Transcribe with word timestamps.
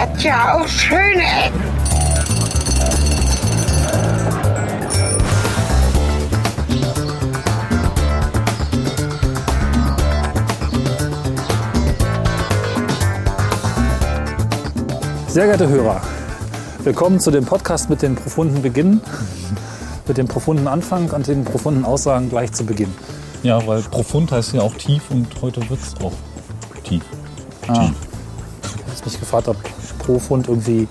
hat 0.00 0.22
ja 0.22 0.54
auch 0.54 0.66
schöne 0.66 1.22
Ecken. 1.22 1.60
Sehr 15.28 15.44
geehrte 15.44 15.68
Hörer, 15.68 16.00
willkommen 16.82 17.20
zu 17.20 17.30
dem 17.30 17.44
Podcast 17.44 17.90
mit 17.90 18.00
dem 18.00 18.14
profunden 18.14 18.62
Beginn, 18.62 19.02
mit 20.08 20.16
dem 20.16 20.28
profunden 20.28 20.66
Anfang 20.66 21.10
und 21.10 21.26
den 21.26 21.44
profunden 21.44 21.84
Aussagen 21.84 22.30
gleich 22.30 22.52
zu 22.52 22.64
Beginn. 22.64 22.92
Ja, 23.42 23.66
weil 23.66 23.82
profund 23.82 24.32
heißt 24.32 24.54
ja 24.54 24.62
auch 24.62 24.74
tief 24.74 25.10
und 25.10 25.28
heute 25.42 25.60
wird 25.68 25.80
es 25.80 25.94
auch 26.02 26.12
tief. 26.84 27.02
Ah. 27.68 27.80
Tief. 27.80 27.94
Ich 28.62 28.96
habe 28.96 29.04
mich 29.04 29.20
gefragt, 29.20 29.48
ob 29.48 29.56
profund 30.14 30.48
irgendwie 30.48 30.88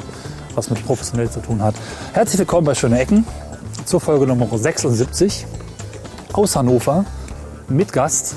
was 0.56 0.70
mit 0.70 0.84
professionell 0.86 1.30
zu 1.30 1.42
tun 1.42 1.62
hat. 1.62 1.76
Herzlich 2.14 2.40
willkommen 2.40 2.66
bei 2.66 2.74
Schöne 2.74 3.00
Ecken 3.00 3.26
zur 3.86 4.00
Folge 4.00 4.26
Nummer 4.26 4.48
76 4.58 5.46
aus 6.34 6.56
Hannover 6.56 7.04
mit 7.68 7.92
Gast. 7.92 8.36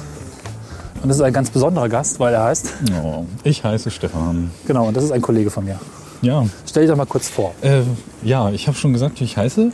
Und 1.03 1.09
das 1.09 1.17
ist 1.19 1.23
ein 1.23 1.33
ganz 1.33 1.51
besonderer 1.51 1.89
Gast, 1.89 2.19
weil 2.21 2.35
er 2.35 2.45
heißt, 2.45 2.69
Oh, 3.03 3.25
ich 3.45 3.63
heiße 3.63 3.91
Stefan. 3.93 4.51
genau, 4.67 4.87
und 4.89 4.97
das 4.97 5.05
ist 5.05 5.13
ein 5.13 5.23
Kollege 5.23 5.51
von 5.51 5.65
mir. 5.65 5.79
Ja, 6.21 6.45
Stell 6.69 6.83
dich 6.83 6.91
doch 6.91 6.97
mal 6.97 7.07
kurz 7.07 7.29
vor. 7.29 7.55
äh, 7.63 7.83
ja 8.25 8.51
ich 8.51 8.67
habe 8.67 8.77
schon 8.77 8.93
gesagt, 8.93 9.21
wie 9.21 9.25
ich 9.25 9.37
heiße. 9.37 9.71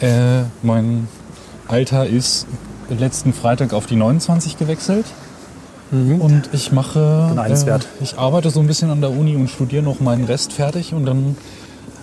Äh, 0.00 0.42
mein 0.62 1.06
Alter 1.68 2.06
ist 2.06 2.46
letzten 2.90 3.32
Freitag 3.32 3.72
auf 3.72 3.86
die 3.86 3.96
29 3.96 4.58
gewechselt. 4.58 5.06
Und 5.92 6.48
ich 6.52 6.72
mache, 6.72 7.34
äh, 7.36 8.02
ich 8.02 8.18
arbeite 8.18 8.48
so 8.48 8.60
ein 8.60 8.66
bisschen 8.66 8.90
an 8.90 9.02
der 9.02 9.10
Uni 9.10 9.36
und 9.36 9.48
studiere 9.48 9.82
noch 9.82 10.00
meinen 10.00 10.24
Rest 10.24 10.54
fertig 10.54 10.94
und 10.94 11.04
dann 11.04 11.36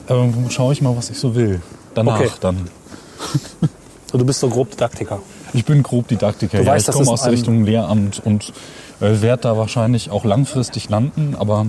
äh, 0.08 0.50
schaue 0.50 0.74
ich 0.74 0.82
mal, 0.84 0.96
was 0.96 1.10
ich 1.10 1.18
so 1.18 1.34
will. 1.36 1.62
Danach 1.96 2.20
Okay. 2.20 2.30
dann. 2.40 2.70
Du 4.12 4.26
bist 4.26 4.40
so 4.40 4.50
grob 4.50 4.72
Didaktiker. 4.72 5.20
Ich 5.54 5.66
bin 5.66 5.84
grob 5.84 6.08
Didaktiker. 6.08 6.58
Du 6.58 6.64
ja, 6.64 6.72
weißt, 6.72 6.90
ich 6.90 6.96
komme 6.96 7.12
aus 7.12 7.22
der 7.22 7.32
Richtung 7.32 7.64
Lehramt 7.64 8.20
und 8.26 8.54
äh, 9.02 9.22
werde 9.22 9.44
da 9.44 9.58
wahrscheinlich 9.58 10.10
auch 10.10 10.26
langfristig 10.26 10.90
landen, 10.90 11.36
aber 11.38 11.68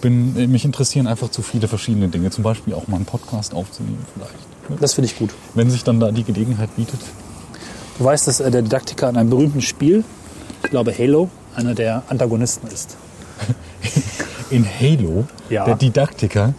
bin, 0.00 0.50
mich 0.50 0.64
interessieren 0.64 1.06
einfach 1.06 1.30
zu 1.30 1.42
viele 1.42 1.68
verschiedene 1.68 2.08
Dinge. 2.08 2.30
Zum 2.30 2.42
Beispiel 2.42 2.72
auch 2.72 2.88
mal 2.88 2.96
einen 2.96 3.04
Podcast 3.04 3.52
aufzunehmen 3.52 4.04
vielleicht. 4.14 4.80
Das 4.80 4.94
finde 4.94 5.10
ich 5.10 5.18
gut. 5.18 5.30
Wenn 5.52 5.68
sich 5.70 5.84
dann 5.84 6.00
da 6.00 6.10
die 6.10 6.24
Gelegenheit 6.24 6.74
bietet. 6.74 7.00
Du 7.98 8.04
weißt, 8.04 8.28
dass 8.28 8.40
äh, 8.40 8.50
der 8.50 8.62
Didaktiker 8.62 9.10
in 9.10 9.18
einem 9.18 9.28
berühmten 9.28 9.60
Spiel, 9.60 10.04
ich 10.62 10.70
glaube 10.70 10.96
Halo, 10.96 11.28
einer 11.56 11.74
der 11.74 12.02
Antagonisten 12.08 12.68
ist. 12.68 12.96
In 14.50 14.64
Halo, 14.66 15.24
Ja. 15.50 15.64
der 15.64 15.76
Didaktiker. 15.76 16.54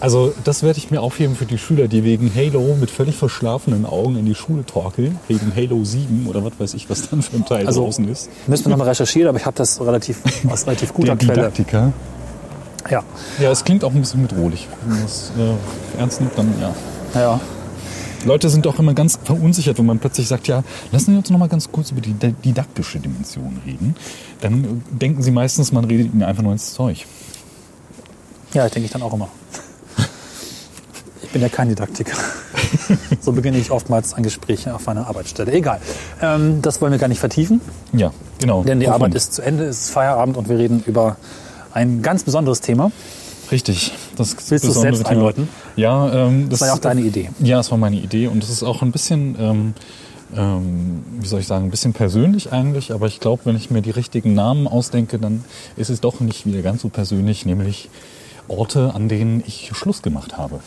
Also 0.00 0.34
das 0.42 0.64
werde 0.64 0.78
ich 0.78 0.90
mir 0.90 1.00
aufheben 1.00 1.36
für 1.36 1.44
die 1.46 1.58
Schüler, 1.58 1.86
die 1.86 2.02
wegen 2.02 2.32
Halo 2.34 2.74
mit 2.80 2.90
völlig 2.90 3.14
verschlafenen 3.16 3.86
Augen 3.86 4.16
in 4.16 4.26
die 4.26 4.34
Schule 4.34 4.66
torkeln. 4.66 5.16
Wegen 5.28 5.52
Halo 5.54 5.84
7 5.84 6.26
oder 6.26 6.44
was 6.44 6.52
weiß 6.58 6.74
ich, 6.74 6.90
was 6.90 7.08
dann 7.08 7.22
für 7.22 7.36
ein 7.36 7.44
Teil 7.46 7.66
Also 7.68 7.84
draußen 7.84 8.08
ist. 8.08 8.28
müssen 8.48 8.64
wir 8.64 8.70
nochmal 8.70 8.88
recherchieren, 8.88 9.28
aber 9.28 9.38
ich 9.38 9.46
habe 9.46 9.56
das 9.56 9.80
relativ, 9.80 10.18
aus 10.50 10.66
relativ 10.66 10.92
guter 10.94 11.14
Der 11.14 11.16
Quelle. 11.18 11.34
Didaktiker. 11.34 11.92
Ja. 12.90 13.04
Ja, 13.40 13.52
es 13.52 13.62
klingt 13.62 13.84
auch 13.84 13.92
ein 13.94 14.00
bisschen 14.00 14.26
bedrohlich. 14.26 14.66
Wenn 14.82 14.94
man 14.94 15.02
das 15.04 15.30
äh, 15.38 16.00
ernst 16.00 16.20
nimmt, 16.20 16.36
dann 16.36 16.52
ja. 16.60 16.74
ja. 17.20 17.40
Leute 18.24 18.48
sind 18.50 18.66
doch 18.66 18.78
immer 18.78 18.94
ganz 18.94 19.18
verunsichert, 19.24 19.78
wenn 19.78 19.86
man 19.86 19.98
plötzlich 19.98 20.28
sagt, 20.28 20.46
ja, 20.48 20.62
lassen 20.92 21.12
wir 21.12 21.18
uns 21.18 21.30
noch 21.30 21.38
mal 21.38 21.48
ganz 21.48 21.70
kurz 21.72 21.90
über 21.90 22.00
die 22.00 22.12
di- 22.12 22.32
didaktische 22.44 22.98
Dimension 23.00 23.60
reden. 23.66 23.96
Dann 24.40 24.64
äh, 24.64 24.66
denken 24.98 25.22
sie 25.22 25.30
meistens, 25.30 25.72
man 25.72 25.84
redet 25.84 26.12
ihnen 26.12 26.22
einfach 26.22 26.42
nur 26.42 26.52
ins 26.52 26.72
Zeug. 26.74 27.06
Ja, 28.54 28.68
denke 28.68 28.86
ich 28.86 28.90
dann 28.92 29.02
auch 29.02 29.12
immer. 29.14 29.28
Ich 31.22 31.30
bin 31.30 31.40
ja 31.42 31.48
kein 31.48 31.68
Didaktiker. 31.68 32.16
So 33.20 33.32
beginne 33.32 33.56
ich 33.58 33.70
oftmals 33.70 34.12
ein 34.12 34.22
Gespräch 34.22 34.68
auf 34.70 34.84
meiner 34.86 35.06
Arbeitsstelle. 35.06 35.50
Egal. 35.52 35.80
Ähm, 36.20 36.60
das 36.60 36.80
wollen 36.82 36.92
wir 36.92 36.98
gar 36.98 37.08
nicht 37.08 37.20
vertiefen, 37.20 37.60
Ja, 37.92 38.12
genau. 38.38 38.62
denn 38.64 38.80
die? 38.80 38.88
Arbeit 38.88 39.14
ist 39.14 39.32
zu 39.34 39.42
Ende, 39.42 39.64
es 39.64 39.84
ist 39.84 39.90
Feierabend 39.90 40.36
und 40.36 40.48
wir 40.50 40.58
reden 40.58 40.82
über 40.86 41.16
ein 41.72 42.02
ganz 42.02 42.22
besonderes 42.24 42.60
Thema. 42.60 42.92
Richtig. 43.50 43.91
Das 44.16 44.36
Willst 44.50 44.64
du 44.64 44.70
es 44.70 44.80
selbst 44.80 44.98
Thema. 44.98 45.10
einläuten? 45.10 45.48
Ja, 45.76 46.12
ähm, 46.26 46.42
das 46.48 46.58
Das 46.58 46.60
war 46.60 46.68
ja 46.68 46.74
auch 46.74 46.78
deine 46.78 47.00
Idee. 47.00 47.30
Ja, 47.40 47.60
es 47.60 47.70
war 47.70 47.78
meine 47.78 47.96
Idee 47.96 48.26
und 48.28 48.42
das 48.42 48.50
ist 48.50 48.62
auch 48.62 48.82
ein 48.82 48.92
bisschen, 48.92 49.36
ähm, 49.38 49.74
ähm, 50.36 51.02
wie 51.20 51.26
soll 51.26 51.40
ich 51.40 51.46
sagen, 51.46 51.64
ein 51.66 51.70
bisschen 51.70 51.92
persönlich 51.92 52.52
eigentlich. 52.52 52.92
Aber 52.92 53.06
ich 53.06 53.20
glaube, 53.20 53.42
wenn 53.44 53.56
ich 53.56 53.70
mir 53.70 53.82
die 53.82 53.90
richtigen 53.90 54.34
Namen 54.34 54.66
ausdenke, 54.68 55.18
dann 55.18 55.44
ist 55.76 55.90
es 55.90 56.00
doch 56.00 56.20
nicht 56.20 56.46
wieder 56.46 56.62
ganz 56.62 56.82
so 56.82 56.88
persönlich, 56.88 57.46
nämlich 57.46 57.88
Orte, 58.48 58.92
an 58.94 59.08
denen 59.08 59.42
ich 59.46 59.70
Schluss 59.74 60.02
gemacht 60.02 60.36
habe. 60.38 60.60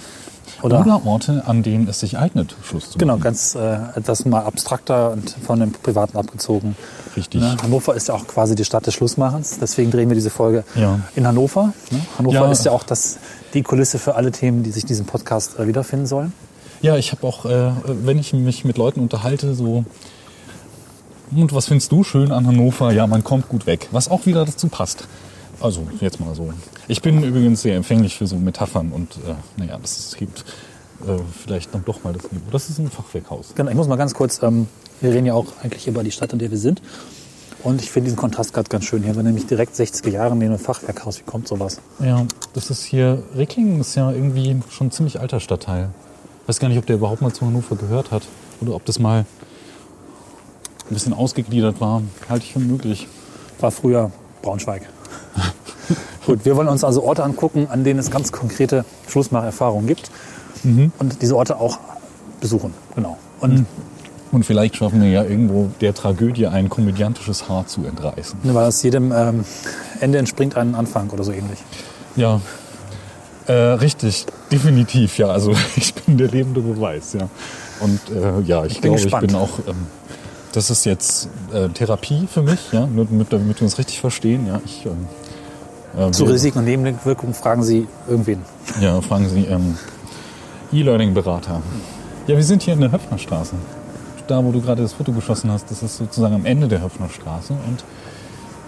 Oder- 0.62 1.01
Orte, 1.06 1.44
an 1.45 1.63
denen 1.63 1.88
es 1.88 2.00
sich 2.00 2.17
eignet, 2.17 2.56
Schluss 2.63 2.89
zu 2.91 2.97
Genau, 2.97 3.13
machen. 3.13 3.23
ganz 3.23 3.56
äh, 3.56 3.77
etwas 3.95 4.25
mal 4.25 4.39
abstrakter 4.44 5.12
und 5.12 5.35
von 5.45 5.59
dem 5.59 5.72
Privaten 5.73 6.17
abgezogen. 6.17 6.75
Richtig. 7.16 7.41
Ne? 7.41 7.57
Hannover 7.62 7.94
ist 7.94 8.07
ja 8.07 8.13
auch 8.16 8.25
quasi 8.25 8.56
die 8.56 8.63
Stadt 8.63 8.88
des 8.88 8.94
Schlussmachens. 8.94 9.59
Deswegen 9.59 9.91
drehen 9.91 10.09
wir 10.09 10.16
diese 10.16 10.29
Folge 10.29 10.63
Ja. 10.75 11.00
in 11.16 11.27
Hannover. 11.27 11.73
Ne? 11.91 12.00
Hannover 12.17 12.35
Ja. 12.45 12.51
ist 12.51 12.63
ja 12.66 12.72
auch 12.72 12.83
das, 12.83 13.17
die 13.55 13.63
Kulisse 13.63 13.97
für 13.97 14.16
alle 14.16 14.31
Themen, 14.31 14.63
die 14.63 14.71
sich 14.71 14.83
in 14.83 14.88
diesem 14.88 15.05
Podcast 15.05 15.57
äh, 15.57 15.67
wiederfinden 15.67 16.05
sollen. 16.05 16.33
Ja, 16.81 16.97
ich 16.97 17.11
habe 17.11 17.25
auch, 17.25 17.45
äh, 17.45 17.71
wenn 17.85 18.19
ich 18.19 18.33
mich 18.33 18.66
mit 18.66 18.77
Leuten 18.77 18.99
unterhalte, 18.99 19.55
so, 19.55 19.85
und 21.35 21.53
was 21.53 21.67
findest 21.67 21.91
du 21.91 22.03
schön 22.03 22.31
an 22.31 22.45
Hannover? 22.45 22.91
Ja, 22.91 23.07
man 23.07 23.23
kommt 23.23 23.49
gut 23.49 23.65
weg. 23.65 23.88
Was 23.91 24.09
auch 24.09 24.25
wieder 24.25 24.45
dazu 24.45 24.67
passt. 24.67 25.07
Also, 25.59 25.88
jetzt 25.99 26.19
mal 26.19 26.35
so. 26.35 26.53
Ich 26.88 27.01
bin 27.01 27.23
übrigens 27.23 27.61
sehr 27.61 27.75
empfänglich 27.75 28.15
für 28.15 28.27
so 28.27 28.35
Metaphern 28.35 28.91
und, 28.91 29.15
äh, 29.15 29.33
naja, 29.57 29.79
das 29.81 30.15
hebt 30.19 30.45
äh, 31.01 31.17
vielleicht 31.44 31.73
dann 31.73 31.83
doch 31.83 32.03
mal 32.03 32.13
das 32.13 32.31
Niveau. 32.31 32.45
Das 32.51 32.69
ist 32.69 32.77
ein 32.77 32.89
Fachwerkhaus. 32.89 33.53
Genau, 33.55 33.69
ich 33.71 33.75
muss 33.75 33.88
mal 33.88 33.95
ganz 33.95 34.13
kurz, 34.13 34.41
ähm, 34.44 34.67
wir 35.01 35.11
reden 35.11 35.25
ja 35.25 35.33
auch 35.33 35.47
eigentlich 35.63 35.88
über 35.88 36.03
die 36.03 36.11
Stadt, 36.11 36.33
in 36.33 36.39
der 36.39 36.51
wir 36.51 36.57
sind. 36.57 36.81
Und 37.65 37.81
ich 37.81 37.89
finde 37.89 38.05
diesen 38.05 38.17
Kontrast 38.17 38.53
gerade 38.53 38.69
ganz 38.69 38.85
schön. 38.85 39.01
Hier 39.01 39.09
haben 39.09 39.15
wir 39.17 39.23
nämlich 39.23 39.47
direkt 39.47 39.75
60er 39.75 40.11
Jahre 40.11 40.35
neben 40.35 40.51
einem 40.51 40.59
Fachwerkhaus. 40.59 41.19
Wie 41.19 41.23
kommt 41.23 41.47
sowas? 41.47 41.81
Ja, 41.97 42.23
das 42.53 42.69
ist 42.69 42.83
hier, 42.83 43.23
Ricklingen 43.35 43.81
ist 43.81 43.95
ja 43.95 44.11
irgendwie 44.11 44.61
schon 44.69 44.87
ein 44.87 44.91
ziemlich 44.91 45.19
alter 45.19 45.39
Stadtteil. 45.39 45.89
Weiß 46.45 46.59
gar 46.59 46.67
nicht, 46.67 46.77
ob 46.77 46.85
der 46.85 46.97
überhaupt 46.97 47.23
mal 47.23 47.33
zu 47.33 47.43
Hannover 47.43 47.75
gehört 47.75 48.11
hat. 48.11 48.21
Oder 48.61 48.75
ob 48.75 48.85
das 48.85 48.99
mal 48.99 49.25
ein 50.87 50.93
bisschen 50.93 51.11
ausgegliedert 51.11 51.81
war. 51.81 52.03
Halte 52.29 52.45
ich 52.45 52.53
für 52.53 52.59
möglich. 52.59 53.07
War 53.59 53.71
früher 53.71 54.11
Braunschweig. 54.43 54.83
Gut, 56.27 56.45
wir 56.45 56.55
wollen 56.55 56.67
uns 56.67 56.83
also 56.83 57.03
Orte 57.03 57.23
angucken, 57.23 57.65
an 57.71 57.83
denen 57.83 57.99
es 57.99 58.11
ganz 58.11 58.31
konkrete 58.31 58.85
Schlussmacherfahrungen 59.07 59.87
gibt. 59.87 60.11
Und 60.99 61.21
diese 61.23 61.35
Orte 61.35 61.59
auch 61.59 61.79
besuchen. 62.41 62.75
Genau. 62.93 63.17
Und 63.39 63.65
Und 64.35 64.46
vielleicht 64.46 64.75
schaffen 64.75 65.01
wir 65.01 65.09
ja 65.09 65.23
irgendwo 65.23 65.72
der 65.79 65.94
Tragödie 65.94 66.47
ein 66.47 66.68
komödiantisches 66.68 67.47
Haar 67.47 67.68
zu 67.68 67.85
entreißen. 67.85 68.38
Ne, 68.44 68.53
Weil 68.53 68.66
aus 68.66 68.84
jedem 68.84 69.13
ähm, 69.13 69.46
Ende 70.01 70.18
entspringt 70.18 70.57
ein 70.57 70.75
Anfang 70.75 71.09
oder 71.12 71.23
so 71.23 71.31
ähnlich. 71.31 71.59
Ja, 72.18 72.41
äh, 73.47 73.53
richtig, 73.53 74.25
definitiv, 74.51 75.18
ja. 75.19 75.28
Also 75.28 75.53
ich 75.78 75.94
bin 75.94 76.18
der 76.18 76.28
lebende 76.28 76.59
Beweis, 76.59 77.13
ja. 77.13 77.29
Und 77.79 78.01
äh, 78.09 78.41
ja, 78.41 78.66
ich, 78.66 78.81
bin 78.81 78.91
glaube, 78.91 79.03
gespannt. 79.03 79.24
ich 79.24 79.31
bin 79.31 79.40
auch, 79.40 79.59
ähm, 79.69 79.88
das 80.51 80.69
ist 80.69 80.85
jetzt 80.85 81.29
äh, 81.53 81.69
Therapie 81.69 82.28
für 82.29 82.41
mich, 82.41 82.74
ja, 82.74 82.88
nur 82.88 83.06
damit, 83.06 83.31
damit 83.31 83.62
wir 83.62 83.63
uns 83.63 83.78
richtig 83.78 84.01
verstehen, 84.01 84.47
ja. 84.47 84.59
Ich, 84.66 84.85
ähm, 84.85 86.09
äh, 86.09 86.12
Zu 86.12 86.25
Risiken 86.25 86.59
und 86.59 86.66
Nebenwirkungen 86.66 87.34
fragen 87.34 87.63
Sie 87.63 87.88
irgendwen. 88.06 88.41
Ja, 88.81 89.00
fragen 89.00 89.29
Sie 89.29 89.45
ähm, 89.45 89.78
E-Learning-Berater. 90.74 91.62
Ja, 92.28 92.35
wir 92.35 92.44
sind 92.44 92.63
hier 92.63 92.74
in 92.74 92.81
der 92.81 92.91
Höpfnerstraße. 92.91 93.56
Da, 94.28 94.44
wo 94.44 94.52
du 94.52 94.62
gerade 94.62 94.81
das 94.81 94.94
Foto 94.94 95.12
geschossen 95.12 95.52
hast, 95.52 95.69
das 95.69 95.84
ist 95.84 95.97
sozusagen 95.97 96.34
am 96.34 96.46
Ende 96.46 96.68
der 96.68 96.81
Höpfnerstraße. 96.81 97.53
Und 97.53 97.84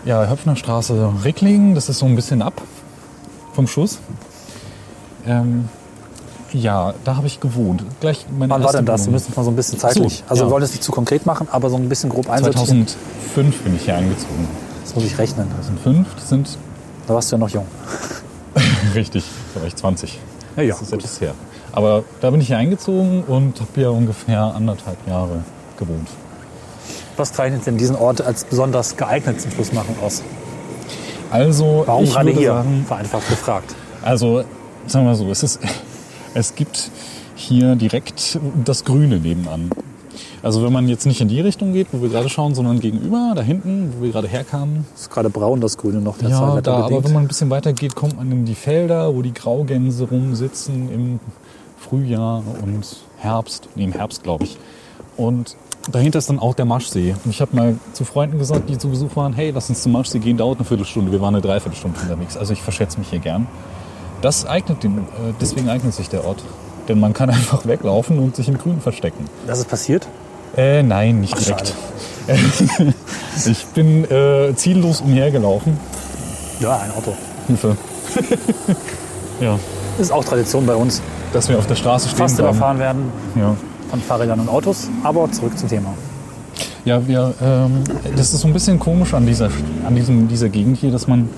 ja, 0.05 0.27
Höpfnerstraße 0.27 1.13
Ricklingen, 1.23 1.75
das 1.75 1.89
ist 1.89 1.99
so 1.99 2.05
ein 2.05 2.15
bisschen 2.15 2.41
ab 2.41 2.61
vom 3.53 3.67
Schuss. 3.67 3.99
Ähm, 5.25 5.67
ja, 6.53 6.93
da 7.03 7.17
habe 7.17 7.27
ich 7.27 7.39
gewohnt. 7.39 7.83
Gleich 7.99 8.25
meine 8.37 8.53
Wann 8.53 8.63
war 8.63 8.71
denn 8.71 8.85
das? 8.85 9.05
Wir 9.05 9.11
müssen 9.11 9.33
mal 9.35 9.43
so 9.43 9.51
ein 9.51 9.55
bisschen 9.55 9.79
zeitlich. 9.79 10.19
so, 10.19 10.23
also 10.29 10.43
ja. 10.43 10.49
wir 10.49 10.53
wollen 10.53 10.63
es 10.63 10.71
nicht 10.71 10.83
zu 10.83 10.91
konkret 10.91 11.25
machen, 11.25 11.47
aber 11.51 11.69
so 11.69 11.75
ein 11.75 11.89
bisschen 11.89 12.09
grob 12.09 12.29
einsortieren. 12.29 12.87
2005 12.87 13.63
bin 13.63 13.75
ich 13.75 13.83
hier 13.83 13.95
eingezogen. 13.95 14.47
Das 14.83 14.95
muss 14.95 15.03
ich 15.03 15.17
rechnen. 15.17 15.47
2005, 15.51 16.07
das 16.15 16.29
sind 16.29 16.57
Da 17.07 17.13
warst 17.13 17.31
du 17.31 17.35
ja 17.35 17.39
noch 17.39 17.49
jung. 17.49 17.65
richtig, 18.95 19.25
da 19.53 19.61
war 19.61 19.67
ich 19.67 19.75
20. 19.75 20.19
Ja, 20.55 20.63
ja, 20.63 20.69
das 20.73 20.83
ist 20.83 20.91
gut. 20.91 20.99
etwas 20.99 21.21
her. 21.21 21.33
Aber 21.77 22.03
da 22.21 22.31
bin 22.31 22.41
ich 22.41 22.47
hier 22.47 22.57
eingezogen 22.57 23.23
und 23.27 23.59
habe 23.59 23.69
hier 23.75 23.91
ungefähr 23.91 24.41
anderthalb 24.41 24.97
Jahre 25.07 25.43
gewohnt. 25.77 26.07
Was 27.17 27.33
zeichnet 27.33 27.67
denn 27.67 27.77
diesen 27.77 27.95
Ort 27.95 28.19
als 28.19 28.45
besonders 28.45 28.97
geeignet 28.97 29.39
zum 29.39 29.51
Schlussmachen 29.51 29.93
aus? 30.03 30.23
Also, 31.29 31.83
Warum 31.85 32.05
ich 32.05 32.13
gerade 32.13 32.31
hier? 32.31 32.53
sagen, 32.53 32.83
Vereinfacht 32.87 33.29
gefragt. 33.29 33.75
also 34.01 34.37
sagen 34.87 35.05
wir 35.05 35.11
mal 35.11 35.15
so, 35.15 35.29
es, 35.29 35.43
ist, 35.43 35.59
es 36.33 36.55
gibt 36.55 36.89
hier 37.35 37.75
direkt 37.75 38.39
das 38.65 38.83
Grüne 38.83 39.19
nebenan. 39.19 39.69
Also 40.41 40.63
wenn 40.63 40.73
man 40.73 40.87
jetzt 40.87 41.05
nicht 41.05 41.21
in 41.21 41.27
die 41.27 41.41
Richtung 41.41 41.73
geht, 41.73 41.89
wo 41.91 42.01
wir 42.01 42.09
gerade 42.09 42.29
schauen, 42.29 42.55
sondern 42.55 42.79
gegenüber, 42.79 43.33
da 43.35 43.43
hinten, 43.43 43.93
wo 43.95 44.03
wir 44.03 44.11
gerade 44.11 44.27
herkamen. 44.27 44.85
Ist 44.95 45.11
gerade 45.11 45.29
braun, 45.29 45.61
das 45.61 45.77
Grüne 45.77 46.01
noch. 46.01 46.17
Der 46.17 46.29
Ja, 46.29 46.55
Zeit 46.55 46.65
da, 46.65 46.77
aber 46.77 47.03
wenn 47.03 47.13
man 47.13 47.25
ein 47.25 47.27
bisschen 47.27 47.51
weiter 47.51 47.71
geht, 47.73 47.93
kommt 47.93 48.17
man 48.17 48.31
in 48.31 48.45
die 48.45 48.55
Felder, 48.55 49.13
wo 49.13 49.21
die 49.21 49.33
Graugänse 49.33 50.05
rumsitzen 50.09 50.91
im 50.91 51.19
Frühjahr 51.77 52.43
und 52.61 52.85
Herbst. 53.17 53.69
Nee, 53.75 53.85
im 53.85 53.91
Herbst, 53.93 54.23
glaube 54.23 54.43
ich. 54.43 54.57
Und 55.15 55.55
dahinter 55.91 56.19
ist 56.19 56.29
dann 56.29 56.39
auch 56.39 56.53
der 56.53 56.65
Maschsee. 56.65 57.15
Und 57.23 57.31
ich 57.31 57.41
habe 57.41 57.55
mal 57.55 57.75
zu 57.93 58.05
Freunden 58.05 58.39
gesagt, 58.39 58.69
die 58.69 58.77
zu 58.77 58.89
Besuch 58.89 59.15
waren, 59.15 59.33
hey, 59.33 59.51
lass 59.51 59.69
uns 59.69 59.83
zum 59.83 59.91
Maschsee 59.93 60.19
gehen, 60.19 60.37
dauert 60.37 60.59
eine 60.59 60.65
Viertelstunde. 60.65 61.11
Wir 61.11 61.21
waren 61.21 61.35
eine 61.35 61.41
Dreiviertelstunde 61.41 61.99
unterwegs. 61.99 62.37
Also 62.37 62.53
ich 62.53 62.61
verschätze 62.61 62.99
mich 62.99 63.09
hier 63.09 63.19
gern. 63.19 63.47
Das 64.21 64.45
eignet 64.45 64.83
den, 64.83 64.97
äh, 64.97 65.33
deswegen 65.39 65.69
eignet 65.69 65.93
sich 65.93 66.09
der 66.09 66.25
Ort. 66.25 66.43
Denn 66.87 66.99
man 66.99 67.13
kann 67.13 67.29
einfach 67.29 67.65
weglaufen 67.65 68.19
und 68.19 68.35
sich 68.35 68.47
im 68.47 68.57
Grün 68.57 68.81
verstecken. 68.81 69.25
Das 69.45 69.59
ist 69.59 69.69
passiert? 69.69 70.07
Äh, 70.55 70.81
nein, 70.83 71.21
nicht 71.21 71.35
Ach, 71.35 71.43
direkt. 71.43 71.75
ich 73.45 73.65
bin 73.67 74.09
äh, 74.09 74.53
ziellos 74.55 75.01
umhergelaufen. 75.01 75.77
Ja, 76.59 76.77
ein 76.77 76.91
Auto. 76.91 77.15
Hilfe. 77.47 77.77
ja, 79.39 79.59
Ist 79.99 80.11
auch 80.11 80.25
Tradition 80.25 80.65
bei 80.65 80.75
uns. 80.75 81.01
Dass 81.33 81.49
wir 81.49 81.57
auf 81.57 81.67
der 81.67 81.75
Straße 81.75 82.09
stehen 82.09 82.19
Fast 82.19 82.37
bleiben. 82.37 82.49
überfahren 82.49 82.79
werden 82.79 83.11
Ja, 83.35 83.55
von 83.89 84.01
Fahrrädern 84.01 84.39
und 84.39 84.49
Autos. 84.49 84.89
Aber 85.03 85.31
zurück 85.31 85.57
zum 85.57 85.69
Thema. 85.69 85.93
ja 86.85 87.05
wir, 87.07 87.33
ähm, 87.41 87.83
das 88.15 88.33
ist 88.33 88.41
so 88.41 88.47
ein 88.47 88.53
bisschen 88.53 88.79
komisch 88.79 89.13
an 89.13 89.25
dieser, 89.25 89.49
an 89.85 89.95
diesem, 89.95 90.27
dieser 90.27 90.49
Gegend 90.49 90.77
hier, 90.77 90.91
dass 90.91 91.07
man 91.07 91.29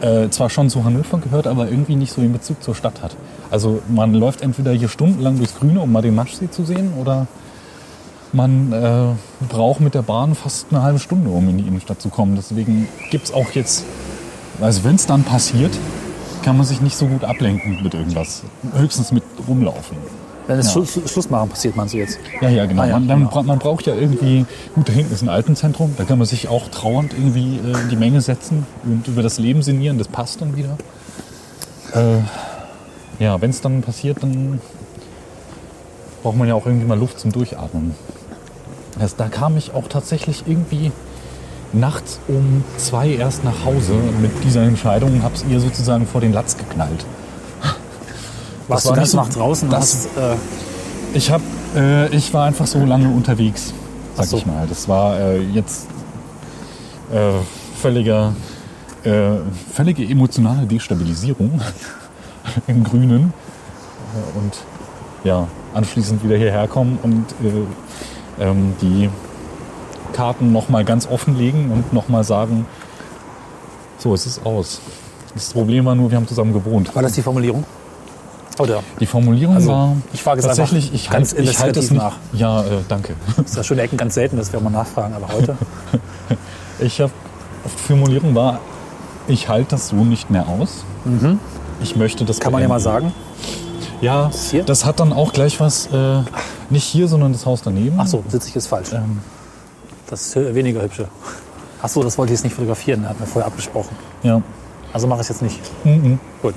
äh, 0.00 0.28
zwar 0.30 0.48
schon 0.50 0.70
zu 0.70 0.84
Hannover 0.84 1.18
gehört, 1.18 1.46
aber 1.46 1.68
irgendwie 1.68 1.96
nicht 1.96 2.12
so 2.12 2.20
den 2.20 2.32
Bezug 2.32 2.62
zur 2.62 2.74
Stadt 2.74 3.02
hat. 3.02 3.16
Also 3.50 3.82
man 3.88 4.14
läuft 4.14 4.42
entweder 4.42 4.72
hier 4.72 4.88
stundenlang 4.88 5.38
durchs 5.38 5.56
Grüne, 5.56 5.80
um 5.80 5.90
mal 5.90 6.02
den 6.02 6.14
Maschsee 6.14 6.50
zu 6.50 6.64
sehen, 6.64 6.92
oder 7.00 7.26
man 8.32 8.72
äh, 8.72 9.44
braucht 9.48 9.80
mit 9.80 9.94
der 9.94 10.02
Bahn 10.02 10.34
fast 10.34 10.66
eine 10.70 10.82
halbe 10.82 10.98
Stunde, 10.98 11.30
um 11.30 11.48
in 11.48 11.58
die 11.58 11.64
Innenstadt 11.66 12.00
zu 12.00 12.10
kommen. 12.10 12.36
Deswegen 12.36 12.86
gibt 13.10 13.26
es 13.26 13.32
auch 13.32 13.50
jetzt, 13.52 13.84
also 14.60 14.84
wenn 14.84 14.96
es 14.96 15.06
dann 15.06 15.24
passiert, 15.24 15.72
kann 16.42 16.56
man 16.56 16.66
sich 16.66 16.80
nicht 16.80 16.96
so 16.96 17.06
gut 17.06 17.24
ablenken 17.24 17.82
mit 17.82 17.94
irgendwas. 17.94 18.42
Höchstens 18.74 19.12
mit 19.12 19.22
rumlaufen. 19.46 19.96
Wenn 20.46 20.58
es 20.58 20.66
Ja. 20.66 20.72
Schluss, 20.72 20.98
Schluss 21.10 21.28
machen 21.28 21.50
passiert, 21.50 21.76
meinst 21.76 21.92
du 21.92 21.98
jetzt? 21.98 22.18
Ja, 22.40 22.48
ja, 22.48 22.64
genau. 22.64 22.82
Ah, 22.82 22.86
ja, 22.86 22.92
man, 22.94 23.06
dann, 23.06 23.28
genau. 23.28 23.42
man 23.42 23.58
braucht 23.58 23.86
ja 23.86 23.94
irgendwie, 23.94 24.46
gut, 24.74 24.88
da 24.88 24.92
hinten 24.94 25.12
ist 25.12 25.20
ein 25.22 25.28
Altenzentrum, 25.28 25.94
da 25.98 26.04
kann 26.04 26.16
man 26.18 26.26
sich 26.26 26.48
auch 26.48 26.68
trauernd 26.68 27.12
irgendwie 27.12 27.58
äh, 27.58 27.80
in 27.82 27.88
die 27.90 27.96
Menge 27.96 28.22
setzen 28.22 28.66
und 28.84 29.06
über 29.08 29.22
das 29.22 29.38
Leben 29.38 29.62
sinnieren, 29.62 29.98
das 29.98 30.08
passt 30.08 30.40
dann 30.40 30.56
wieder. 30.56 30.78
Äh, 31.94 33.22
ja, 33.22 33.40
wenn 33.42 33.50
es 33.50 33.60
dann 33.60 33.82
passiert, 33.82 34.22
dann 34.22 34.60
braucht 36.22 36.36
man 36.36 36.48
ja 36.48 36.54
auch 36.54 36.64
irgendwie 36.64 36.86
mal 36.86 36.98
Luft 36.98 37.20
zum 37.20 37.30
Durchatmen. 37.30 37.94
Also, 38.98 39.16
da 39.18 39.28
kam 39.28 39.56
ich 39.58 39.74
auch 39.74 39.86
tatsächlich 39.88 40.44
irgendwie 40.46 40.92
nachts 41.72 42.18
um 42.28 42.64
zwei 42.76 43.10
erst 43.10 43.44
nach 43.44 43.64
Hause 43.64 43.92
mit 44.20 44.30
dieser 44.44 44.62
Entscheidung 44.62 45.12
und 45.14 45.22
habe 45.22 45.34
es 45.34 45.44
ihr 45.48 45.60
sozusagen 45.60 46.06
vor 46.06 46.20
den 46.20 46.32
Latz 46.32 46.56
geknallt. 46.56 47.04
Warst 48.68 48.86
war 48.86 48.94
du 48.94 49.00
nicht 49.00 49.10
so- 49.10 49.24
draußen? 49.32 49.70
das- 49.70 50.08
hast, 50.14 50.16
äh, 50.18 50.36
Ich 51.14 51.30
hab, 51.30 51.40
äh, 51.74 52.08
ich 52.14 52.32
war 52.34 52.44
einfach 52.46 52.66
so 52.66 52.84
lange 52.84 53.08
unterwegs, 53.08 53.72
sag 54.14 54.26
so. 54.26 54.36
ich 54.36 54.46
mal. 54.46 54.66
Das 54.68 54.88
war 54.88 55.18
äh, 55.18 55.38
jetzt 55.40 55.86
äh, 57.12 57.30
völliger, 57.80 58.34
äh, 59.04 59.36
völlige 59.72 60.04
emotionale 60.04 60.66
Destabilisierung 60.66 61.60
im 62.66 62.84
Grünen 62.84 63.32
Äh, 64.14 64.38
und 64.38 64.54
ja, 65.24 65.48
anschließend 65.74 66.22
wieder 66.24 66.36
hierher 66.36 66.66
kommen 66.68 66.98
und 67.02 67.24
äh, 67.44 68.42
ähm, 68.44 68.74
die 68.82 69.08
Karten 70.18 70.52
noch 70.52 70.68
mal 70.68 70.84
ganz 70.84 71.06
offenlegen 71.06 71.70
und 71.70 71.92
noch 71.92 72.08
mal 72.08 72.24
sagen, 72.24 72.66
so, 73.98 74.14
es 74.14 74.26
ist 74.26 74.44
aus. 74.44 74.80
Das 75.34 75.52
Problem 75.52 75.84
war 75.84 75.94
nur, 75.94 76.10
wir 76.10 76.16
haben 76.16 76.26
zusammen 76.26 76.52
gewohnt. 76.52 76.92
war 76.92 77.02
das 77.04 77.12
die 77.12 77.22
Formulierung? 77.22 77.62
Oder 78.58 78.82
Die 78.98 79.06
Formulierung 79.06 79.54
Also, 79.54 79.68
war 79.70 79.96
ich 80.12 80.20
frage 80.20 80.40
es 80.40 80.46
tatsächlich, 80.46 80.92
ich 80.92 81.08
ganz 81.08 81.32
halte 81.36 81.48
ich 81.48 81.58
halte 81.60 81.78
es 81.78 81.92
nicht. 81.92 82.02
Ja, 82.32 82.62
äh, 82.62 82.64
danke. 82.88 83.14
ist 83.44 83.56
das 83.56 83.64
schöne 83.64 83.82
Ecken 83.82 83.96
ganz 83.96 84.14
selten, 84.14 84.36
dass 84.36 84.52
wir 84.52 84.58
mal 84.58 84.70
nachfragen, 84.70 85.14
aber 85.14 85.28
heute. 85.32 85.56
Ich 86.80 87.00
habe 87.00 87.12
die 87.64 87.82
Formulierung 87.88 88.34
war, 88.34 88.58
ich 89.28 89.48
halte 89.48 89.70
das 89.70 89.88
so 89.88 89.96
nicht 89.96 90.30
mehr 90.30 90.46
aus. 90.48 90.84
Ich 91.80 91.94
möchte 91.96 92.24
das 92.24 92.38
Mhm. 92.38 92.40
Kann 92.42 92.52
man 92.52 92.62
ja 92.62 92.68
mal 92.68 92.80
beenden. 92.80 93.12
sagen. 93.12 93.12
Ja, 94.00 94.26
Ist 94.28 94.50
hier? 94.50 94.64
das 94.64 94.84
hat 94.84 94.98
dann 95.00 95.12
auch 95.12 95.32
gleich 95.32 95.58
was, 95.60 95.86
äh, 95.92 96.22
nicht 96.70 96.84
hier, 96.84 97.06
sondern 97.08 97.32
das 97.32 97.46
Haus 97.46 97.62
daneben. 97.62 97.96
Ach 98.00 98.06
so, 98.08 98.22
sitze 98.28 98.48
ich 98.48 98.54
jetzt 98.56 98.66
falsch. 98.68 98.92
Ähm, 98.92 99.18
Das 100.10 100.36
ist 100.36 100.54
weniger 100.54 100.82
hübsche. 100.82 101.08
Ach 101.82 101.88
so, 101.88 102.02
das 102.02 102.18
wollte 102.18 102.32
ich 102.32 102.38
jetzt 102.38 102.44
nicht 102.44 102.54
fotografieren, 102.54 103.08
hatten 103.08 103.20
wir 103.20 103.26
vorher 103.26 103.46
abgesprochen. 103.46 103.96
ja. 104.22 104.42
Also 104.90 105.06
mache 105.06 105.20
ich 105.20 105.24
es 105.24 105.28
jetzt 105.28 105.42
nicht. 105.42 105.60
Mhm. 105.84 106.18
Gut. 106.40 106.54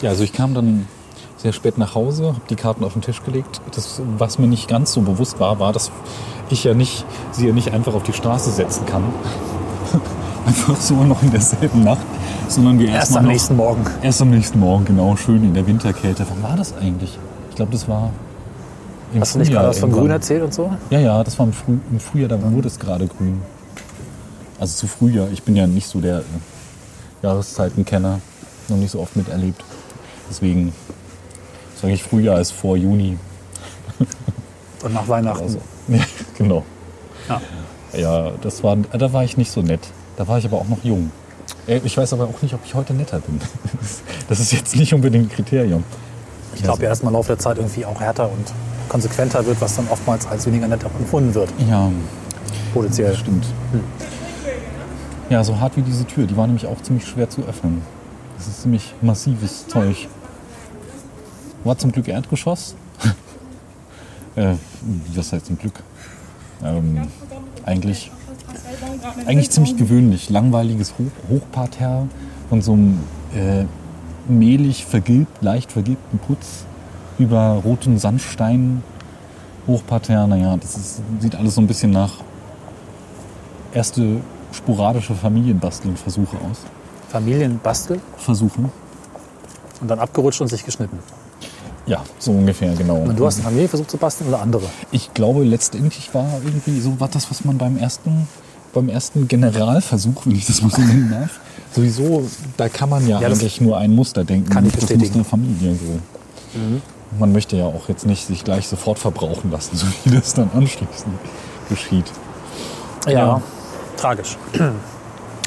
Ja, 0.00 0.08
also 0.08 0.24
ich 0.24 0.32
kam 0.32 0.54
dann 0.54 0.88
sehr 1.36 1.52
spät 1.52 1.76
nach 1.76 1.94
Hause, 1.94 2.28
habe 2.28 2.40
die 2.48 2.56
Karten 2.56 2.82
auf 2.82 2.94
den 2.94 3.02
Tisch 3.02 3.22
gelegt. 3.22 3.60
Das, 3.74 4.00
was 4.16 4.38
mir 4.38 4.46
nicht 4.46 4.68
ganz 4.68 4.94
so 4.94 5.02
bewusst 5.02 5.38
war, 5.38 5.60
war, 5.60 5.74
dass 5.74 5.90
ich 6.48 6.64
ja 6.64 6.72
nicht, 6.72 7.04
sie 7.32 7.46
ja 7.46 7.52
nicht 7.52 7.72
einfach 7.74 7.92
auf 7.92 8.02
die 8.02 8.14
Straße 8.14 8.50
setzen 8.50 8.86
kann. 8.86 9.04
einfach 10.46 10.76
so 10.76 10.94
noch 10.94 11.22
in 11.22 11.30
derselben 11.30 11.84
Nacht, 11.84 12.06
sondern 12.48 12.78
wir 12.78 12.86
Erst 12.88 12.96
erstmal 12.96 13.18
am 13.18 13.24
noch, 13.26 13.32
nächsten 13.32 13.56
Morgen. 13.56 13.84
Erst 14.00 14.22
am 14.22 14.30
nächsten 14.30 14.60
Morgen, 14.60 14.84
genau, 14.86 15.14
schön 15.16 15.44
in 15.44 15.52
der 15.52 15.66
Winterkälte. 15.66 16.24
Wann 16.30 16.42
war 16.42 16.56
das 16.56 16.74
eigentlich? 16.74 17.18
Ich 17.50 17.56
glaube, 17.56 17.72
das 17.72 17.86
war 17.86 18.10
im 19.12 19.20
Hast 19.20 19.34
du 19.34 19.38
nicht 19.38 19.48
Frühjahr 19.48 19.62
gerade 19.64 19.74
was 19.74 19.80
von. 19.80 19.92
Grün 19.92 20.10
erzählt 20.10 20.42
und 20.42 20.54
so? 20.54 20.72
Ja, 20.90 20.98
ja, 20.98 21.24
das 21.24 21.38
war 21.38 21.46
im, 21.46 21.52
Früh, 21.52 21.76
im 21.90 22.00
Frühjahr, 22.00 22.28
da 22.28 22.40
wurde 22.52 22.68
es 22.68 22.78
gerade 22.78 23.06
grün. 23.06 23.40
Also 24.58 24.76
zu 24.76 24.86
Frühjahr. 24.86 25.28
Ich 25.32 25.42
bin 25.42 25.56
ja 25.56 25.66
nicht 25.66 25.86
so 25.86 26.00
der 26.00 26.18
äh, 26.18 26.22
Jahreszeitenkenner, 27.22 28.20
noch 28.68 28.76
nicht 28.76 28.90
so 28.90 29.00
oft 29.00 29.16
miterlebt. 29.16 29.62
Deswegen 30.30 30.72
sage 31.80 31.94
ich 31.94 32.02
Frühjahr 32.02 32.40
ist 32.40 32.52
vor 32.52 32.76
Juni. 32.76 33.18
Und 34.82 34.94
nach 34.94 35.08
Weihnachten. 35.08 35.42
Also, 35.42 35.58
ja, 35.88 35.98
genau. 36.36 36.64
Ja. 37.28 37.40
Ja, 37.96 38.30
das 38.42 38.62
war, 38.64 38.76
da 38.76 39.12
war 39.12 39.22
ich 39.24 39.36
nicht 39.36 39.50
so 39.50 39.62
nett. 39.62 39.80
Da 40.16 40.26
war 40.26 40.38
ich 40.38 40.44
aber 40.44 40.58
auch 40.58 40.68
noch 40.68 40.82
jung. 40.82 41.10
Äh, 41.66 41.80
Ich 41.84 41.96
weiß 41.96 42.12
aber 42.12 42.24
auch 42.24 42.42
nicht, 42.42 42.54
ob 42.54 42.60
ich 42.64 42.74
heute 42.74 42.94
netter 42.94 43.20
bin. 43.20 43.40
Das 44.28 44.40
ist 44.40 44.52
jetzt 44.52 44.74
nicht 44.76 44.94
unbedingt 44.94 45.26
ein 45.26 45.28
Kriterium. 45.34 45.84
Ich 46.54 46.62
glaube 46.62 46.82
ja, 46.82 46.88
dass 46.88 47.02
man 47.02 47.12
im 47.12 47.16
Laufe 47.18 47.28
der 47.28 47.38
Zeit 47.38 47.58
irgendwie 47.58 47.84
auch 47.84 48.00
härter 48.00 48.24
und 48.24 48.52
konsequenter 48.88 49.44
wird, 49.46 49.60
was 49.60 49.76
dann 49.76 49.86
oftmals 49.88 50.26
als 50.26 50.46
weniger 50.46 50.68
nett 50.68 50.84
empfunden 50.84 51.34
wird. 51.34 51.50
Ja, 51.68 51.90
Potenziell. 52.74 53.14
Stimmt. 53.14 53.46
Ja, 55.30 55.44
so 55.44 55.58
hart 55.58 55.76
wie 55.76 55.82
diese 55.82 56.04
Tür. 56.04 56.26
Die 56.26 56.36
war 56.36 56.46
nämlich 56.46 56.66
auch 56.66 56.80
ziemlich 56.82 57.06
schwer 57.06 57.30
zu 57.30 57.42
öffnen. 57.42 57.82
Das 58.36 58.48
ist 58.48 58.62
ziemlich 58.62 58.94
massives 59.00 59.66
Zeug. 59.68 60.08
War 61.62 61.78
zum 61.78 61.92
Glück 61.92 62.08
Erdgeschoss. 62.08 62.74
äh, 64.36 64.54
was 65.14 65.32
heißt 65.32 65.46
zum 65.46 65.56
Glück? 65.56 65.82
Ähm, 66.62 67.08
eigentlich, 67.64 68.10
eigentlich 69.24 69.50
ziemlich 69.50 69.76
gewöhnlich. 69.76 70.30
Langweiliges 70.30 70.94
Hoch 70.98 71.30
Hochparterre 71.30 72.08
von 72.48 72.60
so 72.60 72.72
einem 72.72 72.98
äh, 73.34 73.64
mehlig 74.28 74.84
vergilbt, 74.84 75.42
leicht 75.42 75.72
vergilbten 75.72 76.18
Putz 76.18 76.64
über 77.18 77.60
roten 77.64 77.98
Sandstein. 77.98 78.82
Hochparterre, 79.66 80.28
naja, 80.28 80.56
das 80.58 80.76
ist, 80.76 81.00
sieht 81.20 81.34
alles 81.34 81.54
so 81.54 81.60
ein 81.60 81.66
bisschen 81.66 81.90
nach 81.90 82.12
erste 83.72 84.20
sporadische 84.52 85.14
Familienbasteln-Versuche 85.14 86.36
aus. 86.50 86.58
Familienbastel 87.08 88.00
Versuche? 88.18 88.70
und 89.80 89.88
dann 89.88 89.98
abgerutscht 89.98 90.40
und 90.40 90.48
sich 90.48 90.64
geschnitten. 90.64 90.98
Ja, 91.86 92.02
so 92.18 92.30
ungefähr, 92.30 92.74
genau. 92.74 92.96
Und 92.96 93.18
du 93.18 93.26
hast 93.26 93.36
eine 93.36 93.44
Familie 93.44 93.68
versucht 93.68 93.90
zu 93.90 93.98
basteln 93.98 94.28
oder 94.28 94.40
andere? 94.40 94.64
Ich 94.92 95.12
glaube, 95.12 95.44
letztendlich 95.44 96.14
war 96.14 96.26
irgendwie 96.42 96.80
so 96.80 96.98
war 97.00 97.08
das, 97.08 97.30
was 97.30 97.44
man 97.44 97.58
beim 97.58 97.76
ersten, 97.76 98.26
beim 98.72 98.88
ersten 98.88 99.28
Generalversuch, 99.28 100.24
wenn 100.24 100.36
ich 100.36 100.46
das 100.46 100.62
mal 100.62 100.70
so 100.70 100.80
nennen 100.80 101.10
darf, 101.10 101.40
sowieso, 101.74 102.26
da 102.56 102.68
kann 102.70 102.88
man 102.88 103.06
ja, 103.06 103.20
Ja, 103.20 103.28
das 103.28 103.40
eigentlich 103.40 103.60
nur 103.60 103.76
ein 103.76 103.94
Muster 103.94 104.24
denken. 104.24 104.48
kann 104.48 104.64
ich 104.64 104.72
das 104.72 104.82
bestätigen. 104.86 105.18
Muster 105.18 105.30
Familie. 105.30 105.74
So. 105.74 106.60
Man 107.18 107.32
möchte 107.32 107.56
ja 107.56 107.66
auch 107.66 107.88
jetzt 107.88 108.06
nicht 108.06 108.26
sich 108.26 108.44
gleich 108.44 108.68
sofort 108.68 108.98
verbrauchen 108.98 109.50
lassen, 109.50 109.76
so 109.76 109.86
wie 110.04 110.10
das 110.10 110.34
dann 110.34 110.50
anschließend 110.54 111.14
geschieht. 111.68 112.06
Ja. 113.06 113.40
Tragisch. 113.96 114.36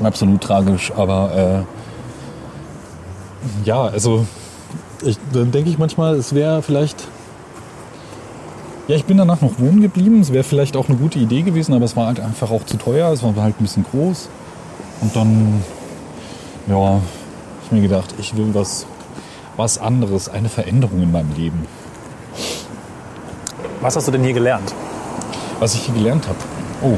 Absolut 0.01 0.41
tragisch, 0.41 0.91
aber 0.95 1.65
äh, 1.65 3.65
ja, 3.65 3.83
also 3.83 4.25
ich, 5.03 5.17
dann 5.33 5.51
denke 5.51 5.69
ich 5.69 5.77
manchmal, 5.77 6.15
es 6.15 6.33
wäre 6.33 6.61
vielleicht. 6.61 7.07
Ja, 8.87 8.95
ich 8.95 9.05
bin 9.05 9.17
danach 9.17 9.41
noch 9.41 9.59
wohnen 9.59 9.81
geblieben. 9.81 10.21
Es 10.21 10.31
wäre 10.31 10.43
vielleicht 10.43 10.77
auch 10.77 10.87
eine 10.87 10.97
gute 10.97 11.19
Idee 11.19 11.41
gewesen, 11.41 11.73
aber 11.73 11.83
es 11.83 11.97
war 11.97 12.07
halt 12.07 12.21
einfach 12.21 12.51
auch 12.51 12.65
zu 12.65 12.77
teuer. 12.77 13.11
Es 13.11 13.21
war 13.21 13.35
halt 13.35 13.59
ein 13.59 13.63
bisschen 13.63 13.83
groß. 13.83 14.29
Und 15.01 15.15
dann, 15.15 15.61
ja, 16.67 17.01
ich 17.65 17.71
mir 17.71 17.81
gedacht, 17.81 18.15
ich 18.17 18.37
will 18.37 18.53
was, 18.53 18.85
was 19.57 19.77
anderes, 19.79 20.29
eine 20.29 20.49
Veränderung 20.49 21.01
in 21.01 21.11
meinem 21.11 21.33
Leben. 21.35 21.65
Was 23.81 23.95
hast 23.95 24.07
du 24.07 24.11
denn 24.11 24.23
hier 24.23 24.33
gelernt? 24.33 24.73
Was 25.59 25.73
ich 25.75 25.81
hier 25.81 25.95
gelernt 25.95 26.27
habe. 26.27 26.37
Oh, 26.81 26.97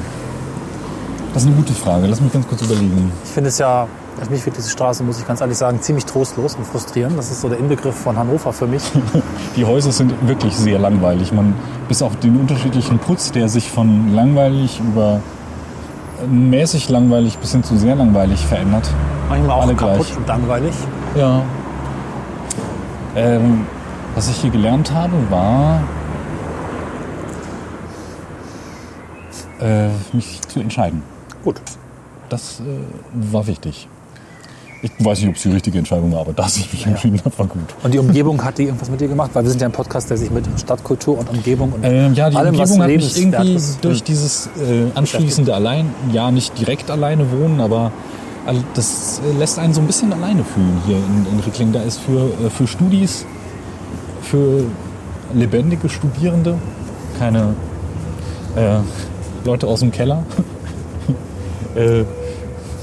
das 1.33 1.43
ist 1.43 1.47
eine 1.47 1.57
gute 1.57 1.73
Frage. 1.73 2.07
Lass 2.07 2.21
mich 2.21 2.33
ganz 2.33 2.47
kurz 2.47 2.61
überlegen. 2.61 3.11
Ich 3.23 3.29
finde 3.29 3.49
es 3.49 3.57
ja, 3.59 3.87
also 4.19 4.31
mich 4.31 4.45
wird 4.45 4.57
diese 4.57 4.69
Straße, 4.69 5.03
muss 5.03 5.19
ich 5.19 5.27
ganz 5.27 5.41
ehrlich 5.41 5.57
sagen, 5.57 5.81
ziemlich 5.81 6.05
trostlos 6.05 6.55
und 6.55 6.65
frustrierend. 6.65 7.17
Das 7.17 7.31
ist 7.31 7.41
so 7.41 7.49
der 7.49 7.59
Inbegriff 7.59 7.95
von 7.95 8.17
Hannover 8.17 8.51
für 8.51 8.67
mich. 8.67 8.83
Die 9.55 9.65
Häuser 9.65 9.91
sind 9.91 10.13
wirklich 10.27 10.55
sehr 10.55 10.79
langweilig. 10.79 11.31
Man, 11.31 11.53
bis 11.87 12.01
auf 12.01 12.15
den 12.17 12.39
unterschiedlichen 12.39 12.99
Putz, 12.99 13.31
der 13.31 13.47
sich 13.47 13.69
von 13.69 14.13
langweilig 14.13 14.79
über 14.79 15.21
mäßig 16.27 16.89
langweilig 16.89 17.37
bis 17.37 17.51
hin 17.51 17.63
zu 17.63 17.77
sehr 17.77 17.95
langweilig 17.95 18.45
verändert. 18.45 18.89
Manchmal 19.29 19.51
auch 19.51 19.61
Alle 19.63 19.75
kaputt 19.75 20.07
gleich. 20.07 20.17
und 20.17 20.27
langweilig. 20.27 20.73
Ja. 21.15 21.43
Ähm, 23.15 23.65
was 24.15 24.29
ich 24.29 24.37
hier 24.37 24.49
gelernt 24.49 24.91
habe, 24.93 25.13
war, 25.29 25.81
äh, 29.61 29.89
mich 30.13 30.41
zu 30.47 30.59
entscheiden. 30.59 31.03
Gut. 31.43 31.61
Das 32.29 32.59
äh, 32.59 32.63
war 33.31 33.47
wichtig. 33.47 33.87
Ich 34.81 34.91
weiß 34.97 35.19
nicht, 35.19 35.29
ob 35.29 35.35
es 35.35 35.41
die 35.41 35.51
richtige 35.51 35.77
Entscheidung 35.77 36.13
war, 36.13 36.21
aber 36.21 36.31
dass 36.31 36.55
ich 36.55 36.71
mich 36.71 36.85
entschieden 36.85 37.19
habe, 37.25 37.37
war 37.37 37.47
gut. 37.47 37.75
Und 37.83 37.93
die 37.93 37.99
Umgebung 37.99 38.41
hat 38.43 38.57
die 38.57 38.63
irgendwas 38.63 38.89
mit 38.89 39.01
dir 39.01 39.09
gemacht? 39.09 39.31
Weil 39.33 39.43
wir 39.43 39.49
sind 39.49 39.59
ja 39.59 39.67
ein 39.67 39.73
Podcast, 39.73 40.09
der 40.09 40.15
sich 40.15 40.31
mit 40.31 40.45
Stadtkultur 40.57 41.17
und 41.17 41.29
Umgebung 41.29 41.73
und 41.73 41.83
Ähm, 41.83 42.13
ja, 42.13 42.29
die 42.29 42.37
allem, 42.37 42.57
was 42.57 42.71
Umgebung 42.71 42.83
hat 42.83 43.03
mich 43.03 43.17
irgendwie 43.17 43.55
ist. 43.55 43.83
durch 43.83 44.03
dieses 44.03 44.47
äh, 44.47 44.85
anschließende 44.95 45.53
allein, 45.53 45.89
ja 46.13 46.31
nicht 46.31 46.57
direkt 46.57 46.89
alleine 46.91 47.29
wohnen, 47.29 47.59
aber 47.59 47.91
das 48.73 49.21
äh, 49.25 49.37
lässt 49.37 49.59
einen 49.59 49.73
so 49.73 49.81
ein 49.81 49.87
bisschen 49.87 50.11
alleine 50.13 50.43
fühlen 50.43 50.81
hier 50.85 50.97
in, 50.97 51.25
in 51.33 51.39
Rickling. 51.41 51.71
Da 51.71 51.81
ist 51.81 51.99
für, 51.99 52.31
äh, 52.45 52.49
für 52.49 52.67
Studis, 52.67 53.25
für 54.21 54.63
lebendige 55.33 55.89
Studierende, 55.89 56.57
keine 57.17 57.53
äh, 58.55 58.77
Leute 59.45 59.67
aus 59.67 59.81
dem 59.81 59.91
Keller. 59.91 60.23
äh, 61.75 62.03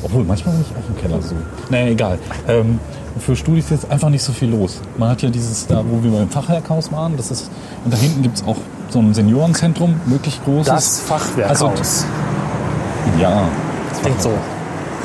obwohl, 0.02 0.24
manchmal 0.24 0.54
bin 0.54 0.64
ich 0.68 0.76
auch 0.76 0.88
im 0.88 1.02
Keller 1.02 1.22
so. 1.22 1.34
Naja, 1.70 1.86
egal. 1.88 2.18
Ähm, 2.48 2.78
für 3.18 3.34
Studis 3.34 3.64
ist 3.66 3.70
jetzt 3.70 3.90
einfach 3.90 4.10
nicht 4.10 4.22
so 4.22 4.32
viel 4.32 4.50
los. 4.50 4.80
Man 4.98 5.08
hat 5.08 5.22
ja 5.22 5.30
dieses, 5.30 5.66
da 5.66 5.82
wo 5.88 6.02
wir 6.04 6.10
beim 6.10 6.28
Fachwerkhaus 6.28 6.92
waren, 6.92 7.16
das 7.16 7.30
ist, 7.30 7.50
und 7.84 7.92
da 7.92 7.96
hinten 7.96 8.22
gibt 8.22 8.36
es 8.36 8.44
auch 8.44 8.56
so 8.90 8.98
ein 8.98 9.14
Seniorenzentrum, 9.14 10.00
wirklich 10.06 10.42
großes. 10.44 10.66
Das 10.66 11.00
Fachwerkhaus. 11.00 11.62
Also- 11.62 11.72
ja, 13.20 13.48
das 13.90 14.02
klingt 14.02 14.22
so. 14.22 14.30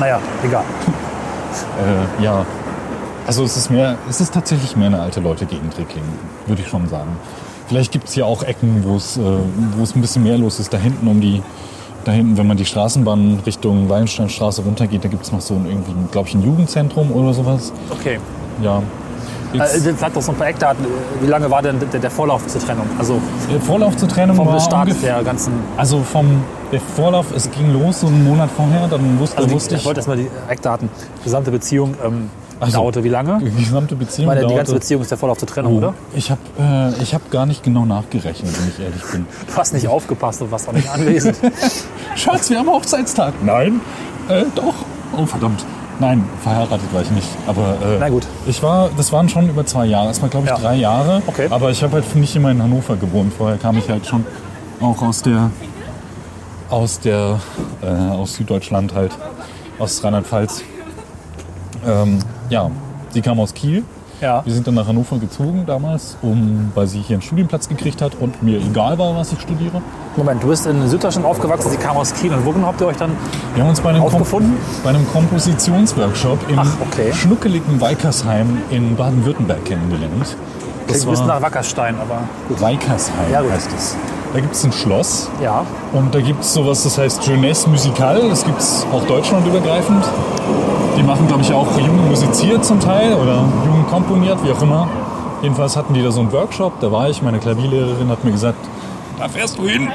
Naja, 0.02 0.18
egal. 0.44 0.64
äh, 2.18 2.24
ja. 2.24 2.44
Also 3.24 3.44
es 3.44 3.56
ist 3.56 3.70
mehr, 3.70 3.96
es 4.10 4.20
ist 4.20 4.34
tatsächlich 4.34 4.76
mehr 4.76 4.88
eine 4.88 5.00
alte 5.00 5.20
Leute-Gegend 5.20 5.78
Reckling, 5.78 6.02
würde 6.48 6.60
ich 6.60 6.66
schon 6.66 6.88
sagen. 6.88 7.10
Vielleicht 7.68 7.92
gibt 7.92 8.08
es 8.08 8.16
ja 8.16 8.24
auch 8.24 8.42
Ecken, 8.42 8.82
wo 8.84 8.96
es, 8.96 9.16
äh, 9.16 9.20
wo 9.20 9.84
es 9.84 9.94
ein 9.94 10.00
bisschen 10.00 10.24
mehr 10.24 10.38
los 10.38 10.58
ist. 10.58 10.72
Da 10.72 10.78
hinten 10.78 11.06
um 11.06 11.20
die, 11.20 11.40
da 12.04 12.10
hinten, 12.10 12.36
wenn 12.36 12.48
man 12.48 12.56
die 12.56 12.64
Straßenbahn 12.64 13.42
Richtung 13.46 13.88
Wallensteinstraße 13.88 14.62
runtergeht, 14.62 15.04
da 15.04 15.08
gibt 15.08 15.22
es 15.22 15.30
noch 15.30 15.40
so 15.40 15.54
ein, 15.54 15.66
irgendwie, 15.66 15.92
glaube 16.10 16.28
ich, 16.28 16.34
ein 16.34 16.42
Jugendzentrum 16.42 17.12
oder 17.12 17.32
sowas. 17.32 17.72
Okay. 17.88 18.18
Ja. 18.60 18.82
Äh, 19.60 19.94
Sag 19.98 20.14
doch 20.14 20.22
so 20.22 20.32
ein 20.32 20.38
paar 20.38 20.46
Eckdaten. 20.48 20.84
Wie 21.20 21.26
lange 21.26 21.50
war 21.50 21.62
denn 21.62 21.78
der, 21.92 22.00
der 22.00 22.10
Vorlauf 22.10 22.46
zur 22.46 22.60
Trennung? 22.60 22.86
Also 22.98 23.20
der 23.50 23.60
Vorlauf 23.60 23.96
zur 23.96 24.08
Trennung 24.08 24.36
vom 24.36 24.46
war 24.48 24.60
Start 24.60 24.88
ungefähr, 24.88 25.16
der 25.16 25.24
ganzen. 25.24 25.52
also 25.76 26.00
vom 26.02 26.42
der 26.70 26.80
Vorlauf, 26.80 27.26
es 27.36 27.50
ging 27.50 27.72
los 27.72 28.00
so 28.00 28.06
einen 28.06 28.24
Monat 28.24 28.48
vorher, 28.56 28.88
dann 28.88 29.18
wusste, 29.18 29.36
Also 29.36 29.48
die, 29.48 29.54
wusste 29.54 29.74
ich 29.76 29.84
wollte 29.84 29.98
erstmal 30.00 30.16
die 30.16 30.30
Eckdaten. 30.48 30.88
Gesamte 31.22 31.50
Beziehung 31.50 31.94
ähm, 32.02 32.30
Ach 32.60 32.68
so. 32.68 32.72
dauerte 32.78 33.04
wie 33.04 33.08
lange? 33.10 33.38
die 33.40 33.50
gesamte 33.64 33.94
Beziehung 33.94 34.28
Meine, 34.28 34.46
die 34.46 34.54
ganze 34.54 34.72
Beziehung 34.72 35.02
ist 35.02 35.10
der 35.10 35.18
Vorlauf 35.18 35.36
zur 35.36 35.48
Trennung, 35.48 35.74
Oh, 35.74 35.78
oder? 35.78 35.94
Ich 36.14 36.30
habe 36.30 36.40
äh, 36.58 37.02
ich 37.02 37.14
hab 37.14 37.30
gar 37.30 37.44
nicht 37.44 37.62
genau 37.62 37.84
nachgerechnet, 37.84 38.58
wenn 38.58 38.68
ich 38.68 38.80
ehrlich 38.80 39.02
bin. 39.12 39.26
Du 39.46 39.54
hast 39.56 39.74
nicht 39.74 39.86
aufgepasst 39.86 40.40
und 40.40 40.50
warst 40.50 40.66
auch 40.68 40.72
nicht 40.72 40.88
anwesend. 40.88 41.36
Schatz, 42.16 42.48
wir 42.48 42.58
haben 42.58 42.68
Hochzeitstag. 42.70 43.34
Nein. 43.44 43.80
Äh, 44.28 44.44
doch. 44.54 44.74
Oh, 45.14 45.26
verdammt. 45.26 45.62
Nein, 46.00 46.24
verheiratet 46.42 46.92
war 46.92 47.02
ich 47.02 47.10
nicht. 47.10 47.28
Aber 47.46 47.76
äh, 47.82 47.98
Na 48.00 48.08
gut. 48.08 48.26
ich 48.46 48.62
war, 48.62 48.90
das 48.96 49.12
waren 49.12 49.28
schon 49.28 49.48
über 49.48 49.64
zwei 49.64 49.86
Jahre. 49.86 50.10
Es 50.10 50.20
war, 50.20 50.28
glaube 50.28 50.46
ich, 50.46 50.50
Ja. 50.50 50.58
drei 50.58 50.74
Jahre. 50.76 51.22
Okay. 51.26 51.46
Aber 51.50 51.70
ich 51.70 51.82
habe 51.82 51.92
halt 51.94 52.16
nicht 52.16 52.34
immer 52.34 52.50
in 52.50 52.62
Hannover 52.62 52.96
gewohnt. 52.96 53.32
Vorher 53.32 53.58
kam 53.58 53.76
ich 53.78 53.88
halt 53.88 54.06
schon 54.06 54.24
auch 54.80 55.00
aus 55.02 55.22
der, 55.22 55.50
aus 56.70 56.98
der, 56.98 57.38
äh, 57.82 57.86
aus 57.86 58.34
Süddeutschland 58.34 58.94
halt, 58.94 59.12
aus 59.78 60.02
Rheinland-Pfalz. 60.02 60.62
Ähm, 61.86 62.18
ja, 62.48 62.70
sie 63.10 63.20
kam 63.22 63.38
aus 63.38 63.54
Kiel. 63.54 63.84
Ja. 64.22 64.40
Wir 64.44 64.54
sind 64.54 64.66
dann 64.68 64.74
nach 64.74 64.86
Hannover 64.86 65.18
gezogen 65.18 65.64
damals, 65.66 66.16
um, 66.22 66.70
weil 66.76 66.86
sie 66.86 67.00
hier 67.00 67.16
einen 67.16 67.22
Studienplatz 67.22 67.68
gekriegt 67.68 68.00
hat 68.00 68.12
und 68.20 68.40
mir 68.40 68.58
egal 68.60 68.96
war, 68.96 69.16
was 69.16 69.32
ich 69.32 69.40
studiere. 69.40 69.82
Moment, 70.16 70.40
du 70.42 70.46
bist 70.46 70.64
in 70.66 70.86
Süddeutschland 70.88 71.26
aufgewachsen, 71.26 71.70
sie 71.70 71.76
kam 71.76 71.96
aus 71.96 72.14
Kiel. 72.14 72.32
Und 72.32 72.46
wo 72.46 72.52
genau 72.52 72.68
habt 72.68 72.80
ihr 72.80 72.86
euch 72.86 72.96
dann 72.96 73.10
Wir 73.54 73.64
haben 73.64 73.70
uns 73.70 73.80
bei 73.80 73.90
einem, 73.90 74.04
Kom 74.04 74.22
bei 74.84 74.90
einem 74.90 75.06
Kompositionsworkshop 75.12 76.38
im 76.48 76.58
Ach, 76.60 76.68
okay. 76.80 77.12
schnuckeligen 77.12 77.80
Weikersheim 77.80 78.58
in 78.70 78.94
Baden-Württemberg 78.94 79.64
kennengelernt. 79.64 80.36
Klingt 80.86 81.02
ein 81.04 81.10
bisschen 81.10 81.26
nach 81.26 81.42
Wackerstein, 81.42 81.96
aber 82.00 82.20
gut. 82.48 82.60
Weikersheim 82.60 83.32
Ja, 83.32 83.40
gut. 83.42 83.50
heißt 83.50 83.70
es. 83.76 83.96
Da 84.32 84.40
gibt 84.40 84.54
es 84.54 84.64
ein 84.64 84.72
Schloss 84.72 85.28
Ja. 85.42 85.64
und 85.92 86.14
da 86.14 86.20
gibt 86.20 86.42
es 86.42 86.54
sowas, 86.54 86.84
das 86.84 86.96
heißt 86.96 87.26
Jeunesse 87.26 87.68
Musicale. 87.68 88.28
Das 88.28 88.44
gibt 88.44 88.60
es 88.60 88.86
auch 88.92 89.04
deutschlandübergreifend. 89.06 90.04
Die 90.96 91.02
machen, 91.02 91.26
glaube 91.26 91.42
ich, 91.42 91.52
auch 91.52 91.66
Jungen 91.78 92.08
musiziert 92.08 92.64
zum 92.64 92.78
Teil 92.78 93.14
oder 93.14 93.44
Jungen 93.64 93.81
komponiert, 93.92 94.42
wie 94.42 94.50
auch 94.50 94.62
immer. 94.62 94.88
Jedenfalls 95.42 95.76
hatten 95.76 95.92
die 95.92 96.02
da 96.02 96.10
so 96.10 96.20
einen 96.20 96.32
Workshop, 96.32 96.80
da 96.80 96.90
war 96.90 97.10
ich, 97.10 97.20
meine 97.20 97.38
Klavierlehrerin 97.38 98.08
hat 98.08 98.24
mir 98.24 98.32
gesagt, 98.32 98.56
da 99.18 99.28
fährst 99.28 99.58
du 99.58 99.68
hin. 99.68 99.86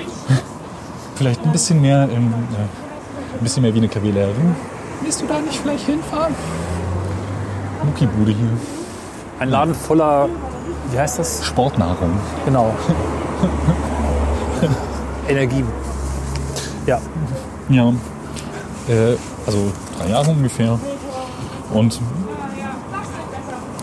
Vielleicht 1.15 1.43
ein 1.43 1.51
bisschen 1.51 1.81
mehr, 1.81 2.03
im, 2.03 2.27
äh, 2.27 3.33
ein 3.33 3.41
bisschen 3.41 3.63
mehr 3.63 3.73
wie 3.73 3.79
eine 3.79 3.87
Klavierlehrerin. 3.87 4.55
Willst 5.01 5.19
du 5.19 5.25
da 5.25 5.39
nicht 5.39 5.59
vielleicht 5.59 5.85
hinfahren? 5.85 6.35
Muckibude 7.83 8.33
hier. 8.33 8.49
Ein 9.39 9.49
Laden 9.49 9.73
voller, 9.73 10.29
wie 10.91 10.99
heißt 10.99 11.17
das? 11.17 11.43
Sportnahrung. 11.43 12.11
Genau. 12.45 12.75
Energie. 15.27 15.63
Ja. 16.85 16.99
Ja. 17.69 17.89
Äh, 18.89 19.15
also 19.47 19.71
drei 19.97 20.09
Jahre 20.09 20.29
ungefähr. 20.31 20.79
Und 21.73 21.99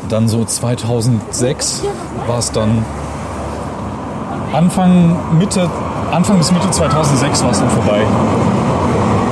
dann 0.09 0.29
so 0.29 0.45
2006 0.45 1.83
war 2.27 2.39
es 2.39 2.53
dann 2.53 2.85
Anfang, 4.53 5.17
Mitte, 5.39 5.69
Anfang 6.13 6.39
bis 6.39 6.53
Mitte 6.53 6.71
2006 6.71 7.43
war 7.43 7.51
es 7.51 7.59
dann 7.59 7.71
vorbei. 7.71 8.03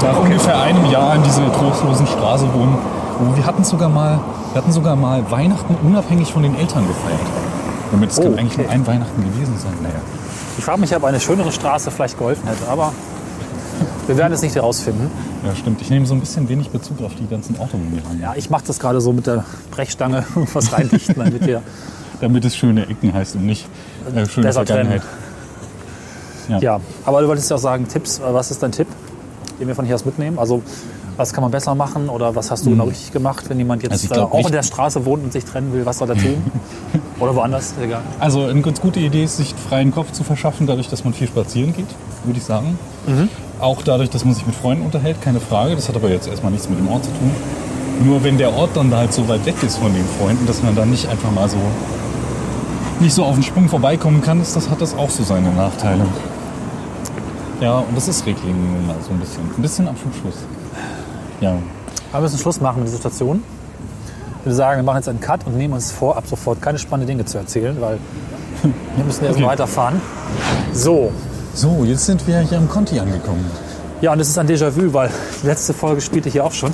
Nach 0.03 0.19
ungefähr 0.19 0.61
einem 0.61 0.85
Jahr 0.87 1.15
in 1.15 1.23
dieser 1.23 1.53
trostlosen 1.53 2.07
Straße 2.07 2.47
wohnen. 2.53 2.77
Wir 3.37 3.47
hatten 3.47 3.63
sogar 3.63 3.89
mal, 3.89 4.19
wir 4.53 4.61
hatten 4.63 4.73
sogar 4.73 4.97
mal 4.97 5.31
Weihnachten 5.31 5.77
unabhängig 5.87 6.33
von 6.33 6.43
den 6.43 6.57
Eltern 6.57 6.87
gefeiert. 6.89 7.21
Damit 7.93 8.11
es 8.11 8.19
Oh, 8.19 8.23
kann 8.23 8.39
eigentlich 8.39 8.55
okay. 8.55 8.63
nur 8.63 8.71
ein 8.73 8.87
Weihnachten 8.87 9.23
gewesen 9.23 9.57
sein. 9.59 9.75
Naja. 9.81 9.95
Ich 10.59 10.65
frage 10.65 10.81
mich, 10.81 10.95
ob 10.97 11.05
eine 11.05 11.21
schönere 11.21 11.53
Straße 11.53 11.91
vielleicht 11.93 12.19
geholfen 12.19 12.49
hätte, 12.49 12.69
aber 12.69 12.93
wir 14.07 14.17
werden 14.17 14.33
es 14.33 14.43
nicht 14.43 14.55
herausfinden. 14.55 15.11
Ja, 15.45 15.55
stimmt. 15.55 15.81
Ich 15.81 15.91
nehme 15.91 16.07
so 16.07 16.15
ein 16.15 16.21
bisschen 16.21 16.49
wenig 16.49 16.71
Bezug 16.71 17.01
auf 17.03 17.15
die 17.15 17.27
ganzen 17.27 17.59
waren. 17.59 17.73
Ja, 18.21 18.35
ich 18.37 18.51
mache 18.51 18.65
das 18.67 18.79
gerade 18.79 19.01
so 19.01 19.13
mit 19.13 19.27
der 19.27 19.45
Brechstange 19.71 20.25
was 20.53 20.73
reindichten, 20.73 21.15
damit 21.17 21.47
wir. 21.47 21.63
Damit 22.21 22.45
es 22.45 22.55
schöne 22.55 22.87
Ecken 22.89 23.13
heißt 23.13 23.35
und 23.35 23.47
nicht 23.47 23.67
äh, 24.15 24.25
schöne 24.27 24.47
Besser 24.47 24.65
Vergangenheit. 24.65 25.03
Ja, 26.61 26.81
aber 27.05 27.21
du 27.21 27.27
wolltest 27.27 27.51
ja 27.51 27.57
auch 27.57 27.61
sagen, 27.61 27.89
Tipps. 27.89 28.21
äh, 28.21 28.23
Was 28.29 28.53
ist 28.53 28.63
dein 28.63 28.71
Tipp, 28.71 28.87
den 29.61 29.67
wir 29.67 29.75
von 29.75 29.85
hier 29.85 29.97
aus 29.97 30.05
mitnehmen? 30.05 30.39
Also, 30.39 30.63
was 31.17 31.33
kann 31.33 31.43
man 31.43 31.51
besser 31.51 31.75
machen 31.75 32.09
oder 32.09 32.37
was 32.37 32.53
hast 32.53 32.65
du 32.65 32.71
genau 32.71 32.85
richtig 32.85 33.11
gemacht, 33.13 33.49
wenn 33.51 33.59
jemand 33.59 33.83
jetzt 33.83 33.93
Also 33.93 34.07
äh, 34.07 34.15
glaub, 34.15 34.35
auch 34.35 34.47
in 34.47 34.53
der 34.53 34.63
Straße 34.63 35.05
wohnt 35.05 35.25
und 35.25 35.33
sich 35.33 35.45
trennen 35.45 35.73
will? 35.73 35.85
Was 35.85 35.99
soll 35.99 36.11
er 36.11 36.17
tun? 36.17 36.43
oder 37.19 37.35
woanders? 37.35 37.75
Egal. 37.83 38.03
Also 38.21 38.45
eine 38.45 38.63
ganz 38.63 38.81
gute 38.81 39.01
Idee 39.01 39.25
ist, 39.25 39.39
sich 39.39 39.53
freien 39.69 39.91
Kopf 39.91 40.13
zu 40.13 40.23
verschaffen, 40.23 40.69
dadurch, 40.69 40.89
dass 40.89 41.03
man 41.03 41.15
viel 41.15 41.27
spazieren 41.27 41.75
geht, 41.75 41.89
würde 42.25 42.39
ich 42.39 42.45
sagen. 42.45 42.79
Auch 43.63 43.81
dadurch, 43.83 44.11
dass 44.11 44.25
man 44.25 44.35
sich 44.35 44.45
mit 44.45 44.57
Freunden 44.57 44.85
unterhält, 44.85 45.23
keine 45.23 45.39
Frage. 45.39 45.77
Das 45.77 45.89
hat 45.89 45.95
aber 45.95 46.11
jetzt 46.11 46.27
erstmal 46.29 46.51
nichts 46.51 46.69
mit 46.69 46.79
dem 46.81 46.89
Ort 46.89 47.05
zu 47.05 47.11
tun. 47.13 47.31
Nur 48.05 48.25
wenn 48.25 48.37
der 48.37 48.53
Ort 48.53 48.71
dann 48.75 48.91
da 48.91 48.99
halt 48.99 49.13
so 49.13 49.29
weit 49.29 49.47
weg 49.47 49.55
ist 49.63 49.79
von 49.79 49.95
den 49.95 50.05
Freunden, 50.19 50.47
dass 50.47 50.63
man 50.65 50.75
dann 50.75 50.91
nicht 50.91 51.09
einfach 51.09 51.31
mal 51.31 51.49
so 51.49 51.57
nicht 52.99 53.15
so 53.15 53.25
auf 53.25 53.35
den 53.35 53.43
Sprung 53.45 53.69
vorbeikommen 53.69 54.21
kann, 54.21 54.41
ist, 54.41 54.55
das 54.57 54.69
hat 54.69 54.81
das 54.81 54.97
auch 54.97 55.11
so 55.11 55.23
seine 55.23 55.51
Nachteile. 55.53 56.05
Ja, 57.61 57.79
und 57.79 57.97
das 57.97 58.09
ist 58.09 58.27
Reglingen 58.27 58.75
nun 58.75 58.87
mal 58.87 58.97
so 59.07 59.13
ein 59.13 59.21
bisschen. 59.21 59.43
Ein 59.57 59.63
bisschen 59.63 59.89
am 59.89 59.97
Schluss. 59.97 60.39
Ja. 61.41 61.51
Aber 62.11 62.19
wir 62.19 62.21
müssen 62.23 62.39
Schluss 62.39 62.61
machen 62.61 62.79
mit 62.81 62.89
der 62.89 62.97
Situation. 62.97 63.43
Ich 64.41 64.47
würde 64.47 64.57
sagen, 64.57 64.79
wir 64.81 64.83
machen 64.83 64.97
jetzt 64.97 65.09
einen 65.09 65.21
Cut 65.21 65.47
und 65.47 65.57
nehmen 65.57 65.75
uns 65.75 65.93
vor, 65.93 66.17
ab 66.17 66.25
sofort 66.27 66.61
keine 66.61 66.79
spannenden 66.79 67.17
Dinge 67.17 67.25
zu 67.25 67.39
erzählen, 67.39 67.77
weil 67.81 67.99
wir 68.97 69.05
müssen 69.05 69.25
erst 69.25 69.37
Okay. 69.39 69.47
weiterfahren. 69.47 70.01
So, 70.73 71.13
So, 71.55 71.85
jetzt 71.85 72.07
sind 72.07 72.27
wir 72.27 72.41
hier 72.41 72.59
am 72.59 72.69
Conti 72.69 72.99
angekommen. 72.99 73.45
ja, 74.01 74.13
und 74.13 74.21
es 74.21 74.29
ist 74.29 74.39
ein 74.39 74.49
Déjà-vu, 74.49 74.93
weil 74.93 75.11
die 75.43 75.47
letzte 75.47 75.75
Folge 75.75 76.01
spielte 76.01 76.29
hier 76.31 76.45
auch 76.45 76.53
schon. 76.53 76.73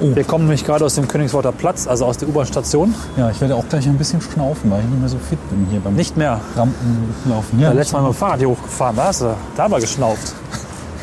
Oh. 0.00 0.14
Wir 0.14 0.24
kommen 0.24 0.44
nämlich 0.44 0.64
gerade 0.64 0.84
aus 0.84 0.94
dem 0.96 1.06
Königsworter 1.06 1.52
Platz, 1.52 1.86
also 1.86 2.06
aus 2.06 2.16
der 2.18 2.28
U-Bahn-Station. 2.28 2.94
Ja, 3.16 3.30
ich 3.30 3.40
werde 3.40 3.54
auch 3.54 3.68
gleich 3.68 3.86
ein 3.86 3.96
bisschen 3.98 4.20
schnaufen, 4.20 4.70
weil 4.70 4.80
ich 4.80 4.86
nicht 4.86 4.98
mehr 5.00 5.08
so 5.08 5.18
fit 5.18 5.38
bin 5.50 5.66
hier 5.70 5.80
beim 5.80 5.94
Nicht 5.94 6.16
mehr. 6.16 6.40
Rampenlaufen. 6.56 7.60
Ja, 7.60 7.68
Ja, 7.68 7.72
letztes 7.74 7.92
Mal 7.92 8.02
mit 8.02 8.12
dem 8.12 8.14
Fahrrad 8.16 8.38
hier 8.38 8.48
hochgefahren, 8.48 8.96
da 8.96 9.04
hast 9.04 9.20
du 9.22 9.34
da 9.56 9.70
war 9.70 9.80
geschnauft. 9.80 10.32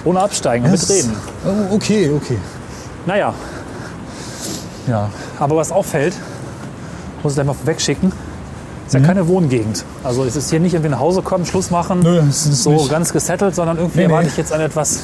Ohne 0.03 0.20
absteigen 0.22 0.65
und 0.65 0.74
Das- 0.74 0.82
mitreden. 0.89 1.13
Oh, 1.46 1.75
okay, 1.75 2.12
okay. 2.15 2.38
Naja, 3.06 3.34
Ja. 4.88 5.10
aber 5.39 5.56
was 5.58 5.72
auffällt, 5.72 6.15
muss 7.24 7.34
ich 7.34 7.36
gleich 7.36 7.48
mal 7.48 7.56
wegschicken, 7.65 8.12
ist 8.93 9.00
ja 9.01 9.07
keine 9.07 9.27
Wohngegend. 9.27 9.86
Also 10.03 10.24
es 10.24 10.36
ist 10.36 10.50
hier 10.50 10.60
nicht 10.60 10.74
irgendwie 10.74 10.91
nach 10.91 11.00
Hause 11.00 11.21
kommen, 11.21 11.45
Schluss 11.45 11.71
machen, 11.71 12.00
Nö, 12.01 12.21
so 12.31 12.71
nicht. 12.71 12.89
ganz 12.89 13.13
gesettelt, 13.13 13.55
sondern 13.55 13.77
irgendwie 13.77 14.00
Nee, 14.00 14.07
nee. 14.07 14.12
erwarte 14.13 14.29
ich 14.29 14.38
jetzt 14.38 14.51
eine 14.51 14.65
etwas, 14.65 15.00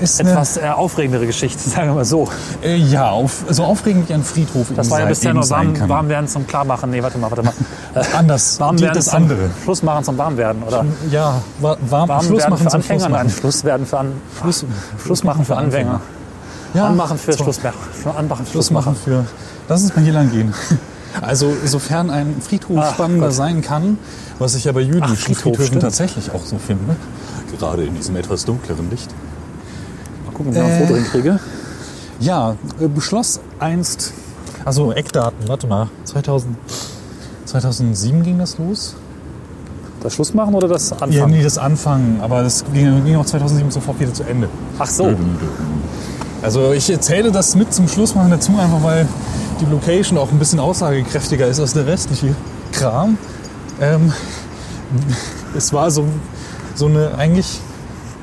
Ist 0.00 0.20
etwas 0.20 0.56
äh, 0.56 0.60
aufregendere 0.68 1.26
Geschichte, 1.26 1.58
sagen 1.70 1.88
wir 1.88 1.94
mal 1.96 2.04
so. 2.04 2.28
äh, 2.62 2.76
ja, 2.76 3.10
auf, 3.10 3.44
so 3.50 3.64
aufregend 3.64 4.08
wie 4.08 4.14
ein 4.14 4.22
Friedhof 4.22 4.68
Das 4.76 4.90
war 4.90 5.00
ja 5.00 5.06
bisher 5.06 5.34
nur 5.34 5.48
warm, 5.50 5.88
warm 5.88 6.08
werden 6.08 6.28
zum 6.28 6.46
Klarmachen. 6.46 6.90
Nee, 6.90 7.02
warte 7.02 7.18
mal, 7.18 7.30
warte 7.30 7.42
mal. 7.42 7.52
Äh, 7.92 8.04
Anders 8.16 8.60
warm 8.60 8.76
geht 8.76 8.84
werden 8.84 8.94
das 8.94 9.06
zum 9.06 9.14
andere. 9.16 9.50
Schluss 9.64 9.82
machen 9.82 10.04
zum 10.04 10.16
warm 10.16 10.36
werden, 10.36 10.62
oder? 10.62 10.84
Ja, 11.10 11.42
wa- 11.58 11.76
warm, 11.88 12.08
Warm 12.08 12.24
Schluss 12.24 12.38
werden 12.38 12.50
machen 12.50 12.62
für 12.62 12.70
zum 12.70 12.76
Anfänger, 12.80 13.00
Schluss 13.00 13.10
nein. 13.10 13.30
Schluss 13.30 13.64
werden 13.64 13.86
für 13.86 13.98
An 13.98 14.12
Schluss, 14.40 14.64
Schluss 15.04 15.24
machen 15.24 15.44
für 15.44 15.56
Anfänger. 15.56 16.00
Ja, 16.74 16.86
Anmachen 16.86 17.18
für. 17.18 17.32
Schluss 17.32 17.58
für 17.58 18.14
Anmachen 18.14 18.46
für 18.46 18.52
Schluss 18.52 18.70
machen 18.70 18.94
für. 18.94 19.24
Lass 19.68 19.82
uns 19.82 19.96
mal 19.96 20.04
hier 20.04 20.12
lang 20.12 20.30
gehen. 20.30 20.54
Also, 21.20 21.52
sofern 21.64 22.10
ein 22.10 22.36
Friedhof 22.40 22.78
Ach 22.80 22.94
spannender 22.94 23.26
Gott. 23.26 23.34
sein 23.36 23.62
kann, 23.62 23.98
was 24.38 24.54
ich 24.54 24.64
ja 24.64 24.72
bei 24.72 24.80
jüdischen 24.80 25.02
Ach, 25.12 25.16
Friedhof, 25.16 25.42
Friedhöfen 25.42 25.66
stimmt. 25.66 25.82
tatsächlich 25.82 26.30
auch 26.32 26.44
so 26.44 26.56
finde, 26.58 26.96
gerade 27.58 27.84
in 27.84 27.94
diesem 27.94 28.16
etwas 28.16 28.44
dunkleren 28.44 28.88
Licht. 28.90 29.10
Mal 30.26 30.32
gucken, 30.32 30.52
ob 30.52 30.56
ich 30.56 30.62
noch 30.62 30.68
ein 30.68 30.80
Foto 30.86 30.94
hinkriege. 30.94 31.40
Ja, 32.20 32.54
äh, 32.80 32.86
beschloss 32.88 33.40
einst, 33.58 34.12
also 34.64 34.92
Eckdaten, 34.92 35.48
warte 35.48 35.66
mal, 35.66 35.88
2000, 36.04 36.54
2007 37.46 38.22
ging 38.22 38.38
das 38.38 38.58
los? 38.58 38.94
Das 40.02 40.14
Schluss 40.14 40.32
machen 40.32 40.54
oder 40.54 40.68
das 40.68 40.90
Ja, 40.90 40.96
Anfangen? 40.98 41.30
nee, 41.32 41.42
das 41.42 41.58
Anfangen, 41.58 42.20
aber 42.22 42.42
das 42.42 42.64
ging, 42.72 43.04
ging 43.04 43.16
auch 43.16 43.26
2007 43.26 43.70
sofort 43.70 44.00
wieder 44.00 44.14
zu 44.14 44.22
Ende. 44.22 44.48
Ach 44.78 44.86
so. 44.86 45.14
Also 46.42 46.72
ich 46.72 46.88
erzähle 46.88 47.30
das 47.30 47.54
mit 47.54 47.74
zum 47.74 47.86
Schluss 47.86 48.14
machen 48.14 48.30
dazu, 48.30 48.52
einfach 48.58 48.82
weil 48.82 49.06
die 49.60 49.66
Location 49.66 50.18
auch 50.18 50.30
ein 50.30 50.38
bisschen 50.38 50.60
aussagekräftiger 50.60 51.46
ist 51.46 51.60
als 51.60 51.74
der 51.74 51.86
restliche 51.86 52.34
Kram. 52.72 53.18
Ähm, 53.80 54.12
es 55.56 55.72
war 55.72 55.90
so, 55.90 56.06
so 56.74 56.86
eine 56.86 57.14
eigentlich, 57.16 57.60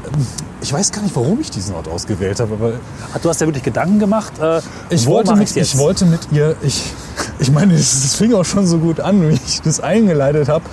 ähm, 0.06 0.26
ich 0.62 0.74
weiß 0.74 0.92
gar 0.92 1.02
nicht, 1.02 1.16
warum 1.16 1.40
ich 1.40 1.52
diesen 1.52 1.76
Ort 1.76 1.88
ausgewählt 1.88 2.40
habe, 2.40 2.54
aber 2.54 2.74
Ach, 3.14 3.20
du 3.20 3.30
hast 3.30 3.42
ja 3.42 3.48
wirklich 3.48 3.64
Gedanken 3.64 4.00
gemacht. 4.00 4.34
Äh, 4.40 4.62
ich 4.90 5.06
wo 5.06 5.14
wollte, 5.14 5.36
mit, 5.36 5.54
jetzt? 5.54 5.74
ich 5.74 5.78
wollte 5.78 6.06
mit 6.06 6.32
ihr, 6.32 6.56
ich, 6.62 6.92
ich 7.40 7.52
meine, 7.52 7.76
es 7.76 8.16
fing 8.16 8.34
auch 8.34 8.46
schon 8.46 8.66
so 8.66 8.80
gut 8.80 9.00
an, 9.00 9.30
wie 9.30 9.40
ich 9.46 9.62
das 9.62 9.80
eingeleitet 9.80 10.50
habe. 10.50 10.66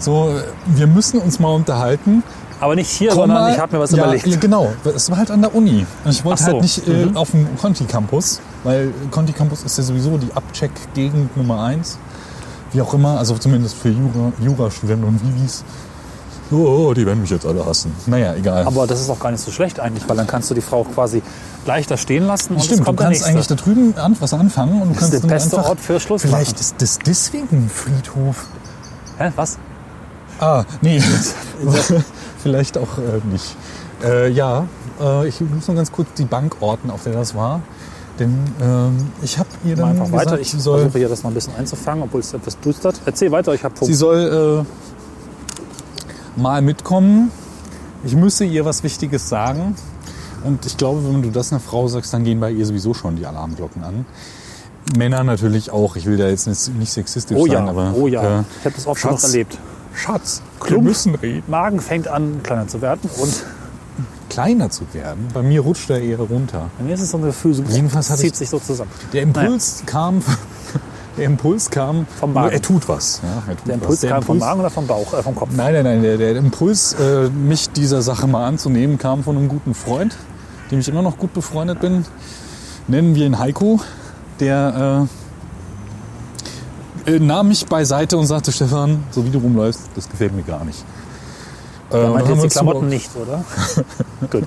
So, 0.00 0.34
wir 0.66 0.86
müssen 0.86 1.20
uns 1.20 1.38
mal 1.38 1.54
unterhalten. 1.54 2.22
Aber 2.58 2.74
nicht 2.74 2.90
hier, 2.90 3.10
Komm 3.10 3.20
sondern 3.20 3.42
mal- 3.44 3.52
ich 3.54 3.58
habe 3.58 3.74
mir 3.76 3.82
was 3.82 3.90
ja, 3.92 3.98
überlegt. 4.04 4.26
Ja, 4.26 4.36
genau, 4.36 4.70
es 4.94 5.10
war 5.10 5.16
halt 5.18 5.30
an 5.30 5.40
der 5.40 5.54
Uni. 5.54 5.86
Und 6.04 6.10
ich 6.10 6.24
wollte 6.24 6.42
so. 6.42 6.52
halt 6.52 6.60
nicht 6.62 6.86
äh, 6.88 7.06
Mhm. 7.06 7.16
auf 7.16 7.30
dem 7.30 7.46
Conti 7.58 7.84
Campus, 7.84 8.40
weil 8.64 8.92
Conti 9.10 9.32
Campus 9.32 9.62
ist 9.62 9.78
ja 9.78 9.84
sowieso 9.84 10.18
die 10.18 10.30
Abcheck-Gegend 10.34 11.36
Nummer 11.38 11.62
eins. 11.62 11.98
Wie 12.72 12.82
auch 12.82 12.92
immer, 12.94 13.18
also 13.18 13.34
zumindest 13.36 13.76
für 13.76 13.88
Jura, 13.88 14.32
Jurastudenten 14.40 15.08
und 15.08 15.20
Vivis. 15.22 15.64
Oh, 16.52 16.92
die 16.94 17.06
werden 17.06 17.20
mich 17.20 17.30
jetzt 17.30 17.46
alle 17.46 17.64
hassen. 17.64 17.92
Naja, 18.06 18.34
egal. 18.34 18.64
Aber 18.66 18.86
das 18.86 19.00
ist 19.00 19.08
auch 19.08 19.20
gar 19.20 19.30
nicht 19.30 19.42
so 19.42 19.50
schlecht 19.52 19.78
eigentlich, 19.80 20.08
weil 20.08 20.16
dann 20.16 20.26
kannst 20.26 20.50
du 20.50 20.54
die 20.54 20.60
Frau 20.60 20.82
quasi 20.84 21.22
gleich 21.64 21.86
da 21.86 21.96
stehen 21.96 22.26
lassen 22.26 22.54
und 22.56 22.64
Stimmt, 22.64 22.80
du 22.80 22.84
kommt 22.84 22.98
der 23.00 23.06
kannst 23.06 23.24
eigentlich 23.24 23.46
da 23.46 23.54
drüben 23.54 23.94
an, 23.96 24.16
was 24.20 24.34
anfangen 24.34 24.82
und 24.82 24.88
du 24.90 24.94
Das 24.94 25.04
ist 25.04 25.10
kannst 25.10 25.24
der 25.24 25.28
beste 25.28 25.58
Ort 25.64 25.80
für 25.80 25.98
Schluss 26.00 26.22
Vielleicht 26.22 26.52
machen. 26.52 26.60
ist 26.60 26.74
das 26.78 26.98
deswegen 26.98 27.48
ein 27.52 27.70
Friedhof. 27.72 28.46
Hä, 29.18 29.30
was? 29.36 29.58
Ah, 30.40 30.64
nee, 30.80 31.00
vielleicht 32.42 32.78
auch 32.78 32.98
äh, 32.98 33.20
nicht. 33.30 33.56
Äh, 34.02 34.30
ja, 34.30 34.66
äh, 35.00 35.28
ich 35.28 35.40
muss 35.40 35.68
noch 35.68 35.74
ganz 35.74 35.92
kurz 35.92 36.08
die 36.16 36.24
Bank 36.24 36.56
orten, 36.60 36.90
auf 36.90 37.02
der 37.04 37.12
das 37.12 37.34
war. 37.34 37.60
Denn 38.18 38.38
ähm, 38.60 39.12
ich 39.22 39.38
habe 39.38 39.48
ihr 39.64 39.76
Mal 39.76 39.82
dann 39.82 39.90
einfach 39.90 40.06
gesagt, 40.06 40.30
weiter. 40.30 40.40
Ich 40.40 40.50
soll, 40.52 40.80
versuche 40.80 40.98
hier 40.98 41.08
das 41.08 41.22
noch 41.22 41.30
ein 41.30 41.34
bisschen 41.34 41.54
einzufangen, 41.56 42.04
obwohl 42.04 42.20
es 42.20 42.32
etwas 42.32 42.58
düstert. 42.58 43.00
Erzähl 43.04 43.30
weiter, 43.30 43.52
ich 43.54 43.64
habe 43.64 43.74
sie 43.82 43.94
soll 43.94 44.64
äh, 46.36 46.40
mal 46.40 46.62
mitkommen. 46.62 47.30
Ich 48.04 48.14
müsse 48.16 48.44
ihr 48.44 48.64
was 48.64 48.82
Wichtiges 48.82 49.28
sagen. 49.28 49.74
Und 50.42 50.64
ich 50.64 50.78
glaube, 50.78 51.04
wenn 51.04 51.22
du 51.22 51.30
das 51.30 51.52
einer 51.52 51.60
Frau 51.60 51.86
sagst, 51.86 52.14
dann 52.14 52.24
gehen 52.24 52.40
bei 52.40 52.50
ihr 52.50 52.64
sowieso 52.64 52.94
schon 52.94 53.16
die 53.16 53.26
Alarmglocken 53.26 53.84
an. 53.84 54.06
Männer 54.96 55.22
natürlich 55.22 55.70
auch. 55.70 55.96
Ich 55.96 56.06
will 56.06 56.16
da 56.16 56.28
jetzt 56.28 56.46
nicht, 56.46 56.90
sexistisch 56.90 57.36
Oh 57.36 57.46
sein, 57.46 57.66
ja, 57.66 57.70
aber 57.70 57.92
oh 57.94 58.06
ja. 58.06 58.40
Äh, 58.40 58.44
ich 58.58 58.64
habe 58.64 58.74
das 58.74 58.86
oft 58.86 59.00
Schatz. 59.00 59.24
erlebt. 59.24 59.58
Schatz, 59.94 60.42
wir 60.60 60.66
Klump. 60.66 60.84
müssen 60.84 61.14
reden. 61.14 61.42
Magen 61.48 61.80
fängt 61.80 62.08
an, 62.08 62.40
kleiner 62.42 62.68
zu 62.68 62.80
werden. 62.80 63.08
Und 63.20 63.44
Kleiner 64.28 64.70
zu 64.70 64.84
werden. 64.92 65.26
Bei 65.34 65.42
mir 65.42 65.60
rutscht 65.60 65.90
er 65.90 66.00
eher 66.00 66.18
runter. 66.20 66.70
bei 66.78 66.84
mir 66.84 66.94
ist 66.94 67.00
es 67.00 67.10
so 67.10 67.16
ein 67.18 67.24
Gefühl, 67.24 67.52
so 67.52 67.64
Jedenfalls 67.64 68.06
zieht 68.16 68.32
ich- 68.32 68.38
sich 68.38 68.48
so 68.48 68.60
zusammen. 68.60 68.90
Der 69.12 69.22
Impuls 69.22 69.82
kam. 69.86 70.22
Der 71.16 71.24
Impuls 71.26 71.68
kam 71.68 72.06
Vom 72.20 72.32
Magen. 72.32 72.52
Er 72.52 72.62
tut 72.62 72.88
was. 72.88 73.20
Ja, 73.24 73.42
er 73.48 73.56
tut 73.56 73.66
Der 73.66 73.74
was. 73.74 73.80
Impuls 73.82 74.00
kam 74.02 74.22
vom 74.22 74.38
Magen 74.38 74.60
oder 74.60 74.70
vom 74.70 74.86
Bauch, 74.86 75.12
äh, 75.12 75.22
vom 75.24 75.34
Kopf? 75.34 75.48
Nein, 75.54 75.74
nein, 75.74 75.82
nein. 75.84 76.02
Der, 76.02 76.16
der 76.16 76.36
Impuls, 76.36 76.92
äh, 76.94 77.28
mich 77.28 77.68
dieser 77.70 78.00
Sache 78.02 78.28
mal 78.28 78.46
anzunehmen, 78.46 78.96
kam 78.96 79.24
von 79.24 79.36
einem 79.36 79.48
guten 79.48 79.74
Freund, 79.74 80.16
dem 80.70 80.78
ich 80.78 80.88
immer 80.88 81.02
noch 81.02 81.18
gut 81.18 81.34
befreundet 81.34 81.80
bin. 81.80 82.04
Nennen 82.86 83.16
wir 83.16 83.26
ihn 83.26 83.40
Heiko. 83.40 83.80
Der 84.38 85.08
äh, 85.08 85.19
nahm 87.18 87.48
mich 87.48 87.66
beiseite 87.66 88.16
und 88.16 88.26
sagte: 88.26 88.52
Stefan, 88.52 89.02
so 89.10 89.24
wie 89.24 89.30
du 89.30 89.38
rumläufst, 89.38 89.82
das 89.94 90.08
gefällt 90.08 90.34
mir 90.34 90.42
gar 90.42 90.64
nicht. 90.64 90.84
Äh, 91.90 91.96
Er 91.96 92.04
und 92.06 92.12
meint 92.12 92.26
dann 92.26 92.32
haben 92.36 92.42
jetzt 92.42 92.54
die 92.54 92.58
Klamotten 92.58 92.88
nicht, 92.88 93.10
oder? 93.16 93.44
Gut. 94.30 94.44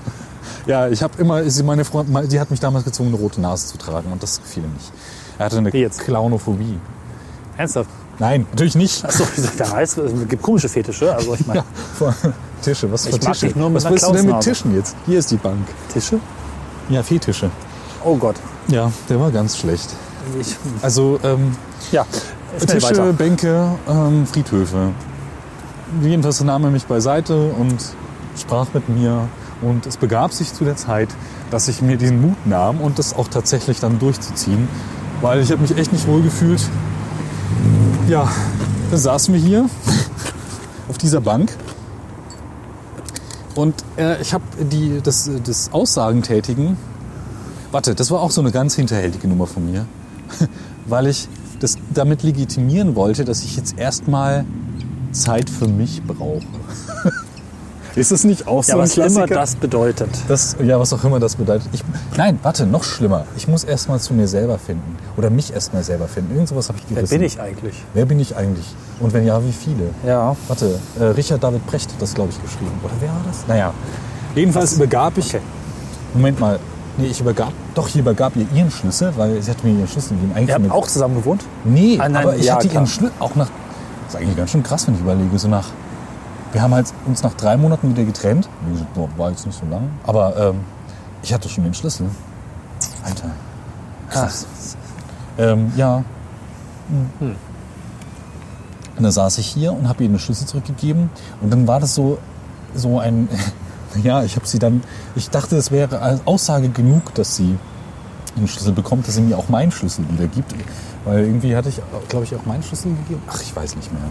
Ja, 0.65 0.87
ich 0.87 1.03
habe 1.03 1.13
immer, 1.21 1.43
sie, 1.49 1.63
meine 1.63 1.83
Freundin, 1.83 2.29
die 2.29 2.39
hat 2.39 2.49
mich 2.51 2.59
damals 2.61 2.85
gezwungen, 2.85 3.09
eine 3.09 3.17
rote 3.17 3.41
Nase 3.41 3.67
zu 3.67 3.77
tragen 3.77 4.11
und 4.11 4.23
das 4.23 4.39
gefiel 4.41 4.63
ihm 4.63 4.71
nicht. 4.73 4.91
Er 5.37 5.47
hatte 5.47 5.57
eine? 5.57 5.71
Clownophobie. 5.71 6.77
Ernsthaft? 7.57 7.89
Nein, 8.19 8.45
natürlich 8.51 8.75
nicht. 8.75 9.03
Achso, 9.03 9.25
wer 9.57 9.71
weiß, 9.71 9.97
es 9.97 10.27
gibt 10.29 10.41
komische 10.43 10.69
Fetische. 10.69 11.13
Also 11.13 11.33
ich 11.33 11.45
meine, 11.47 11.63
Ja, 11.99 12.13
Tische, 12.61 12.89
was 12.91 13.03
für 13.07 13.09
Ich 13.17 13.21
mag 13.23 13.33
Tische? 13.33 13.47
dich 13.47 13.55
nur 13.55 13.69
mit 13.71 13.83
was 13.83 13.91
willst 13.91 14.07
du 14.07 14.11
denn 14.13 14.25
mit. 14.27 14.39
Tischen 14.41 14.75
jetzt? 14.75 14.95
Hier 15.05 15.19
ist 15.19 15.31
die 15.31 15.37
Bank. 15.37 15.67
Tische? 15.91 16.19
Ja, 16.89 17.01
Fetische. 17.03 17.49
Oh 18.05 18.15
Gott. 18.15 18.35
Ja, 18.67 18.91
der 19.09 19.19
war 19.19 19.31
ganz 19.31 19.57
schlecht. 19.57 19.89
Ich, 20.39 20.55
Also 20.81 21.19
ähm, 21.23 21.55
ja, 21.91 22.05
Tische. 22.59 23.13
Bänke, 23.13 23.71
ähm, 23.89 24.25
Friedhöfe. 24.25 24.89
Jedenfalls 26.01 26.43
nahm 26.43 26.63
er 26.63 26.71
mich 26.71 26.85
beiseite 26.85 27.51
und 27.51 27.75
sprach 28.39 28.67
mit 28.73 28.89
mir. 28.89 29.27
Und 29.61 29.85
es 29.85 29.97
begab 29.97 30.33
sich 30.33 30.53
zu 30.53 30.65
der 30.65 30.75
Zeit, 30.75 31.09
dass 31.51 31.67
ich 31.67 31.81
mir 31.81 31.97
diesen 31.97 32.21
Mut 32.21 32.45
nahm 32.45 32.81
und 32.81 32.99
das 32.99 33.13
auch 33.15 33.27
tatsächlich 33.27 33.79
dann 33.79 33.99
durchzuziehen. 33.99 34.67
Weil 35.21 35.39
ich 35.41 35.51
habe 35.51 35.61
mich 35.61 35.77
echt 35.77 35.93
nicht 35.93 36.07
wohl 36.07 36.21
gefühlt. 36.21 36.61
Ja, 38.07 38.29
dann 38.91 38.99
saßen 38.99 39.33
wir 39.33 39.41
hier 39.41 39.69
auf 40.89 40.97
dieser 40.97 41.21
Bank. 41.21 41.55
Und 43.55 43.75
äh, 43.97 44.21
ich 44.21 44.33
habe 44.33 44.43
die, 44.59 44.99
das, 45.01 45.29
das 45.45 45.71
Aussagentätigen, 45.71 46.75
warte, 47.71 47.93
das 47.95 48.09
war 48.11 48.21
auch 48.21 48.31
so 48.31 48.41
eine 48.41 48.51
ganz 48.51 48.75
hinterhältige 48.75 49.27
Nummer 49.27 49.45
von 49.47 49.69
mir, 49.69 49.85
weil 50.87 51.07
ich 51.07 51.29
das 51.63 51.77
damit 51.93 52.23
legitimieren 52.23 52.95
wollte, 52.95 53.25
dass 53.25 53.43
ich 53.43 53.55
jetzt 53.55 53.77
erstmal 53.79 54.45
Zeit 55.11 55.49
für 55.49 55.67
mich 55.67 56.01
brauche. 56.05 56.41
Ist 57.95 58.11
es 58.11 58.23
nicht 58.23 58.47
auch 58.47 58.63
Ja, 58.65 58.73
so 58.73 58.77
ein 58.79 58.83
was 58.83 58.97
immer 58.97 59.05
Klassiker? 59.27 59.35
das 59.35 59.55
bedeutet. 59.55 60.09
Das, 60.27 60.55
ja, 60.63 60.79
was 60.79 60.91
auch 60.93 61.03
immer 61.03 61.19
das 61.19 61.35
bedeutet. 61.35 61.69
Ich, 61.73 61.83
nein, 62.17 62.39
warte, 62.41 62.65
noch 62.65 62.83
schlimmer. 62.83 63.25
Ich 63.37 63.47
muss 63.47 63.63
erstmal 63.63 63.99
zu 63.99 64.15
mir 64.15 64.27
selber 64.27 64.57
finden. 64.57 64.97
Oder 65.15 65.29
mich 65.29 65.53
erstmal 65.53 65.83
selber 65.83 66.07
finden. 66.07 66.33
Irgend 66.33 66.49
sowas 66.49 66.69
habe 66.69 66.79
ich 66.79 66.85
Wer 66.89 66.95
gerissen. 66.95 67.19
bin 67.19 67.21
ich 67.27 67.39
eigentlich? 67.39 67.75
Wer 67.93 68.05
bin 68.05 68.19
ich 68.19 68.35
eigentlich? 68.35 68.65
Und 68.99 69.13
wenn 69.13 69.23
ja, 69.27 69.39
wie 69.45 69.51
viele? 69.51 69.91
Ja. 70.07 70.35
Warte, 70.47 70.79
äh, 70.99 71.03
Richard 71.03 71.43
David 71.43 71.67
Precht 71.67 71.91
hat 71.91 72.01
das, 72.01 72.15
glaube 72.15 72.31
ich, 72.31 72.41
geschrieben. 72.41 72.71
Oder 72.83 72.93
wer 72.99 73.09
war 73.09 73.21
das? 73.27 73.43
Naja. 73.47 73.71
Jedenfalls 74.33 74.73
übergab 74.73 75.15
ich. 75.19 75.27
Okay. 75.27 75.41
Moment 76.15 76.39
mal. 76.39 76.59
Nee, 76.97 77.07
ich 77.07 77.19
übergab. 77.19 77.51
Doch, 77.73 77.87
ich 77.87 77.95
übergab 77.95 78.35
ihr 78.35 78.45
ihren 78.53 78.69
Schlüssel, 78.69 79.13
weil 79.17 79.41
sie 79.41 79.49
hat 79.49 79.63
mir 79.63 79.71
ihren 79.71 79.87
Schlüssel 79.87 80.15
gegeben. 80.15 80.33
Eigentlich 80.35 80.49
Ihr 80.49 80.53
habt 80.55 80.63
mit- 80.63 80.71
auch 80.71 80.87
zusammen 80.87 81.15
gewohnt? 81.15 81.43
Nee, 81.63 81.97
Ah, 81.99 82.07
nein, 82.07 82.23
aber 82.23 82.35
ich 82.35 82.45
ja, 82.45 82.55
hatte 82.55 82.67
klar. 82.67 82.83
ihren 82.83 82.87
Schlüssel 82.87 83.13
auch 83.19 83.35
nach. 83.35 83.47
Das 84.05 84.13
ist 84.13 84.21
eigentlich 84.21 84.37
ganz 84.37 84.51
schön 84.51 84.61
krass, 84.63 84.85
wenn 84.87 84.93
ich 84.95 85.01
überlege. 85.01 85.39
So 85.39 85.47
nach. 85.47 85.69
Wir 86.51 86.61
haben 86.61 86.73
halt 86.73 86.93
uns 87.07 87.23
nach 87.23 87.33
drei 87.33 87.57
Monaten 87.57 87.89
wieder 87.89 88.03
getrennt. 88.03 88.47
Wie 88.67 88.73
gesagt, 88.73 88.93
boah, 88.93 89.09
war 89.17 89.31
jetzt 89.31 89.45
nicht 89.45 89.57
so 89.59 89.65
lang. 89.71 89.89
Aber 90.05 90.37
ähm, 90.37 90.59
ich 91.23 91.33
hatte 91.33 91.49
schon 91.49 91.63
den 91.63 91.73
Schlüssel. 91.73 92.05
Alter. 93.03 93.31
Krass. 94.11 94.45
Ähm, 95.39 95.71
ja. 95.75 96.03
Hm. 97.19 97.35
Und 98.97 99.03
da 99.03 99.11
saß 99.11 99.39
ich 99.39 99.47
hier 99.47 99.73
und 99.73 99.87
habe 99.89 100.03
ihr 100.03 100.09
den 100.09 100.19
Schlüssel 100.19 100.45
zurückgegeben. 100.45 101.09
Und 101.41 101.51
dann 101.51 101.67
war 101.67 101.79
das 101.79 101.95
so, 101.95 102.19
so 102.75 102.99
ein. 102.99 103.27
Ja, 104.01 104.23
ich 104.23 104.35
habe 104.35 104.47
sie 104.47 104.59
dann. 104.59 104.81
Ich 105.15 105.29
dachte, 105.29 105.55
es 105.55 105.71
wäre 105.71 106.19
Aussage 106.25 106.69
genug, 106.69 107.13
dass 107.13 107.35
sie 107.35 107.57
den 108.35 108.47
Schlüssel 108.47 108.73
bekommt, 108.73 109.07
dass 109.07 109.17
er 109.17 109.23
mir 109.23 109.37
auch 109.37 109.49
meinen 109.49 109.71
Schlüssel 109.71 110.05
wieder 110.09 110.27
gibt. 110.27 110.53
Weil 111.05 111.25
irgendwie 111.25 111.55
hatte 111.55 111.69
ich, 111.69 111.81
glaube 112.09 112.25
ich, 112.25 112.35
auch 112.35 112.45
meinen 112.45 112.63
Schlüssel 112.63 112.91
gegeben. 112.95 113.21
Ach, 113.29 113.39
ich 113.41 113.55
weiß 113.55 113.75
nicht 113.75 113.91
mehr. 113.91 114.01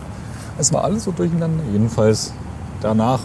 Es 0.59 0.73
war 0.73 0.85
alles 0.85 1.05
so 1.05 1.13
durcheinander. 1.13 1.65
Jedenfalls 1.73 2.33
danach, 2.81 3.21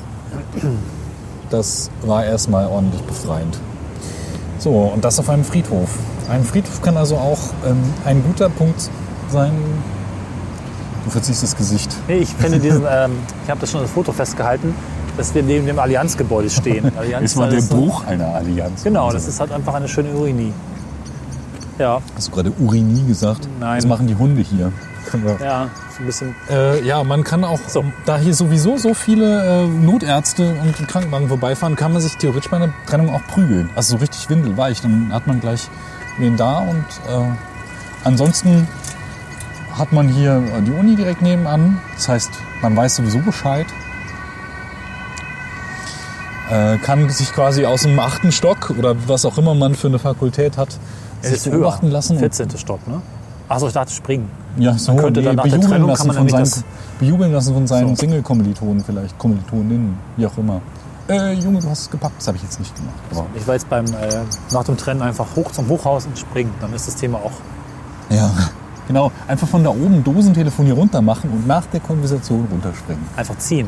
das 1.49 1.89
war 2.01 2.25
erstmal 2.25 2.67
ordentlich 2.67 3.01
befreiend. 3.01 3.57
So, 4.59 4.71
und 4.71 5.03
das 5.03 5.19
auf 5.19 5.29
einem 5.29 5.43
Friedhof. 5.43 5.89
Ein 6.29 6.43
Friedhof 6.43 6.81
kann 6.81 6.97
also 6.97 7.17
auch 7.17 7.39
ähm, 7.65 7.77
ein 8.05 8.23
guter 8.23 8.49
Punkt 8.49 8.89
sein. 9.29 9.53
Du 11.03 11.11
verziehst 11.11 11.43
das 11.43 11.55
Gesicht. 11.55 11.95
Nee, 12.07 12.17
ich 12.17 12.29
finde 12.29 12.59
diesen, 12.59 12.83
ähm, 12.89 13.11
ich 13.43 13.49
habe 13.49 13.59
das 13.59 13.71
schon 13.71 13.81
das 13.81 13.91
Foto 13.91 14.11
festgehalten, 14.11 14.73
dass 15.17 15.33
wir 15.35 15.43
neben 15.43 15.65
dem 15.65 15.79
Allianzgebäude 15.79 16.49
stehen. 16.49 16.91
Allianz 16.97 17.31
Ist 17.31 17.35
mal 17.37 17.49
der 17.49 17.59
ist 17.59 17.69
so- 17.69 17.75
Bruch 17.77 18.05
einer 18.05 18.27
Allianz. 18.35 18.83
Genau, 18.83 19.11
das 19.11 19.27
ist 19.27 19.39
halt 19.39 19.51
einfach 19.51 19.73
eine 19.73 19.87
schöne 19.87 20.09
Ironie. 20.09 20.53
Ja, 21.79 22.01
Hast 22.15 22.27
du 22.29 22.31
gerade 22.31 22.51
Urini 22.59 23.03
gesagt? 23.07 23.47
Nein. 23.59 23.75
Das 23.77 23.85
machen 23.85 24.07
die 24.07 24.15
Hunde 24.15 24.41
hier. 24.41 24.71
Ja, 25.39 25.69
so 25.95 26.03
ein 26.03 26.05
bisschen. 26.05 26.35
Äh, 26.49 26.83
ja, 26.85 27.01
man 27.03 27.23
kann 27.23 27.43
auch, 27.45 27.59
da 28.05 28.17
hier 28.17 28.33
sowieso 28.33 28.77
so 28.77 28.93
viele 28.93 29.63
äh, 29.63 29.67
Notärzte 29.67 30.55
und 30.61 30.87
Krankenwagen 30.87 31.29
vorbeifahren, 31.29 31.75
kann 31.77 31.93
man 31.93 32.01
sich 32.01 32.17
theoretisch 32.17 32.49
bei 32.49 32.57
einer 32.57 32.73
Trennung 32.87 33.13
auch 33.15 33.21
prügeln. 33.27 33.69
Also 33.75 33.91
so 33.95 34.01
richtig 34.01 34.29
windelweich. 34.29 34.81
Dann 34.81 35.13
hat 35.13 35.25
man 35.27 35.39
gleich 35.39 35.69
wen 36.17 36.35
da 36.35 36.59
und 36.59 36.83
äh, 37.09 37.23
ansonsten 38.03 38.67
hat 39.77 39.93
man 39.93 40.09
hier 40.09 40.41
die 40.65 40.71
Uni 40.71 40.95
direkt 40.95 41.21
nebenan. 41.21 41.79
Das 41.95 42.09
heißt, 42.09 42.31
man 42.61 42.75
weiß 42.75 42.97
sowieso 42.97 43.19
Bescheid. 43.19 43.67
Äh, 46.49 46.77
kann 46.77 47.09
sich 47.09 47.33
quasi 47.33 47.65
aus 47.65 47.81
dem 47.83 47.99
achten 47.99 48.31
Stock 48.31 48.73
oder 48.77 48.95
was 49.07 49.25
auch 49.25 49.37
immer 49.37 49.53
man 49.53 49.75
für 49.75 49.87
eine 49.87 49.99
Fakultät 49.99 50.57
hat, 50.57 50.69
Es 51.21 51.27
sich 51.29 51.37
ist 51.37 51.45
höher. 51.47 51.59
beobachten 51.59 51.87
lassen. 51.91 52.13
und 52.13 52.19
14. 52.19 52.57
Stock, 52.57 52.87
ne? 52.87 53.01
Achso, 53.49 53.67
ich 53.67 53.73
dachte 53.73 53.91
springen. 53.91 54.29
Ja, 54.57 54.73
so, 54.77 54.93
Man 54.93 55.01
könnte 55.03 55.21
dann 55.21 55.35
nach 55.35 55.43
der 55.43 55.51
bejubeln 55.51 55.71
Trennung 55.71 55.89
lassen 55.89 56.07
kann 56.07 56.15
man 56.25 56.29
von 56.29 56.45
seinen, 56.45 56.63
bejubeln 56.99 57.31
lassen 57.33 57.53
von 57.53 57.67
seinen 57.67 57.89
So. 57.95 58.01
Single-Kommilitonen 58.01 58.83
vielleicht, 58.83 59.17
Kommilitoninnen, 59.17 59.97
wie 60.17 60.25
auch 60.25 60.37
immer. 60.37 60.61
Äh, 61.09 61.33
Junge, 61.33 61.59
du 61.59 61.69
hast 61.69 61.81
es 61.83 61.89
gepackt. 61.89 62.15
Das 62.19 62.27
habe 62.27 62.37
ich 62.37 62.43
jetzt 62.43 62.59
nicht 62.59 62.75
gemacht. 62.75 62.95
Aber, 63.11 63.25
Ich 63.35 63.47
war 63.47 63.53
jetzt 63.53 63.69
beim, 63.69 63.85
äh, 63.85 63.91
nach 64.51 64.63
dem 64.65 64.75
Trennen 64.75 65.01
einfach 65.01 65.25
hoch 65.35 65.51
zum 65.51 65.67
Hochhaus 65.69 66.05
und 66.05 66.17
springen. 66.19 66.51
Dann 66.59 66.73
ist 66.73 66.87
das 66.87 66.95
Thema 66.95 67.17
auch. 67.19 67.31
ja, 68.09 68.29
genau. 68.87 69.11
Einfach 69.27 69.47
von 69.47 69.63
da 69.63 69.69
oben 69.69 70.03
Dosentelefonie 70.03 70.71
runter 70.71 71.01
machen 71.01 71.29
und 71.29 71.47
nach 71.47 71.65
der 71.67 71.79
Konversation 71.79 72.47
runterspringen. 72.51 73.03
Einfach 73.15 73.37
ziehen. 73.37 73.67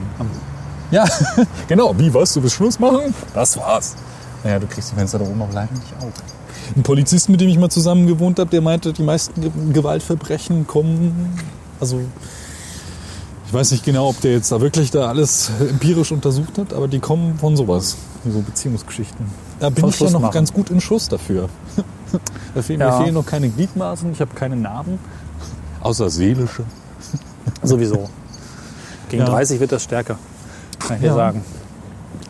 Ja, 0.92 1.06
genau. 1.68 1.98
Wie, 1.98 2.14
was? 2.14 2.34
Du 2.34 2.42
willst 2.42 2.56
Schluss 2.56 2.80
machen? 2.80 3.14
Das 3.34 3.58
war's. 3.58 3.96
Naja, 4.44 4.60
du 4.60 4.68
kriegst 4.68 4.92
die 4.92 4.96
Fenster 4.96 5.20
da 5.20 5.26
oben 5.26 5.42
auch 5.42 5.54
leider 5.54 5.72
nicht 5.74 5.94
auf. 6.00 6.12
Ein 6.76 6.84
Polizist, 6.84 7.30
mit 7.30 7.42
dem 7.42 7.50
ich 7.50 7.58
mal 7.58 7.70
zusammen 7.70 8.08
gewohnt 8.08 8.40
habe, 8.40 8.50
der 8.50 8.62
meinte, 8.62 8.94
die 8.94 9.04
meisten 9.04 9.42
Ge- 9.42 9.52
Gewaltverbrechen 9.74 10.68
kommen, 10.68 11.38
also 11.80 12.00
ich 13.48 13.54
weiß 13.54 13.72
nicht 13.72 13.84
genau, 13.84 14.10
ob 14.10 14.22
der 14.22 14.34
jetzt 14.34 14.52
da 14.52 14.62
wirklich 14.62 14.92
da 14.92 15.08
alles 15.08 15.50
empirisch 15.60 16.12
untersucht 16.12 16.58
hat, 16.60 16.72
aber 16.74 16.88
die 16.88 17.00
kommen 17.00 17.40
von 17.40 17.58
sowas, 17.58 17.98
so 18.32 18.40
Beziehungsgeschichten. 18.42 19.26
Da 19.60 19.70
bin 19.72 19.82
Von 19.82 19.90
ich 19.90 19.96
ja 19.96 19.98
Schluss 19.98 20.12
noch 20.14 20.22
machen. 20.22 20.34
ganz 20.34 20.54
gut 20.54 20.70
in 20.70 20.80
Schuss 20.80 21.08
dafür. 21.10 21.50
da 22.56 22.62
fehlen, 22.62 22.80
Ja. 22.82 22.92
Mir 22.98 23.04
fehlen 23.04 23.16
noch 23.16 23.26
keine 23.26 23.50
Gliedmaßen, 23.50 24.12
ich 24.12 24.22
habe 24.22 24.36
keine 24.36 24.56
Narben, 24.56 25.00
außer 25.82 26.10
seelische. 26.12 26.64
Sowieso. 27.64 28.08
Gegen 29.10 29.24
Ja. 29.24 29.30
30 29.30 29.60
wird 29.60 29.72
das 29.72 29.84
stärker. 29.84 30.20
Kann 30.90 30.98
ich 30.98 31.02
dir 31.04 31.08
Ja. 31.10 31.16
sagen. 31.16 31.44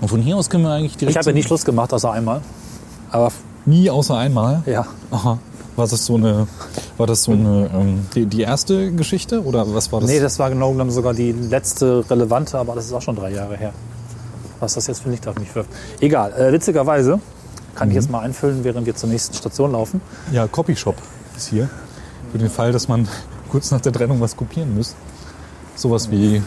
Und 0.02 0.08
von 0.08 0.22
hier 0.22 0.38
aus 0.38 0.50
können 0.50 0.64
wir 0.64 0.72
eigentlich 0.72 0.96
direkt 0.98 1.12
Ich 1.12 1.18
habe 1.18 1.30
ja 1.32 1.34
nie 1.36 1.44
Schluss 1.44 1.66
gemacht, 1.66 1.92
außer 1.94 2.12
einmal. 2.12 2.42
Aber 3.12 3.32
nie 3.66 3.90
außer 3.90 4.18
einmal. 4.18 4.62
ja, 4.66 4.86
Aha. 5.12 5.40
War 5.76 5.88
das 5.88 6.06
so 6.06 6.16
eine, 6.16 6.46
war 6.98 7.08
das 7.08 7.24
so 7.24 7.32
eine, 7.32 7.70
ähm, 7.74 8.06
die, 8.14 8.26
die 8.26 8.42
erste 8.42 8.92
Geschichte 8.92 9.42
oder 9.44 9.74
was 9.74 9.92
war 9.94 10.02
das? 10.02 10.10
nee, 10.10 10.20
das 10.20 10.38
war 10.38 10.50
genau 10.50 10.72
genommen 10.72 10.92
sogar 10.92 11.14
die 11.14 11.32
letzte 11.32 12.04
relevante, 12.10 12.58
aber 12.58 12.76
das 12.76 12.86
ist 12.86 12.94
auch 12.94 13.02
schon 13.02 13.16
drei 13.16 13.32
Jahre 13.32 13.56
her. 13.56 13.72
Was 14.60 14.74
das 14.74 14.88
jetzt 14.88 15.04
für 15.04 15.10
Licht 15.10 15.26
auf 15.28 15.40
mich 15.40 15.54
wirft. 15.56 15.70
Egal, 16.02 16.34
äh, 16.34 16.52
witzigerweise 16.52 17.20
kann 17.76 17.88
Mhm. 17.88 17.92
ich 17.92 17.96
jetzt 17.96 18.12
mal 18.12 18.20
einfüllen, 18.20 18.64
während 18.66 18.86
wir 18.86 18.96
zur 18.96 19.08
nächsten 19.10 19.34
Station 19.36 19.72
laufen. 19.72 20.02
ja, 20.34 20.48
Copyshop 20.48 20.96
ist 21.38 21.48
hier. 21.48 21.70
Für 22.34 22.38
den 22.38 22.50
Fall, 22.50 22.74
dass 22.74 22.90
man 22.90 23.08
kurz 23.50 23.72
nach 23.72 23.80
der 23.80 23.94
Trennung 23.94 24.20
was 24.20 24.36
kopieren 24.36 24.76
muss. 24.76 24.96
Sowas 25.76 26.12
wie 26.12 26.42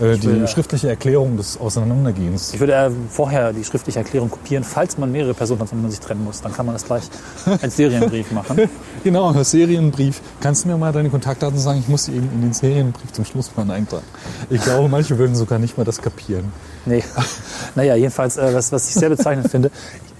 äh, 0.00 0.16
die 0.16 0.26
will, 0.26 0.40
ja. 0.40 0.46
schriftliche 0.46 0.88
Erklärung 0.88 1.36
des 1.36 1.58
Auseinandergehens. 1.58 2.54
Ich 2.54 2.60
würde 2.60 2.74
äh, 2.74 2.90
vorher 3.10 3.52
die 3.52 3.64
schriftliche 3.64 3.98
Erklärung 3.98 4.30
kopieren, 4.30 4.64
falls 4.64 4.96
man 4.98 5.12
mehrere 5.12 5.34
Personen 5.34 5.60
hat, 5.60 5.68
von 5.68 5.76
denen 5.76 5.82
man 5.82 5.90
sich 5.90 6.00
trennen 6.00 6.24
muss. 6.24 6.40
Dann 6.40 6.52
kann 6.52 6.66
man 6.66 6.74
das 6.74 6.84
gleich 6.84 7.04
als 7.62 7.76
Serienbrief 7.76 8.30
machen. 8.32 8.68
Genau, 9.04 9.32
der 9.32 9.42
Serienbrief. 9.42 10.20
Kannst 10.40 10.62
du 10.62 10.68
mir 10.68 10.76
mal 10.76 10.92
deine 10.92 11.10
Kontaktdaten 11.10 11.58
sagen? 11.58 11.80
Ich 11.80 11.88
muss 11.88 12.04
die 12.04 12.12
eben 12.12 12.30
in 12.32 12.40
den 12.40 12.52
Serienbrief 12.52 13.10
zum 13.10 13.24
Schlussplan 13.24 13.68
eintragen. 13.68 14.04
Ich 14.48 14.62
glaube, 14.62 14.88
manche 14.88 15.18
würden 15.18 15.34
sogar 15.34 15.58
nicht 15.58 15.76
mal 15.76 15.82
das 15.82 16.00
kapieren. 16.00 16.52
Nee. 16.86 17.02
Naja, 17.74 17.96
jedenfalls, 17.96 18.36
äh, 18.36 18.54
was, 18.54 18.70
was 18.70 18.88
ich 18.88 18.94
sehr 18.94 19.08
bezeichnend 19.08 19.50
finde, 19.50 19.70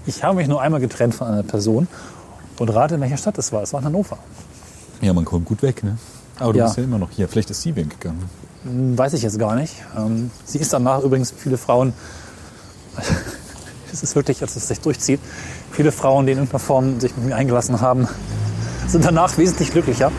ich 0.06 0.24
habe 0.24 0.36
mich 0.36 0.48
nur 0.48 0.60
einmal 0.60 0.80
getrennt 0.80 1.14
von 1.14 1.28
einer 1.28 1.42
Person 1.44 1.86
und 2.58 2.68
rate, 2.70 2.96
in 2.96 3.00
welcher 3.02 3.18
Stadt 3.18 3.38
es 3.38 3.52
war. 3.52 3.62
Es 3.62 3.72
war 3.72 3.80
in 3.80 3.86
Hannover. 3.86 4.18
Ja, 5.00 5.12
man 5.12 5.24
kommt 5.24 5.44
gut 5.44 5.62
weg, 5.62 5.84
ne? 5.84 5.98
Aber 6.40 6.52
du 6.52 6.58
Ja. 6.58 6.64
bist 6.64 6.78
ja 6.78 6.82
immer 6.84 6.98
noch 6.98 7.10
hier. 7.10 7.28
Vielleicht 7.28 7.50
ist 7.50 7.62
sie 7.62 7.76
weggegangen. 7.76 8.22
Hm, 8.64 8.96
Weiß 8.96 9.12
ich 9.14 9.22
jetzt 9.22 9.38
gar 9.38 9.54
nicht. 9.54 9.74
Ähm, 9.96 10.30
sie 10.44 10.58
ist 10.58 10.72
danach 10.72 11.00
übrigens 11.02 11.32
viele 11.36 11.58
Frauen, 11.58 11.92
es 13.92 14.02
ist 14.02 14.14
wirklich, 14.16 14.42
als 14.42 14.56
es 14.56 14.68
sich 14.68 14.80
durchzieht, 14.80 15.20
viele 15.70 15.92
Frauen, 15.92 16.26
die 16.26 16.32
in 16.32 16.38
irgendeiner 16.38 16.58
Form 16.60 17.00
sich 17.00 17.16
mit 17.16 17.26
mir 17.26 17.36
eingelassen 17.36 17.80
haben, 17.80 18.06
sind 18.86 19.04
danach 19.04 19.36
wesentlich 19.38 19.70
glücklicher 19.72 20.10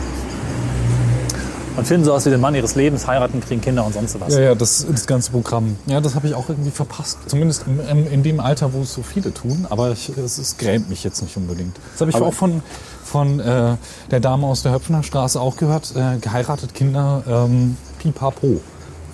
und 1.76 1.86
finden 1.86 2.04
so 2.04 2.12
aus 2.12 2.24
wie 2.24 2.30
den 2.30 2.40
Mann 2.40 2.54
ihres 2.54 2.76
Lebens, 2.76 3.06
heiraten, 3.06 3.40
kriegen 3.40 3.60
Kinder 3.60 3.84
und 3.84 3.92
sonst 3.94 4.18
was. 4.20 4.34
Ja, 4.34 4.40
ja, 4.40 4.54
das, 4.54 4.86
das 4.88 5.06
ganze 5.06 5.32
Programm. 5.32 5.76
Ja, 5.86 6.00
das 6.00 6.14
habe 6.14 6.28
ich 6.28 6.34
auch 6.34 6.48
irgendwie 6.48 6.70
verpasst. 6.70 7.18
Zumindest 7.26 7.64
in, 7.66 7.80
in, 7.80 8.06
in 8.06 8.22
dem 8.22 8.38
Alter, 8.40 8.72
wo 8.72 8.82
es 8.82 8.94
so 8.94 9.02
viele 9.02 9.34
tun. 9.34 9.66
Aber 9.70 9.90
ich, 9.90 10.08
es, 10.16 10.38
es 10.38 10.56
grämt 10.56 10.88
mich 10.88 11.02
jetzt 11.02 11.20
nicht 11.22 11.36
unbedingt. 11.36 11.76
Das 11.92 12.00
habe 12.00 12.10
ich 12.10 12.16
Aber- 12.16 12.26
auch 12.26 12.34
von, 12.34 12.62
von 13.04 13.40
äh, 13.40 13.76
der 14.10 14.20
Dame 14.20 14.46
aus 14.46 14.62
der 14.62 14.72
Höpfner 14.72 15.02
Straße 15.02 15.40
auch 15.40 15.56
gehört. 15.56 15.92
Äh, 15.96 16.18
geheiratet 16.18 16.74
Kinder, 16.74 17.24
ähm, 17.26 17.76
pipapo, 18.04 18.60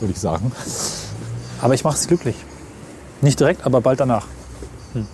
würde 0.01 0.13
ich 0.13 0.21
sagen. 0.21 0.53
Aber 1.63 1.75
ich 1.75 1.85
mache 1.85 1.97
es 1.97 2.07
glücklich. 2.07 2.37
Nicht 3.21 3.39
direkt, 3.39 3.65
aber 3.67 3.81
bald 3.81 4.01
danach. 4.01 4.27
Hm. 4.93 5.07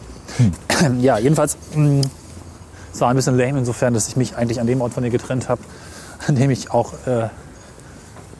Ja, 1.00 1.16
jedenfalls, 1.18 1.56
mh, 1.74 2.02
es 2.92 3.00
war 3.00 3.08
ein 3.08 3.16
bisschen 3.16 3.38
lame 3.38 3.58
insofern, 3.58 3.94
dass 3.94 4.08
ich 4.08 4.16
mich 4.16 4.36
eigentlich 4.36 4.60
an 4.60 4.66
dem 4.66 4.80
Ort 4.80 4.92
von 4.92 5.02
ihr 5.04 5.10
getrennt 5.10 5.48
habe, 5.48 5.62
an 6.26 6.34
dem 6.34 6.50
ich 6.50 6.70
auch, 6.70 6.92
äh, 7.06 7.28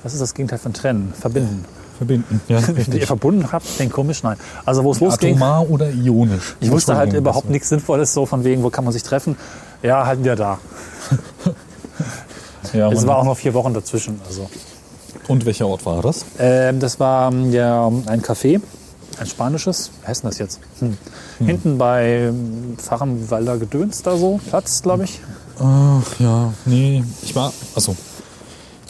was 0.03 0.13
ist 0.13 0.21
das 0.21 0.35
Gegenteil 0.35 0.59
von 0.59 0.73
trennen? 0.75 1.15
Verbinden. 1.19 1.65
Verbinden. 1.97 2.41
Ja, 2.49 2.61
Wenn 2.75 2.93
ihr 2.93 3.07
verbunden 3.07 3.51
habt, 3.53 3.67
klingt 3.77 3.93
komisch, 3.93 4.23
nein. 4.23 4.37
Also 4.67 4.85
wo 4.85 4.93
es 4.93 5.01
losging, 5.01 5.37
Atomar 5.37 5.71
oder 5.71 5.91
ionisch? 5.91 6.57
ich 6.61 6.71
wusste 6.71 6.97
halt 6.97 7.15
überhaupt 7.15 7.49
nichts 7.49 7.71
Sinnvolles, 7.71 8.13
so 8.13 8.27
von 8.27 8.45
wegen, 8.45 8.63
wo 8.63 8.69
kann 8.71 8.85
man 8.85 8.93
sich 8.93 9.03
treffen? 9.03 9.37
Ja, 9.83 10.07
halt 10.07 10.21
wieder 10.21 10.37
da. 10.37 10.59
Ja, 12.73 12.91
Es 12.91 13.07
war 13.07 13.17
auch 13.19 13.25
noch 13.25 13.37
vier 13.39 13.55
Wochen 13.55 13.73
dazwischen. 13.73 14.21
Also. 14.27 14.51
Und 15.29 15.45
welcher 15.47 15.67
Ort 15.67 15.85
war 15.87 16.03
das? 16.03 16.25
Ähm, 16.39 16.81
das 16.81 17.01
war 17.01 17.33
ähm, 17.33 17.53
ja 17.53 17.87
ein 18.07 18.23
Café, 18.23 18.61
ein 19.19 19.27
spanisches. 19.27 19.91
Wie 20.03 20.07
heißt 20.09 20.23
denn 20.23 20.31
das 20.31 20.39
jetzt? 20.39 20.61
Hm. 20.81 20.97
Hinten 21.45 21.79
bei 21.79 22.05
ähm, 22.29 22.77
Fachenwalder 22.79 23.59
Gedöns 23.59 24.03
da 24.03 24.17
so, 24.17 24.41
Platz, 24.49 24.83
glaube 24.83 25.05
ich. 25.05 25.21
Ach 25.59 26.21
ja, 26.21 26.53
nee, 26.67 27.03
ich 27.23 27.35
war, 27.35 27.53
also 27.75 27.97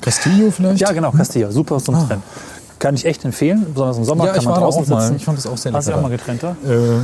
Castillo 0.01 0.51
vielleicht? 0.51 0.81
Ja, 0.81 0.93
genau, 0.93 1.11
Castilla. 1.13 1.51
Super 1.51 1.79
zum 1.79 1.95
Trennen. 2.07 2.23
Kann 2.79 2.95
ich 2.95 3.07
echt 3.07 3.25
empfehlen, 3.25 3.67
besonders 3.73 3.97
im 3.97 4.05
Sommer 4.05 4.25
Ah. 4.25 4.27
Ja, 4.27 4.33
kann 4.35 4.43
ich 4.43 4.49
man 4.49 4.61
draußen 4.61 4.85
auch 4.85 4.89
mal. 4.89 5.01
sitzen. 5.01 5.17
Ich 5.17 5.25
fand 5.25 5.39
das 5.39 5.47
auch 5.47 5.57
sehr 5.57 5.73
Hast 5.73 5.87
du 5.87 5.91
lecker. 5.93 5.99
auch 5.99 6.03
mal 6.03 6.11
getrennt 6.17 6.43
da? 6.43 6.51
Äh, 6.65 6.99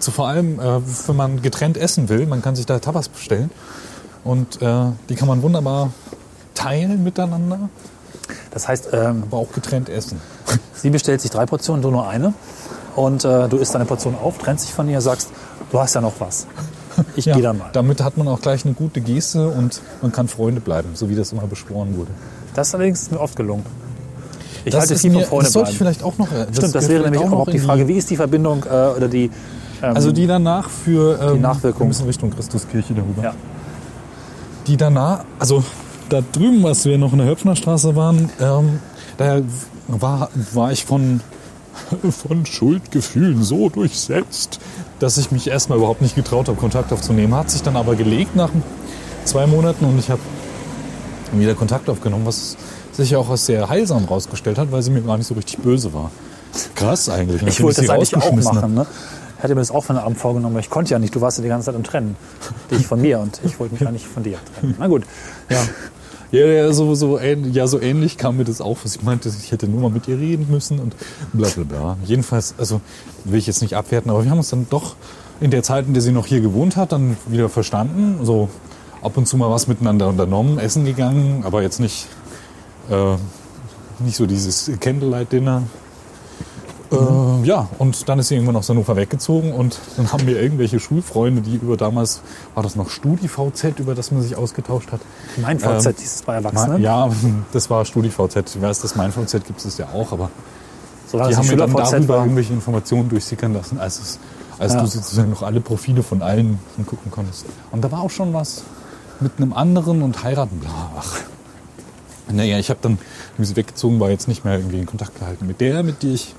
zu 0.00 0.10
vor 0.10 0.26
allem, 0.28 0.58
äh, 0.58 0.80
wenn 1.06 1.16
man 1.16 1.42
getrennt 1.42 1.76
essen 1.76 2.08
will, 2.08 2.26
man 2.26 2.42
kann 2.42 2.56
sich 2.56 2.66
da 2.66 2.78
Tapas 2.78 3.08
bestellen 3.08 3.50
und 4.24 4.60
äh, 4.62 4.86
die 5.08 5.14
kann 5.14 5.28
man 5.28 5.42
wunderbar 5.42 5.90
teilen 6.54 7.04
miteinander, 7.04 7.68
Das 8.50 8.66
heißt, 8.68 8.88
ähm, 8.92 9.24
aber 9.28 9.38
auch 9.38 9.52
getrennt 9.52 9.88
essen. 9.88 10.20
sie 10.74 10.90
bestellt 10.90 11.20
sich 11.20 11.30
drei 11.30 11.46
Portionen, 11.46 11.82
du 11.82 11.90
nur 11.90 12.08
eine. 12.08 12.32
Und 12.96 13.24
äh, 13.24 13.48
du 13.48 13.58
isst 13.58 13.74
deine 13.74 13.84
Portion 13.84 14.14
auf, 14.20 14.38
trennst 14.38 14.64
dich 14.66 14.74
von 14.74 14.88
ihr, 14.88 15.00
sagst, 15.00 15.30
du 15.70 15.78
hast 15.78 15.94
ja 15.94 16.00
noch 16.00 16.14
was. 16.18 16.46
Ich 17.14 17.26
gehe 17.26 17.40
dann 17.40 17.58
mal. 17.58 17.70
Damit 17.72 18.02
hat 18.02 18.16
man 18.16 18.26
auch 18.26 18.40
gleich 18.40 18.64
eine 18.64 18.74
gute 18.74 19.00
Geste 19.00 19.48
und 19.48 19.80
man 20.02 20.10
kann 20.10 20.26
Freunde 20.26 20.60
bleiben, 20.60 20.90
so 20.94 21.08
wie 21.08 21.14
das 21.14 21.30
immer 21.30 21.46
beschworen 21.46 21.96
wurde. 21.96 22.10
Das 22.54 22.74
allerdings 22.74 23.02
ist 23.02 23.12
mir 23.12 23.20
oft 23.20 23.36
gelungen. 23.36 23.64
Ich 24.64 24.72
das 24.72 24.80
halte 24.80 24.98
viel 24.98 25.12
von 25.12 25.20
mir, 25.20 25.26
Freunde 25.26 25.44
das 25.44 25.52
sollte 25.52 25.66
bleiben. 25.66 25.72
ich 25.72 25.78
vielleicht 25.78 26.02
auch 26.02 26.18
noch. 26.18 26.32
äh, 26.32 26.46
Stimmt, 26.52 26.74
das 26.74 26.88
wäre 26.88 27.04
nämlich 27.04 27.20
auch 27.20 27.26
überhaupt 27.28 27.52
die 27.52 27.60
Frage, 27.60 27.86
wie 27.86 27.94
ist 27.98 28.10
die 28.10 28.16
Verbindung 28.16 28.64
äh, 28.64 28.96
oder 28.96 29.06
die... 29.06 29.30
Ähm, 29.80 29.94
Also 29.94 30.10
die 30.10 30.26
danach 30.26 30.68
für 30.68 31.20
ähm, 31.34 31.40
Nachwirkung. 31.40 31.82
Wir 31.82 31.86
müssen 31.86 32.06
Richtung 32.06 32.30
Christuskirche 32.30 32.94
darüber. 32.94 33.22
Ja. 33.22 33.34
Die 34.66 34.76
danach, 34.76 35.24
also 35.38 35.62
da 36.08 36.22
drüben, 36.32 36.64
als 36.66 36.84
wir 36.84 36.98
noch 36.98 37.12
in 37.12 37.18
der 37.18 37.28
Höpfner 37.28 37.56
Straße 37.56 37.96
waren, 37.96 38.30
ähm, 38.40 38.80
da 39.16 39.40
war, 39.88 40.30
war 40.52 40.72
ich 40.72 40.84
von 40.84 41.20
von 42.10 42.46
Schuldgefühlen 42.46 43.42
so 43.42 43.68
durchsetzt, 43.68 44.58
dass 44.98 45.18
ich 45.18 45.30
mich 45.30 45.48
erstmal 45.48 45.78
überhaupt 45.78 46.02
nicht 46.02 46.14
getraut 46.14 46.48
habe, 46.48 46.58
Kontakt 46.58 46.92
aufzunehmen. 46.92 47.34
Hat 47.34 47.50
sich 47.50 47.62
dann 47.62 47.76
aber 47.76 47.94
gelegt 47.94 48.36
nach 48.36 48.50
zwei 49.24 49.46
Monaten 49.46 49.84
und 49.84 49.98
ich 49.98 50.10
habe 50.10 50.20
wieder 51.32 51.54
Kontakt 51.54 51.88
aufgenommen, 51.88 52.26
was 52.26 52.56
sich 52.92 53.14
auch 53.16 53.30
als 53.30 53.46
sehr 53.46 53.68
heilsam 53.68 54.04
rausgestellt 54.06 54.58
hat, 54.58 54.72
weil 54.72 54.82
sie 54.82 54.90
mir 54.90 55.02
gar 55.02 55.18
nicht 55.18 55.26
so 55.26 55.34
richtig 55.34 55.58
böse 55.58 55.92
war. 55.92 56.10
Krass 56.74 57.08
eigentlich. 57.08 57.42
Ich 57.42 57.62
wollte 57.62 57.82
das 57.82 57.90
eigentlich 57.90 58.16
auch 58.16 58.32
machen. 58.32 58.74
Ne? 58.74 58.86
Ich 59.36 59.44
hatte 59.44 59.54
mir 59.54 59.60
das 59.60 59.70
auch 59.70 59.84
von 59.84 59.94
der 59.94 60.04
Abend 60.04 60.18
vorgenommen, 60.18 60.56
aber 60.56 60.60
ich 60.60 60.70
konnte 60.70 60.90
ja 60.90 60.98
nicht. 60.98 61.14
Du 61.14 61.20
warst 61.20 61.38
ja 61.38 61.42
die 61.42 61.48
ganze 61.48 61.66
Zeit 61.66 61.76
im 61.76 61.84
Trennen. 61.84 62.16
Dich 62.70 62.86
von 62.86 63.00
mir 63.00 63.20
und 63.20 63.40
ich 63.44 63.60
wollte 63.60 63.74
mich 63.74 63.82
ja 63.84 63.92
nicht 63.92 64.06
von 64.06 64.22
dir 64.22 64.38
trennen. 64.58 64.74
Na 64.78 64.88
gut. 64.88 65.04
Ja. 65.48 65.58
Ja, 66.30 66.44
ja, 66.44 66.72
so, 66.72 66.94
so, 66.94 67.18
ja, 67.18 67.66
so 67.66 67.80
ähnlich 67.80 68.18
kam 68.18 68.36
mir 68.36 68.44
das 68.44 68.60
auf, 68.60 68.84
was 68.84 68.96
ich 68.96 69.02
meinte, 69.02 69.30
ich 69.30 69.50
hätte 69.50 69.66
nur 69.66 69.80
mal 69.80 69.90
mit 69.90 70.08
ihr 70.08 70.18
reden 70.18 70.46
müssen 70.50 70.78
und 70.78 70.94
bla 71.32 71.48
bla 71.48 71.64
bla. 71.64 71.96
Jedenfalls, 72.04 72.54
also 72.58 72.82
will 73.24 73.38
ich 73.38 73.46
jetzt 73.46 73.62
nicht 73.62 73.74
abwerten, 73.74 74.10
aber 74.10 74.24
wir 74.24 74.30
haben 74.30 74.38
uns 74.38 74.50
dann 74.50 74.66
doch 74.68 74.96
in 75.40 75.50
der 75.50 75.62
Zeit, 75.62 75.86
in 75.86 75.94
der 75.94 76.02
sie 76.02 76.12
noch 76.12 76.26
hier 76.26 76.40
gewohnt 76.40 76.76
hat, 76.76 76.92
dann 76.92 77.16
wieder 77.28 77.48
verstanden. 77.48 78.26
So 78.26 78.50
ab 79.00 79.16
und 79.16 79.26
zu 79.26 79.38
mal 79.38 79.50
was 79.50 79.68
miteinander 79.68 80.08
unternommen, 80.08 80.58
essen 80.58 80.84
gegangen, 80.84 81.44
aber 81.44 81.62
jetzt 81.62 81.80
nicht, 81.80 82.08
äh, 82.90 83.16
nicht 84.00 84.16
so 84.16 84.26
dieses 84.26 84.70
Candlelight-Dinner. 84.80 85.62
Äh, 86.90 87.46
ja, 87.46 87.68
und 87.78 88.08
dann 88.08 88.18
ist 88.18 88.28
sie 88.28 88.34
irgendwann 88.36 88.56
aus 88.56 88.68
Hannover 88.70 88.96
weggezogen 88.96 89.52
und 89.52 89.78
dann 89.96 90.10
haben 90.12 90.26
wir 90.26 90.40
irgendwelche 90.40 90.80
Schulfreunde, 90.80 91.42
die 91.42 91.56
über 91.56 91.76
damals, 91.76 92.22
war 92.54 92.62
das 92.62 92.76
noch 92.76 92.88
StudiVZ, 92.88 93.78
über 93.78 93.94
das 93.94 94.10
man 94.10 94.22
sich 94.22 94.36
ausgetauscht 94.36 94.90
hat, 94.92 95.00
Mein 95.36 95.58
VZ, 95.58 95.86
Ähm, 95.86 95.94
dieses 96.00 96.22
bei 96.22 96.34
Erwachsenen. 96.34 96.80
ja, 96.82 97.10
das 97.52 97.68
war 97.68 97.84
StudiVZ. 97.84 98.54
Ich 98.56 98.62
weiß, 98.62 98.80
das 98.80 98.96
mein 98.96 99.12
VZ 99.12 99.44
gibt 99.46 99.62
es 99.64 99.76
ja 99.76 99.88
auch, 99.92 100.12
aber 100.12 100.30
so 101.10 101.18
die 101.26 101.36
haben 101.36 101.46
mir 101.46 101.56
dann 101.56 101.72
darüber 101.74 102.08
war. 102.16 102.22
irgendwelche 102.24 102.52
Informationen 102.54 103.08
durchsickern 103.08 103.52
lassen, 103.54 103.78
als, 103.78 103.98
es, 103.98 104.18
als 104.58 104.72
Ja. 104.74 104.80
du 104.80 104.86
sozusagen 104.86 105.30
noch 105.30 105.42
alle 105.42 105.60
Profile 105.60 106.02
von 106.02 106.22
allen 106.22 106.58
gucken 106.86 107.10
konntest. 107.10 107.44
Und 107.70 107.82
da 107.84 107.92
war 107.92 108.00
auch 108.00 108.10
schon 108.10 108.32
was 108.32 108.62
mit 109.20 109.32
einem 109.36 109.52
anderen 109.52 110.02
und 110.02 110.22
heiraten. 110.22 110.60
Ach. 110.98 111.16
Naja, 112.30 112.58
ich 112.58 112.68
habe 112.70 112.78
dann, 112.82 112.98
wie 113.38 113.44
sie 113.46 113.56
weggezogen 113.56 114.00
war, 114.00 114.10
jetzt 114.10 114.28
nicht 114.28 114.44
mehr 114.44 114.56
irgendwie 114.58 114.78
in 114.78 114.86
Kontakt 114.86 115.18
gehalten 115.18 115.46
mit 115.46 115.60
der, 115.62 115.82
mit 115.82 116.02
der 116.02 116.10
ich 116.10 116.34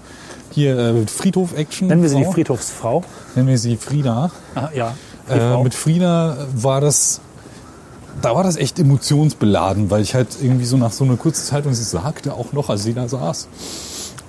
hier 0.51 0.77
äh, 0.77 1.07
Friedhof-Action. 1.07 1.88
Nennen 1.88 2.01
wir 2.01 2.09
sie 2.09 2.17
die 2.17 2.23
Frau, 2.23 2.31
Friedhofsfrau. 2.31 3.03
Nennen 3.35 3.47
wir 3.47 3.57
sie 3.57 3.77
Frieda. 3.77 4.31
Ah, 4.55 4.69
ja. 4.73 4.95
Äh, 5.29 5.62
mit 5.63 5.75
Frieda 5.75 6.38
war 6.55 6.81
das, 6.81 7.21
da 8.21 8.35
war 8.35 8.43
das 8.43 8.55
echt 8.57 8.79
emotionsbeladen, 8.79 9.91
weil 9.91 10.01
ich 10.01 10.15
halt 10.15 10.29
irgendwie 10.41 10.65
so 10.65 10.77
nach 10.77 10.91
so 10.91 11.03
einer 11.03 11.17
kurzen 11.17 11.45
Zeit 11.45 11.65
und 11.65 11.73
sie 11.75 11.83
sagte 11.83 12.33
auch 12.33 12.51
noch, 12.53 12.69
als 12.69 12.83
sie 12.83 12.93
da 12.93 13.07
saß. 13.07 13.47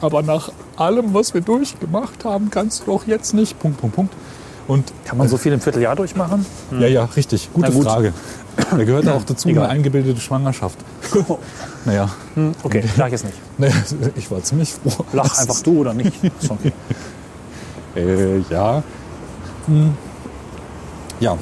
Aber 0.02 0.22
nach 0.22 0.50
allem, 0.76 1.12
was 1.14 1.34
wir 1.34 1.40
durchgemacht 1.40 2.24
haben, 2.24 2.50
kannst 2.50 2.86
du 2.86 2.92
auch 2.92 3.06
jetzt 3.06 3.34
nicht. 3.34 3.58
Punkt, 3.58 3.80
Punkt, 3.80 3.96
Punkt. 3.96 4.14
Und 4.66 4.92
Kann 5.04 5.18
man 5.18 5.28
so 5.28 5.36
viel 5.36 5.52
im 5.52 5.60
Vierteljahr 5.60 5.96
durchmachen? 5.96 6.46
ja, 6.78 6.86
ja, 6.86 7.04
richtig. 7.04 7.50
Gute 7.52 7.72
gut. 7.72 7.84
Frage. 7.84 8.12
Da 8.70 8.84
gehört 8.84 9.08
auch 9.08 9.24
dazu 9.24 9.48
Egal. 9.48 9.64
eine 9.64 9.72
eingebildete 9.72 10.20
Schwangerschaft. 10.20 10.78
Naja, 11.86 12.10
Hm, 12.34 12.52
okay, 12.62 12.84
sag 12.96 13.06
ich 13.06 13.12
jetzt 13.12 13.24
nicht. 13.24 13.36
naja, 13.58 13.72
ich 14.14 14.30
war 14.30 14.42
ziemlich 14.42 14.74
froh. 14.74 15.04
Lach 15.14 15.38
einfach 15.38 15.60
du 15.62 15.80
oder 15.80 15.94
nicht. 15.94 16.12
Okay. 16.48 16.72
Äh, 17.96 18.38
ja. 18.50 18.82
Hm. 19.66 19.94
Ja. 21.20 21.36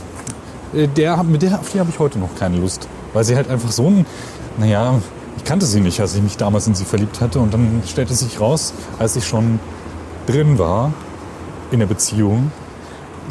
Äh, 0.73 0.87
Der, 0.89 1.23
mit 1.25 1.43
der, 1.43 1.59
auf 1.59 1.71
die 1.73 1.81
habe 1.81 1.91
ich 1.91 1.99
heute 1.99 2.19
noch 2.19 2.35
keine 2.39 2.57
Lust. 2.59 2.87
Weil 3.13 3.25
sie 3.25 3.35
halt 3.37 3.51
einfach 3.51 3.71
so 3.73 3.89
ein. 3.89 4.07
Naja, 4.59 4.95
ich 5.37 5.45
kannte 5.45 5.67
sie 5.67 5.81
nicht, 5.81 6.01
als 6.01 6.15
ich 6.15 6.23
mich 6.23 6.37
damals 6.37 6.67
in 6.67 6.75
sie 6.75 6.85
verliebt 6.85 7.21
hatte. 7.21 7.41
Und 7.41 7.53
dann 7.53 7.83
stellte 7.87 8.15
sich 8.15 8.41
raus, 8.41 8.73
als 8.99 9.17
ich 9.17 9.27
schon 9.27 9.59
drin 10.27 10.59
war 10.59 10.93
in 11.71 11.81
der 11.81 11.87
Beziehung, 11.87 12.51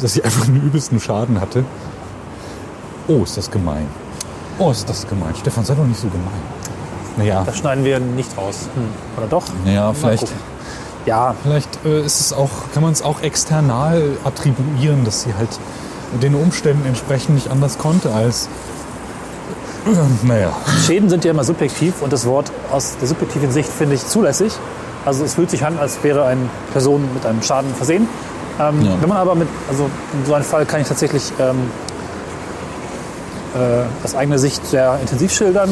dass 0.00 0.12
sie 0.14 0.22
einfach 0.22 0.46
einen 0.46 0.62
übelsten 0.64 1.00
Schaden 1.00 1.40
hatte. 1.40 1.64
Oh, 3.08 3.22
ist 3.22 3.36
das 3.36 3.50
gemein. 3.50 3.86
Oh, 4.58 4.70
ist 4.70 4.88
das 4.88 5.06
gemein. 5.08 5.34
Stefan, 5.40 5.64
sei 5.64 5.74
doch 5.74 5.84
nicht 5.84 6.00
so 6.00 6.08
gemein. 6.08 6.42
Naja, 7.16 7.42
Das 7.44 7.58
schneiden 7.58 7.84
wir 7.84 7.98
nicht 8.00 8.36
raus. 8.36 8.68
Hm. 8.74 8.88
Oder 9.16 9.26
doch? 9.26 9.44
naja 9.64 9.92
vielleicht. 9.92 10.28
Ja, 11.06 11.34
Vielleicht 11.42 11.84
äh, 11.86 12.02
ist 12.04 12.20
es 12.20 12.32
auch, 12.34 12.50
kann 12.74 12.82
man 12.82 12.92
es 12.92 13.00
auch 13.02 13.22
external 13.22 14.02
attribuieren, 14.24 15.04
dass 15.04 15.22
sie 15.22 15.32
halt 15.38 15.48
den 16.22 16.34
Umständen 16.34 16.86
entsprechend 16.86 17.34
nicht 17.34 17.50
anders 17.50 17.78
konnte 17.78 18.12
als. 18.12 18.48
Äh, 19.86 20.26
naja. 20.26 20.52
Schäden 20.86 21.08
sind 21.08 21.24
ja 21.24 21.30
immer 21.30 21.44
subjektiv 21.44 22.02
und 22.02 22.12
das 22.12 22.26
Wort 22.26 22.52
aus 22.70 22.96
der 23.00 23.08
subjektiven 23.08 23.50
Sicht 23.50 23.70
finde 23.70 23.94
ich 23.94 24.06
zulässig. 24.06 24.52
Also 25.06 25.24
es 25.24 25.34
fühlt 25.34 25.50
sich 25.50 25.64
an, 25.64 25.78
als 25.78 26.02
wäre 26.02 26.24
eine 26.26 26.42
Person 26.72 27.08
mit 27.14 27.24
einem 27.24 27.42
Schaden 27.42 27.72
versehen. 27.74 28.06
Ähm, 28.60 28.82
Ja. 28.82 28.96
Wenn 29.00 29.08
man 29.08 29.18
aber 29.18 29.34
mit, 29.34 29.48
also 29.70 29.84
in 30.12 30.26
so 30.26 30.34
einem 30.34 30.44
Fall 30.44 30.66
kann 30.66 30.82
ich 30.82 30.88
tatsächlich 30.88 31.32
ähm, 31.40 31.56
äh, 31.56 31.87
aus 34.04 34.14
eigener 34.14 34.38
Sicht 34.38 34.64
sehr 34.66 34.98
intensiv 35.00 35.32
schildern. 35.32 35.70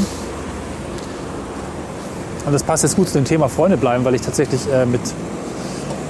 Und 2.47 2.53
das 2.53 2.63
passt 2.63 2.85
jetzt 2.85 2.97
gut 2.97 3.09
zu 3.09 3.15
dem 3.15 3.25
Thema 3.25 3.49
Freunde 3.49 3.77
bleiben, 3.77 4.05
weil 4.05 4.15
ich 4.15 4.23
tatsächlich 4.23 4.61
äh, 4.73 4.87
mit 4.87 5.01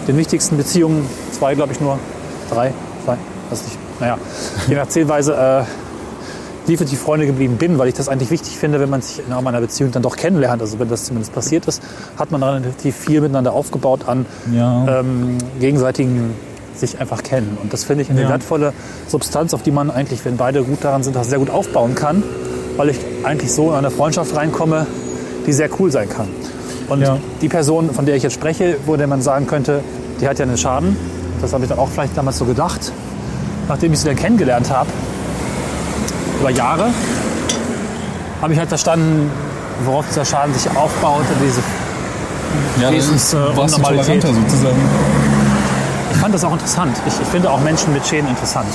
den 0.07 0.17
wichtigsten 0.17 0.57
Beziehungen, 0.57 1.07
zwei 1.33 1.55
glaube 1.55 1.73
ich 1.73 1.81
nur, 1.81 1.99
drei, 2.51 2.73
zwei, 3.05 3.17
weiß 3.51 3.65
nicht, 3.65 3.79
naja, 4.01 4.19
je 4.69 4.77
nach 4.77 4.89
Zählweise, 4.89 5.35
äh, 5.35 5.65
definitiv 6.69 7.01
Freunde 7.01 7.27
geblieben 7.27 7.57
bin, 7.57 7.79
weil 7.79 7.89
ich 7.89 7.95
das 7.95 8.09
eigentlich 8.09 8.31
wichtig 8.31 8.59
finde, 8.59 8.81
wenn 8.81 8.91
man 8.91 9.01
sich 9.01 9.23
in 9.27 9.33
einer 9.33 9.61
Beziehung 9.61 9.93
dann 9.93 10.03
doch 10.03 10.17
kennenlernt. 10.17 10.61
Also 10.61 10.79
wenn 10.79 10.89
das 10.89 11.05
zumindest 11.05 11.33
passiert 11.33 11.67
ist, 11.67 11.83
hat 12.19 12.31
man 12.31 12.43
relativ 12.43 12.97
viel 12.97 13.21
miteinander 13.21 13.53
aufgebaut 13.53 14.09
an 14.09 14.27
Ja. 14.53 15.01
ähm, 15.01 15.39
gegenseitigen 15.61 16.35
sich 16.77 17.01
einfach 17.01 17.23
kennen. 17.23 17.57
Und 17.63 17.73
das 17.73 17.85
finde 17.85 18.03
ich 18.03 18.11
eine 18.11 18.23
Ja. 18.23 18.29
wertvolle 18.29 18.73
Substanz, 19.09 19.55
auf 19.55 19.63
die 19.63 19.71
man 19.71 19.91
eigentlich, 19.91 20.25
wenn 20.25 20.37
beide 20.37 20.63
gut 20.63 20.85
daran 20.85 21.03
sind, 21.03 21.17
auch 21.17 21.25
sehr 21.25 21.39
gut 21.39 21.51
aufbauen 21.51 21.95
kann, 21.95 22.23
weil 22.77 22.91
ich 22.91 22.99
eigentlich 23.25 23.53
so 23.53 23.71
in 23.71 23.77
eine 23.77 23.91
Freundschaft 23.91 24.35
reinkomme, 24.37 24.87
die 25.47 25.53
sehr 25.53 25.69
cool 25.79 25.91
sein 25.91 26.09
kann. 26.09 26.29
Und 26.89 27.01
Ja. 27.01 27.19
die 27.41 27.49
Person, 27.49 27.91
von 27.91 28.07
der 28.07 28.17
ich 28.17 28.23
jetzt 28.23 28.35
spreche, 28.35 28.77
wo 28.87 28.97
der 28.97 29.07
man 29.07 29.23
sagen 29.23 29.47
könnte, 29.47 29.81
die 30.21 30.29
hat 30.29 30.39
ja 30.39 30.45
einen 30.45 30.57
Schaden, 30.59 30.97
das 31.41 31.53
habe 31.53 31.65
ich 31.65 31.69
dann 31.69 31.79
auch 31.79 31.89
vielleicht 31.89 32.17
damals 32.17 32.39
so 32.39 32.45
gedacht, 32.45 32.93
nachdem 33.69 33.93
ich 33.93 34.01
sie 34.01 34.07
dann 34.07 34.17
kennengelernt 34.17 34.71
habe, 34.71 34.89
über 36.41 36.51
Jahre, 36.51 36.91
habe 38.43 38.53
ich 38.53 38.59
halt 38.59 38.69
verstanden, 38.69 39.31
worauf 39.85 40.07
dieser 40.09 40.25
Schaden 40.25 40.53
sich 40.55 40.69
aufbaut 40.77 41.21
und 41.21 41.47
diese 41.47 41.61
ja, 42.83 42.91
Wesens, 42.91 43.35
äh, 43.35 43.37
sozusagen. 44.35 44.77
Ich 46.27 46.29
fand 46.29 46.43
das 46.43 46.45
auch 46.45 46.55
interessant. 46.55 46.97
Ich, 47.07 47.21
ich 47.21 47.29
finde 47.29 47.49
auch 47.49 47.61
Menschen 47.61 47.93
mit 47.93 48.05
Schäden 48.05 48.29
interessant. 48.29 48.67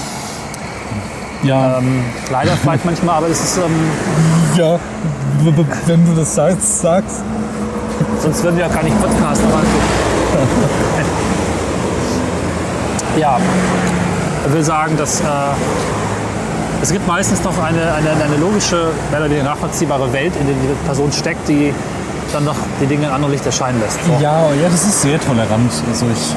Ja, 1.44 1.80
Ähm, 1.80 2.02
leider 2.32 2.52
vielleicht 2.56 2.86
manchmal, 2.86 3.18
aber 3.18 3.28
das 3.28 3.42
ist, 3.42 3.58
ähm, 3.58 3.92
ja. 4.56 4.80
Wenn 5.86 6.06
du 6.06 6.14
das 6.16 6.34
sagst, 6.34 6.80
sagst. 6.80 7.18
sonst 8.22 8.42
würden 8.42 8.56
wir 8.56 8.68
ja 8.68 8.74
gar 8.74 8.84
nicht 8.84 8.98
podcasten. 9.02 9.46
Aber 9.52 9.60
ja, 13.20 13.38
ich 14.48 14.54
will 14.54 14.64
sagen, 14.64 14.96
dass 14.96 15.20
äh, 15.20 15.24
es 16.82 16.94
gibt 16.94 17.06
meistens 17.06 17.44
noch 17.44 17.62
eine, 17.62 17.82
eine, 17.96 18.12
eine 18.12 18.38
logische, 18.40 18.94
mehr 19.10 19.20
oder 19.20 19.30
weniger 19.30 19.44
nachvollziehbare 19.44 20.14
Welt, 20.14 20.32
in 20.40 20.48
der 20.48 20.56
die 20.56 20.86
Person 20.86 21.12
steckt, 21.12 21.50
die 21.50 21.74
dann 22.32 22.46
doch 22.46 22.56
die 22.80 22.86
Dinge 22.86 23.08
in 23.08 23.12
anderem 23.12 23.34
Licht 23.34 23.46
erscheinen 23.46 23.82
lässt. 23.82 24.00
So. 24.06 24.14
Ja, 24.22 24.54
ja, 24.54 24.70
das 24.72 24.86
ist 24.86 25.02
sehr 25.02 25.20
tolerant. 25.20 25.70
Also 25.90 26.06
ich 26.06 26.34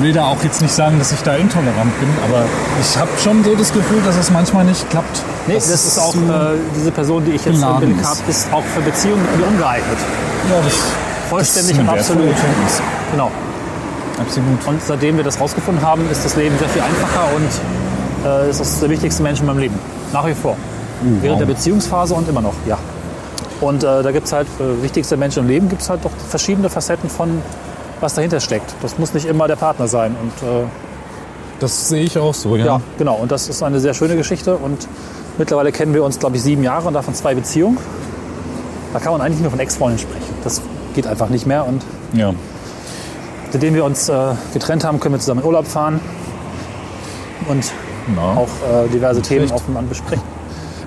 will 0.00 0.12
da 0.12 0.24
auch 0.26 0.42
jetzt 0.42 0.62
nicht 0.62 0.74
sagen, 0.74 0.98
dass 0.98 1.12
ich 1.12 1.20
da 1.22 1.36
intolerant 1.36 1.98
bin, 2.00 2.08
aber 2.24 2.44
ich 2.80 2.96
habe 2.98 3.10
schon 3.22 3.44
so 3.44 3.54
das 3.54 3.72
Gefühl, 3.72 4.00
dass 4.04 4.16
es 4.16 4.30
manchmal 4.30 4.64
nicht 4.64 4.88
klappt. 4.90 5.22
Nee, 5.46 5.54
das 5.54 5.68
ist 5.68 5.98
auch, 5.98 6.14
so- 6.14 6.20
äh, 6.20 6.56
diese 6.76 6.90
Person, 6.90 7.24
die 7.24 7.32
ich 7.32 7.44
jetzt 7.44 7.62
im 7.62 7.76
Blick 7.78 8.00
ist. 8.00 8.06
habe, 8.06 8.18
ist 8.28 8.52
auch 8.52 8.62
für 8.74 8.80
Beziehungen 8.80 9.24
irgendwie 9.32 9.48
ungeeignet. 9.54 9.98
ja, 10.50 10.56
das, 10.64 10.74
Vollständig 11.28 11.76
das 11.76 11.84
ist 11.84 11.88
und 11.90 11.98
absolut. 11.98 12.26
Erkenntnis. 12.28 12.82
Genau. 13.12 13.30
Absolut. 14.20 14.66
Und 14.66 14.82
seitdem 14.82 15.16
wir 15.16 15.24
das 15.24 15.40
rausgefunden 15.40 15.84
haben, 15.84 16.02
ist 16.10 16.24
das 16.24 16.36
Leben 16.36 16.56
sehr 16.58 16.68
viel 16.68 16.82
einfacher 16.82 17.24
und 17.34 18.28
äh, 18.46 18.50
ist 18.50 18.82
der 18.82 18.90
wichtigste 18.90 19.22
Mensch 19.22 19.40
in 19.40 19.46
meinem 19.46 19.58
Leben. 19.58 19.78
Nach 20.12 20.26
wie 20.26 20.34
vor. 20.34 20.56
Während 21.20 21.40
der 21.40 21.46
Beziehungsphase 21.46 22.14
und 22.14 22.28
immer 22.28 22.42
noch, 22.42 22.54
ja. 22.66 22.78
Und 23.60 23.82
äh, 23.82 24.02
da 24.02 24.12
gibt 24.12 24.26
es 24.26 24.32
halt, 24.32 24.46
äh, 24.60 24.82
wichtigste 24.82 25.16
Mensch 25.16 25.36
im 25.36 25.48
Leben, 25.48 25.68
gibt 25.68 25.82
es 25.82 25.90
halt 25.90 26.04
doch 26.04 26.10
verschiedene 26.28 26.68
Facetten 26.68 27.08
von, 27.10 27.42
was 28.02 28.14
dahinter 28.14 28.40
steckt. 28.40 28.74
Das 28.82 28.98
muss 28.98 29.14
nicht 29.14 29.26
immer 29.26 29.46
der 29.48 29.56
Partner 29.56 29.88
sein. 29.88 30.14
Und 30.20 30.48
äh, 30.48 30.64
Das 31.60 31.88
sehe 31.88 32.02
ich 32.02 32.18
auch 32.18 32.34
so, 32.34 32.56
ja. 32.56 32.64
ja, 32.66 32.80
genau. 32.98 33.14
Und 33.16 33.30
das 33.32 33.48
ist 33.48 33.62
eine 33.62 33.80
sehr 33.80 33.94
schöne 33.94 34.16
Geschichte. 34.16 34.56
Und 34.56 34.86
mittlerweile 35.38 35.72
kennen 35.72 35.94
wir 35.94 36.04
uns, 36.04 36.18
glaube 36.18 36.36
ich, 36.36 36.42
sieben 36.42 36.62
Jahre 36.62 36.88
und 36.88 36.94
davon 36.94 37.14
zwei 37.14 37.34
Beziehungen. 37.34 37.78
Da 38.92 38.98
kann 38.98 39.12
man 39.12 39.20
eigentlich 39.22 39.40
nur 39.40 39.50
von 39.50 39.60
Ex-Freunden 39.60 39.98
sprechen. 39.98 40.34
Das 40.44 40.60
geht 40.94 41.06
einfach 41.06 41.28
nicht 41.30 41.46
mehr. 41.46 41.66
Und 41.66 41.82
ja. 42.12 42.34
seitdem 43.52 43.74
wir 43.74 43.84
uns 43.84 44.08
äh, 44.08 44.34
getrennt 44.52 44.84
haben, 44.84 45.00
können 45.00 45.14
wir 45.14 45.20
zusammen 45.20 45.40
in 45.40 45.46
Urlaub 45.46 45.66
fahren. 45.66 46.00
Und 47.48 47.72
Na. 48.14 48.34
auch 48.36 48.48
äh, 48.68 48.88
diverse 48.92 49.22
Themen 49.22 49.40
Schlecht. 49.46 49.54
auf 49.54 49.64
dem 49.64 49.74
Mann 49.74 49.88
besprechen. 49.88 50.22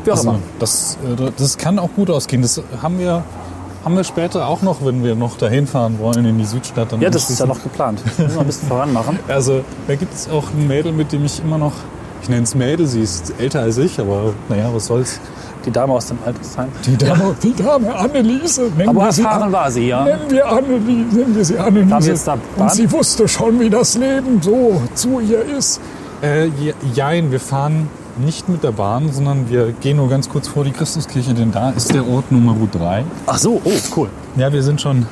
Wie 0.04 0.12
auch 0.12 0.18
Also, 0.18 0.30
immer. 0.30 0.40
das, 0.60 0.98
äh, 1.20 1.32
das 1.38 1.58
kann 1.58 1.80
auch 1.80 1.90
gut 1.96 2.10
ausgehen. 2.12 2.42
Das 2.44 2.62
haben 2.82 3.00
wir 3.00 3.24
haben 3.86 3.96
wir 3.96 4.04
später 4.04 4.48
auch 4.48 4.62
noch, 4.64 4.84
wenn 4.84 5.04
wir 5.04 5.16
noch 5.16 5.38
dahin 5.38 5.68
fahren 5.68 6.00
wollen 6.00 6.26
in 6.26 6.38
die 6.38 6.46
Südstadt. 6.46 6.92
Dann 6.92 7.00
Ja, 7.02 7.10
das 7.10 7.30
ist 7.30 7.40
ja 7.40 7.46
noch 7.46 7.62
geplant. 7.64 8.02
Müssen 8.18 8.34
wir 8.34 8.40
ein 8.42 8.46
bisschen 8.48 8.68
voranmachen. 8.68 9.20
Also 9.28 9.62
da 9.88 9.96
gibt 9.96 10.14
es 10.14 10.28
auch 10.30 10.46
ein 10.52 10.68
Mädel, 10.68 10.92
mit 10.92 11.12
dem 11.12 11.24
ich 11.24 11.40
immer 11.42 11.58
noch, 11.60 11.74
ich 12.22 12.28
nenne 12.30 12.44
es 12.44 12.56
Mädel, 12.56 12.88
sie 12.88 13.02
ist 13.02 13.34
älter 13.40 13.60
als 13.62 13.78
ich, 13.78 14.00
aber 14.00 14.34
naja, 14.50 14.70
was 14.74 14.88
soll's. 14.88 15.20
Die 15.66 15.72
Dame 15.72 15.94
aus 15.94 16.08
dem 16.08 16.20
Altersheim. 16.26 16.68
Die 16.86 16.96
Dame, 16.98 17.36
die 17.42 17.54
Dame 17.56 17.96
Anneliese, 17.96 18.70
nennen 18.78 18.90
Aber 18.90 19.06
erfahren 19.08 19.52
war 19.52 19.72
sie, 19.72 19.88
ja. 19.88 20.04
Nennen 20.04 20.30
wir 20.30 20.48
Anneliese, 20.48 21.16
nennen 21.18 21.36
wir 21.36 21.46
sie 21.46 21.58
Anneliese. 21.58 21.94
Haben 21.96 22.04
wir 22.06 22.12
jetzt 22.12 22.28
da 22.28 22.36
Bahn? 22.36 22.42
Und 22.68 22.72
sie 22.72 22.92
wusste 22.92 23.28
schon, 23.28 23.60
wie 23.60 23.70
das 23.72 23.96
Leben 23.98 24.42
so 24.44 24.82
zu 24.94 25.20
ihr 25.22 25.44
ist. 25.58 25.80
Äh, 26.22 26.46
je- 26.46 26.74
jein, 26.94 27.32
wir 27.32 27.40
fahren 27.40 27.88
nicht 28.18 28.50
mit 28.50 28.64
der 28.64 28.72
Bahn, 28.72 29.12
sondern 29.12 29.50
wir 29.50 29.72
gehen 29.72 29.98
nur 29.98 30.10
ganz 30.10 30.30
kurz 30.30 30.48
vor 30.48 30.64
die 30.64 30.72
Christuskirche, 30.72 31.34
denn 31.34 31.52
da 31.52 31.72
ist 31.72 31.94
der 31.94 32.08
Ort 32.08 32.32
Nummer 32.32 32.56
3. 32.72 33.04
Ach 33.26 33.38
so, 33.38 33.62
oh, 33.64 33.72
cool. 33.96 34.10
Ja, 34.38 34.52
wir 34.52 34.64
sind 34.64 34.82
schon, 34.82 35.06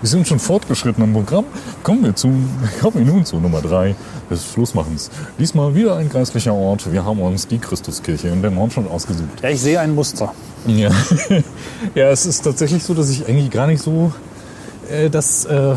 wir 0.00 0.08
sind 0.08 0.26
schon 0.26 0.38
fortgeschritten 0.38 1.02
im 1.04 1.12
Programm. 1.12 1.44
Kommen 1.82 2.04
wir, 2.04 2.14
zu, 2.14 2.28
kommen 2.80 2.94
wir 2.94 3.04
nun 3.04 3.24
zu 3.24 3.36
Nummer 3.36 3.60
3 3.60 3.94
des 4.30 4.52
Schlussmachens. 4.52 5.10
Diesmal 5.38 5.74
wieder 5.74 5.96
ein 5.96 6.08
geistlicher 6.08 6.54
Ort. 6.54 6.92
Wir 6.92 7.04
haben 7.04 7.20
uns 7.20 7.46
die 7.46 7.58
Christuskirche 7.58 8.28
in 8.28 8.42
den 8.42 8.56
Hornstadt 8.56 8.90
ausgesucht. 8.90 9.42
Ja, 9.42 9.50
ich 9.50 9.60
sehe 9.60 9.80
ein 9.80 9.94
Muster. 9.94 10.32
Ja. 10.66 10.90
ja, 11.94 12.08
es 12.10 12.26
ist 12.26 12.42
tatsächlich 12.42 12.82
so, 12.82 12.94
dass 12.94 13.08
ich 13.10 13.26
eigentlich 13.28 13.50
gar 13.50 13.66
nicht 13.66 13.82
so 13.82 14.12
äh, 14.90 15.10
das 15.10 15.44
äh, 15.44 15.74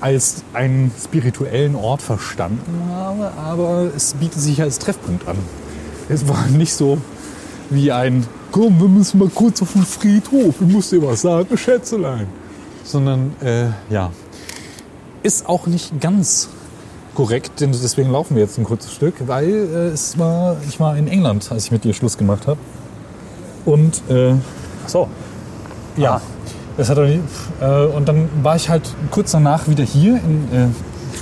als 0.00 0.42
einen 0.52 0.92
spirituellen 1.02 1.74
Ort 1.74 2.02
verstanden 2.02 2.82
habe, 2.90 3.32
aber 3.36 3.90
es 3.96 4.14
bietet 4.14 4.40
sich 4.40 4.60
als 4.60 4.78
Treffpunkt 4.78 5.26
an. 5.28 5.36
Es 6.08 6.28
war 6.28 6.46
nicht 6.48 6.74
so 6.74 6.98
wie 7.70 7.90
ein, 7.92 8.26
komm, 8.52 8.80
wir 8.80 8.88
müssen 8.88 9.18
mal 9.18 9.28
kurz 9.28 9.62
auf 9.62 9.72
den 9.72 9.84
Friedhof, 9.84 10.54
ich 10.60 10.72
muss 10.72 10.90
dir 10.90 11.02
was 11.02 11.22
sagen, 11.22 11.56
Schätzelein. 11.56 12.26
Sondern, 12.84 13.34
äh, 13.42 13.66
ja, 13.90 14.12
ist 15.22 15.48
auch 15.48 15.66
nicht 15.66 16.00
ganz 16.00 16.48
korrekt, 17.16 17.60
denn 17.60 17.72
deswegen 17.72 18.10
laufen 18.10 18.36
wir 18.36 18.42
jetzt 18.42 18.58
ein 18.58 18.64
kurzes 18.64 18.92
Stück, 18.92 19.14
weil 19.26 19.48
äh, 19.48 19.88
es 19.88 20.18
war, 20.18 20.56
ich 20.68 20.78
war 20.78 20.96
in 20.96 21.08
England, 21.08 21.50
als 21.50 21.64
ich 21.64 21.72
mit 21.72 21.82
dir 21.82 21.94
Schluss 21.94 22.16
gemacht 22.16 22.46
habe. 22.46 22.60
Und 23.64 24.02
äh, 24.08 24.34
Ach 24.84 24.88
so. 24.88 25.08
ja, 25.96 26.16
Ah. 26.16 26.20
Das 26.76 26.88
hat 26.90 26.98
nie, 26.98 27.20
äh, 27.60 27.86
und 27.86 28.06
dann 28.08 28.28
war 28.42 28.56
ich 28.56 28.68
halt 28.68 28.82
kurz 29.10 29.32
danach 29.32 29.68
wieder 29.68 29.84
hier, 29.84 30.16
in, 30.16 30.44
äh, 30.52 30.66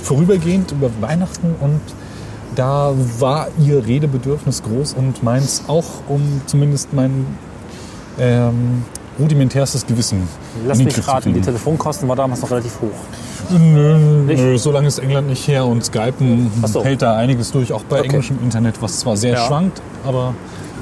vorübergehend 0.03 0.71
über 0.71 0.89
Weihnachten 1.01 1.55
und 1.59 1.79
da 2.55 2.93
war 3.19 3.47
ihr 3.59 3.85
Redebedürfnis 3.85 4.63
groß 4.63 4.93
und 4.93 5.23
meins 5.23 5.63
auch, 5.67 5.85
um 6.07 6.41
zumindest 6.45 6.93
mein 6.93 7.25
ähm, 8.19 8.83
rudimentärstes 9.19 9.85
Gewissen 9.85 10.27
Lass 10.65 10.77
mich 10.77 11.07
raten, 11.07 11.33
die. 11.33 11.41
Telefonkosten 11.41 12.07
war 12.07 12.15
damals 12.15 12.41
noch 12.41 12.51
relativ 12.51 12.79
hoch. 12.81 13.49
Nö, 13.59 13.97
Nicht? 14.25 14.41
nö, 14.41 14.57
so 14.57 14.71
lange 14.71 14.87
ist 14.87 14.99
England 14.99 15.27
nicht 15.27 15.47
her 15.47 15.65
und 15.65 15.83
Skypen 15.85 16.49
so. 16.65 16.83
hält 16.83 17.01
da 17.01 17.15
einiges 17.15 17.51
durch, 17.51 17.71
auch 17.73 17.83
bei 17.83 17.99
Okay. 17.99 18.07
englischem 18.07 18.39
Internet, 18.43 18.81
was 18.81 18.99
zwar 18.99 19.17
sehr 19.17 19.33
Ja. 19.33 19.45
schwankt, 19.47 19.81
aber 20.05 20.33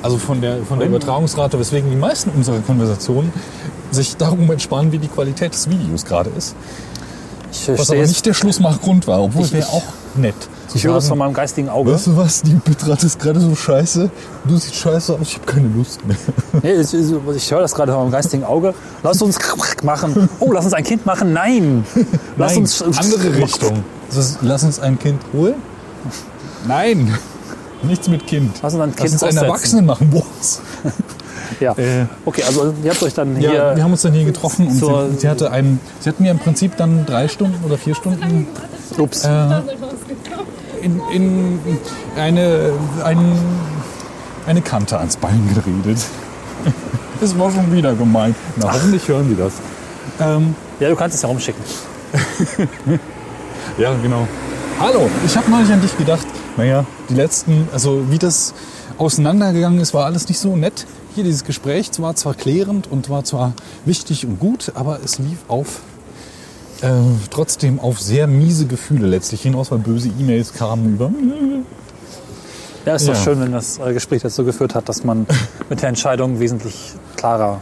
also 0.01 0.17
von 0.17 0.41
der, 0.41 0.57
von 0.63 0.79
der 0.79 0.87
Übertragungsrate, 0.89 1.57
weswegen 1.59 1.89
die 1.89 1.95
meisten 1.95 2.29
unserer 2.31 2.59
Konversationen 2.59 3.31
sich 3.93 4.17
darum 4.17 4.49
entspannen, 4.51 4.91
wie 4.91 4.99
die 4.99 5.07
Qualität 5.07 5.53
des 5.53 5.69
Videos 5.69 6.05
gerade 6.05 6.29
ist. 6.37 6.55
Ich 7.51 7.67
Was 7.77 7.89
aber 7.91 8.01
nicht 8.01 8.25
der 8.25 8.33
Schlussmachgrund 8.33 9.05
war, 9.07 9.21
obwohl 9.21 9.43
Ich- 9.45 9.53
wäre 9.53 9.67
auch 9.69 9.83
nett. 10.15 10.35
Ich 10.75 10.83
höre 10.85 10.97
es 10.97 11.07
von 11.07 11.19
meinem 11.19 11.33
geistigen 11.35 11.69
Auge. 11.69 11.93
Weißt 11.93 12.07
du 12.07 12.17
was, 12.17 12.41
die 12.41 12.55
Bitrate 12.55 13.05
ist 13.05 13.19
gerade 13.19 13.39
so 13.39 13.53
scheiße, 13.55 14.09
du 14.45 14.57
siehst 14.57 14.73
scheiße 14.73 15.13
aus, 15.13 15.19
ich 15.21 15.35
habe 15.35 15.45
keine 15.45 15.67
Lust 15.67 16.03
mehr. 16.05 16.17
Nee, 16.63 16.73
ich, 16.81 16.91
ich 16.93 17.51
höre 17.51 17.61
das 17.61 17.75
gerade 17.75 17.91
von 17.91 18.01
meinem 18.03 18.11
geistigen 18.11 18.43
Auge. 18.43 18.73
Lass 19.03 19.21
uns 19.21 19.37
machen. 19.83 20.29
Oh, 20.39 20.51
lass 20.51 20.65
uns 20.65 20.73
ein 20.73 20.83
Kind 20.83 21.05
machen. 21.05 21.31
Nein. 21.33 21.85
Lass 22.37 22.53
Nein, 22.53 22.61
uns 22.61 22.81
andere 22.81 23.35
Richtung. 23.35 23.83
Das 24.09 24.17
ist, 24.17 24.37
lass 24.41 24.63
uns 24.63 24.79
ein 24.79 24.97
Kind 24.97 25.21
holen? 25.31 25.55
Nein, 26.67 27.15
nichts 27.83 28.07
mit 28.07 28.25
Kind. 28.25 28.55
Lass 28.63 28.73
uns 28.73 28.81
ein 28.81 28.95
Kind 28.95 29.11
Lass 29.11 29.21
uns 29.21 29.23
einen. 29.23 29.37
Erwachsenen 29.37 29.85
machen. 29.85 30.11
Was? 30.11 30.61
Ja. 31.59 31.73
Äh, 31.73 32.05
Okay, 32.25 32.43
also 32.43 32.73
ihr 32.83 32.91
habt 32.91 33.01
euch 33.03 33.13
dann 33.13 33.35
hier. 33.35 33.53
ja, 33.53 33.75
wir 33.75 33.83
haben 33.83 33.91
uns 33.91 34.01
dann 34.01 34.13
hier 34.13 34.25
getroffen 34.25 34.67
und 34.67 34.73
sie, 34.75 35.19
sie 35.19 35.29
hatte 35.29 35.51
einen, 35.51 35.79
sie 35.99 36.09
hat 36.09 36.19
mir 36.19 36.31
im 36.31 36.39
Prinzip 36.39 36.75
dann 36.77 37.05
drei 37.05 37.27
Stunden 37.27 37.63
oder 37.65 37.77
vier 37.77 37.95
Stunden 37.95 38.47
ups. 38.97 39.23
äh, 39.25 39.61
in, 40.81 41.01
in 41.13 41.59
eine, 42.17 42.71
ein, 43.03 43.19
eine 44.45 44.61
Kante 44.61 44.97
ans 44.99 45.17
Bein 45.17 45.49
geredet. 45.53 45.99
Das 47.21 47.37
war 47.39 47.49
schon 47.51 47.71
wieder 47.71 47.93
gemein. 47.93 48.35
Na, 48.57 48.73
hoffentlich 48.73 49.07
hören 49.07 49.29
die 49.29 49.35
das. 49.37 49.53
Ähm, 50.19 50.55
Ja, 50.81 50.89
du 50.89 50.95
kannst 50.95 51.15
es 51.15 51.21
ja 51.21 51.29
rumschicken. 51.29 51.63
Ja, 53.77 53.93
genau. 54.01 54.27
Hallo, 54.79 55.09
ich 55.25 55.35
habe 55.37 55.49
neulich 55.49 55.71
an 55.71 55.81
dich 55.81 55.97
gedacht. 55.97 56.25
Naja, 56.57 56.85
die 57.09 57.13
letzten, 57.15 57.67
also 57.73 58.11
wie 58.11 58.19
das 58.19 58.53
auseinandergegangen 58.97 59.79
ist, 59.79 59.93
war 59.93 60.05
alles 60.05 60.27
nicht 60.27 60.39
so 60.39 60.55
nett. 60.55 60.85
Hier 61.15 61.23
dieses 61.23 61.43
Gespräch 61.43 61.89
war 61.99 62.15
zwar 62.15 62.33
klärend 62.33 62.87
und 62.89 63.09
war 63.09 63.23
zwar 63.23 63.53
wichtig 63.85 64.25
und 64.25 64.39
gut, 64.39 64.71
aber 64.75 64.99
es 65.03 65.19
lief 65.19 65.37
auf 65.47 65.81
äh, 66.81 66.89
trotzdem 67.29 67.79
auf 67.79 67.99
sehr 68.01 68.27
miese 68.27 68.65
Gefühle 68.65 69.07
letztlich 69.07 69.41
hinaus, 69.43 69.71
weil 69.71 69.77
böse 69.79 70.09
E-Mails 70.19 70.53
kamen 70.53 70.95
über. 70.95 71.11
Ja, 72.85 72.95
ist 72.95 73.07
doch 73.07 73.13
Ja. 73.13 73.19
schön, 73.21 73.39
wenn 73.39 73.51
das 73.51 73.77
äh, 73.79 73.93
Gespräch 73.93 74.21
dazu 74.23 74.43
geführt 74.43 74.75
hat, 74.75 74.89
dass 74.89 75.03
man 75.03 75.25
mit 75.69 75.81
der 75.81 75.89
Entscheidung 75.89 76.39
wesentlich 76.39 76.93
klarer. 77.15 77.61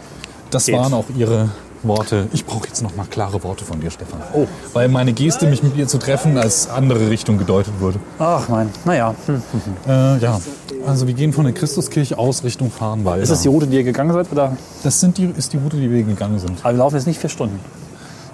Das 0.50 0.66
Geht. 0.66 0.76
waren 0.76 0.94
auch 0.94 1.06
ihre 1.16 1.50
Worte. 1.84 2.28
Ich 2.34 2.46
brauche 2.46 2.68
jetzt 2.68 2.82
noch 2.82 2.96
mal 2.96 3.06
klare 3.06 3.44
Worte 3.44 3.66
von 3.66 3.80
dir, 3.80 3.92
Stefan. 3.92 4.22
Oh. 4.34 4.48
Weil 4.74 4.88
meine 4.88 5.14
Geste, 5.14 5.48
mich 5.48 5.64
mit 5.64 5.76
ihr 5.76 5.88
zu 5.88 5.98
treffen, 5.98 6.38
als 6.38 6.70
andere 6.70 7.10
Richtung 7.10 7.38
gedeutet 7.38 7.74
wurde. 7.80 8.00
Ach 8.20 8.48
mein, 8.50 8.70
naja. 8.86 9.16
Hm. 9.26 9.42
Äh, 9.88 10.18
ja, 10.18 10.40
also 10.86 11.08
wir 11.08 11.14
gehen 11.14 11.34
von 11.34 11.46
der 11.46 11.54
Christuskirche 11.54 12.18
aus 12.18 12.44
Richtung 12.44 12.72
Fahrenwalder. 12.72 13.24
Ist 13.24 13.32
das 13.32 13.42
die 13.42 13.48
Route, 13.48 13.68
die 13.68 13.78
ihr 13.78 13.84
gegangen 13.84 14.14
seid? 14.14 14.32
Oder? 14.32 14.58
Das 14.84 15.00
sind 15.00 15.18
die, 15.18 15.26
ist 15.26 15.54
die 15.54 15.58
Route, 15.58 15.78
die 15.78 15.92
wir 15.92 16.04
gegangen 16.04 16.40
sind. 16.40 16.60
Aber 16.64 16.74
wir 16.74 16.80
laufen 16.80 16.96
jetzt 16.96 17.08
nicht 17.08 17.20
vier 17.20 17.30
Stunden. 17.30 17.60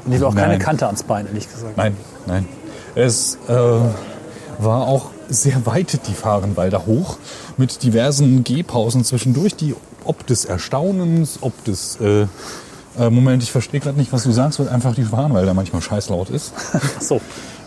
Und 0.06 0.14
ich 0.14 0.20
will 0.20 0.28
auch 0.28 0.36
keine 0.36 0.54
Nein. 0.54 0.60
Kante 0.60 0.86
ans 0.86 1.04
Bein, 1.04 1.28
ehrlich 1.28 1.50
gesagt. 1.52 1.76
Nein, 1.76 1.96
nein. 2.26 2.48
Es 2.96 3.38
äh, 3.48 3.54
war 3.54 4.88
auch 4.88 5.12
sehr 5.30 5.66
weit 5.66 6.08
die 6.08 6.14
Fahrenwalder 6.14 6.86
hoch 6.86 7.18
mit 7.58 7.84
diversen 7.84 8.44
Gehpausen 8.44 9.04
zwischendurch, 9.04 9.56
die 9.56 9.76
ob 10.06 10.26
des 10.26 10.46
Erstaunens, 10.46 11.40
ob 11.42 11.64
des 11.66 12.00
äh, 12.00 12.28
äh, 13.00 13.10
Moment, 13.10 13.44
ich 13.44 13.52
verstehe 13.52 13.80
gerade 13.80 13.98
nicht, 13.98 14.12
was 14.14 14.24
du 14.24 14.32
sagst, 14.32 14.60
weil 14.60 14.70
einfach 14.70 14.96
die 14.96 15.04
Fahrenwalder 15.04 15.54
manchmal 15.54 15.82
scheißlaut 15.82 16.30
ist. 16.30 16.54
Ach 16.74 17.02
so. 17.02 17.22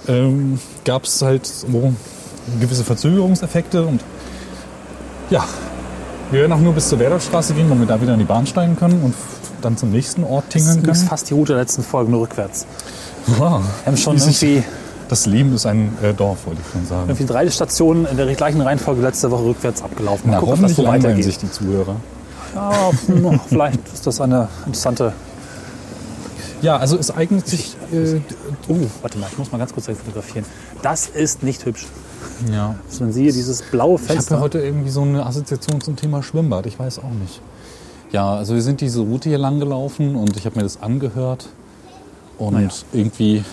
ähm, 0.08 0.58
gab 0.84 1.04
es 1.04 1.20
halt 1.22 1.46
so 1.46 1.92
gewisse 2.60 2.84
Verzögerungseffekte 2.84 3.84
und 3.84 4.00
ja, 5.30 5.44
wir 6.30 6.40
werden 6.40 6.52
auch 6.52 6.58
nur 6.60 6.72
bis 6.72 6.88
zur 6.88 6.98
Werderstraße 6.98 7.54
gehen, 7.54 7.68
damit 7.68 7.88
wir 7.88 7.94
da 7.94 8.00
wieder 8.02 8.12
in 8.14 8.18
die 8.18 8.24
Bahn 8.24 8.46
steigen 8.46 8.76
können 8.76 9.02
und 9.02 9.14
dann 9.62 9.76
zum 9.76 9.90
nächsten 9.90 10.24
Ort 10.24 10.44
Das 10.48 10.62
tingeln 10.64 10.78
ist 10.78 10.84
können. 10.98 11.08
fast 11.08 11.28
die 11.30 11.34
Route 11.34 11.52
der 11.52 11.62
letzten 11.62 11.82
Folgen 11.82 12.10
nur 12.12 12.22
rückwärts. 12.22 12.66
Wow. 13.26 13.38
Wir 13.84 13.86
haben 13.86 13.96
schon 13.96 14.16
irgendwie, 14.16 14.62
Das 15.08 15.26
Leben 15.26 15.54
ist 15.54 15.66
ein 15.66 15.96
äh, 16.02 16.14
Dorf, 16.14 16.46
wollte 16.46 16.60
ich 16.64 16.72
schon 16.72 16.86
sagen. 16.86 17.08
irgendwie 17.10 17.26
drei 17.26 17.48
Stationen 17.50 18.06
in 18.06 18.16
der 18.16 18.26
gleichen 18.34 18.60
Reihenfolge 18.62 19.02
letzte 19.02 19.30
Woche 19.30 19.44
rückwärts 19.44 19.82
abgelaufen. 19.82 20.30
Mal 20.30 20.36
Na, 20.36 20.40
gucken, 20.40 20.54
ob 20.54 20.62
das 20.62 20.76
so 20.76 20.86
weitergeht. 20.86 21.24
sich 21.24 21.38
die 21.38 21.50
Zuhörer. 21.50 21.96
Ja, 22.54 22.90
vielleicht 23.48 23.80
ist 23.92 24.06
das 24.06 24.20
eine 24.20 24.48
interessante. 24.66 25.12
Ja, 26.62 26.76
also 26.76 26.96
es 26.98 27.10
eignet 27.10 27.46
sich. 27.46 27.76
Äh, 27.92 28.20
Oh, 28.68 28.76
warte 29.02 29.18
mal, 29.18 29.28
ich 29.30 29.38
muss 29.38 29.50
mal 29.50 29.58
ganz 29.58 29.72
kurz 29.72 29.86
fotografieren. 29.86 30.44
Das 30.82 31.06
ist 31.08 31.42
nicht 31.42 31.64
hübsch. 31.64 31.86
ja. 32.52 32.74
Also 32.88 33.00
wenn 33.04 33.12
Sie 33.12 33.22
hier 33.22 33.32
dieses 33.32 33.62
blaue 33.62 33.96
Ich 33.96 34.02
habe 34.02 34.14
Fenster. 34.14 34.34
ja 34.36 34.40
heute 34.40 34.58
irgendwie 34.58 34.90
so 34.90 35.02
eine 35.02 35.24
Assoziation 35.24 35.80
zum 35.80 35.96
Thema 35.96 36.22
Schwimmbad. 36.22 36.66
Ich 36.66 36.78
weiß 36.78 36.98
auch 36.98 37.10
nicht. 37.20 37.40
Ja, 38.12 38.34
also 38.34 38.54
wir 38.54 38.62
sind 38.62 38.80
diese 38.80 39.00
Route 39.00 39.28
hier 39.28 39.38
lang 39.38 39.58
gelaufen 39.60 40.16
und 40.16 40.36
ich 40.36 40.44
habe 40.44 40.56
mir 40.56 40.62
das 40.64 40.82
angehört. 40.82 41.46
Und 42.38 42.54
Naja. 42.54 42.68
irgendwie, 42.92 43.44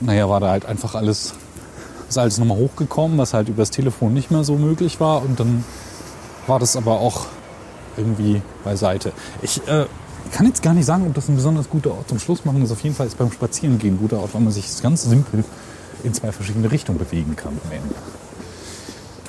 naja, 0.00 0.28
war 0.28 0.40
da 0.40 0.50
halt 0.50 0.66
einfach 0.66 0.94
alles, 0.94 1.34
ist 2.08 2.18
alles 2.18 2.38
nochmal 2.38 2.58
hochgekommen, 2.58 3.16
was 3.18 3.34
halt 3.34 3.48
übers 3.48 3.70
Telefon 3.70 4.12
nicht 4.14 4.30
mehr 4.30 4.44
so 4.44 4.56
möglich 4.56 5.00
war. 5.00 5.22
Und 5.22 5.38
dann 5.40 5.64
war 6.46 6.58
das 6.58 6.76
aber 6.76 7.00
auch 7.00 7.26
irgendwie 7.98 8.40
beiseite. 8.64 9.12
Ich 9.42 9.60
äh, 9.68 9.86
kann 10.32 10.46
jetzt 10.46 10.62
gar 10.62 10.74
nicht 10.74 10.86
sagen, 10.86 11.04
ob 11.06 11.14
das 11.14 11.28
ein 11.28 11.36
besonders 11.36 11.68
guter 11.68 11.90
Ort 11.90 12.08
zum 12.08 12.18
Schluss 12.18 12.44
machen 12.44 12.62
ist. 12.62 12.70
Auf 12.70 12.80
jeden 12.80 12.94
Fall 12.94 13.06
ist 13.06 13.18
beim 13.18 13.32
Spazierengehen 13.32 13.94
ein 13.94 13.98
guter 13.98 14.20
Ort, 14.20 14.34
weil 14.34 14.42
man 14.42 14.52
sich 14.52 14.82
ganz 14.82 15.02
simpel 15.02 15.44
in 16.04 16.14
zwei 16.14 16.32
verschiedene 16.32 16.70
Richtungen 16.70 16.98
bewegen 16.98 17.36
kann. 17.36 17.58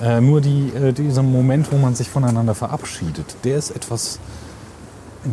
Äh, 0.02 0.22
nur 0.22 0.42
die, 0.42 0.72
äh, 0.76 0.94
dieser 0.94 1.24
Moment, 1.24 1.72
wo 1.72 1.78
man 1.78 1.96
sich 1.96 2.10
voneinander 2.10 2.56
verabschiedet, 2.56 3.36
der 3.44 3.58
ist 3.58 3.72
etwas. 3.72 4.20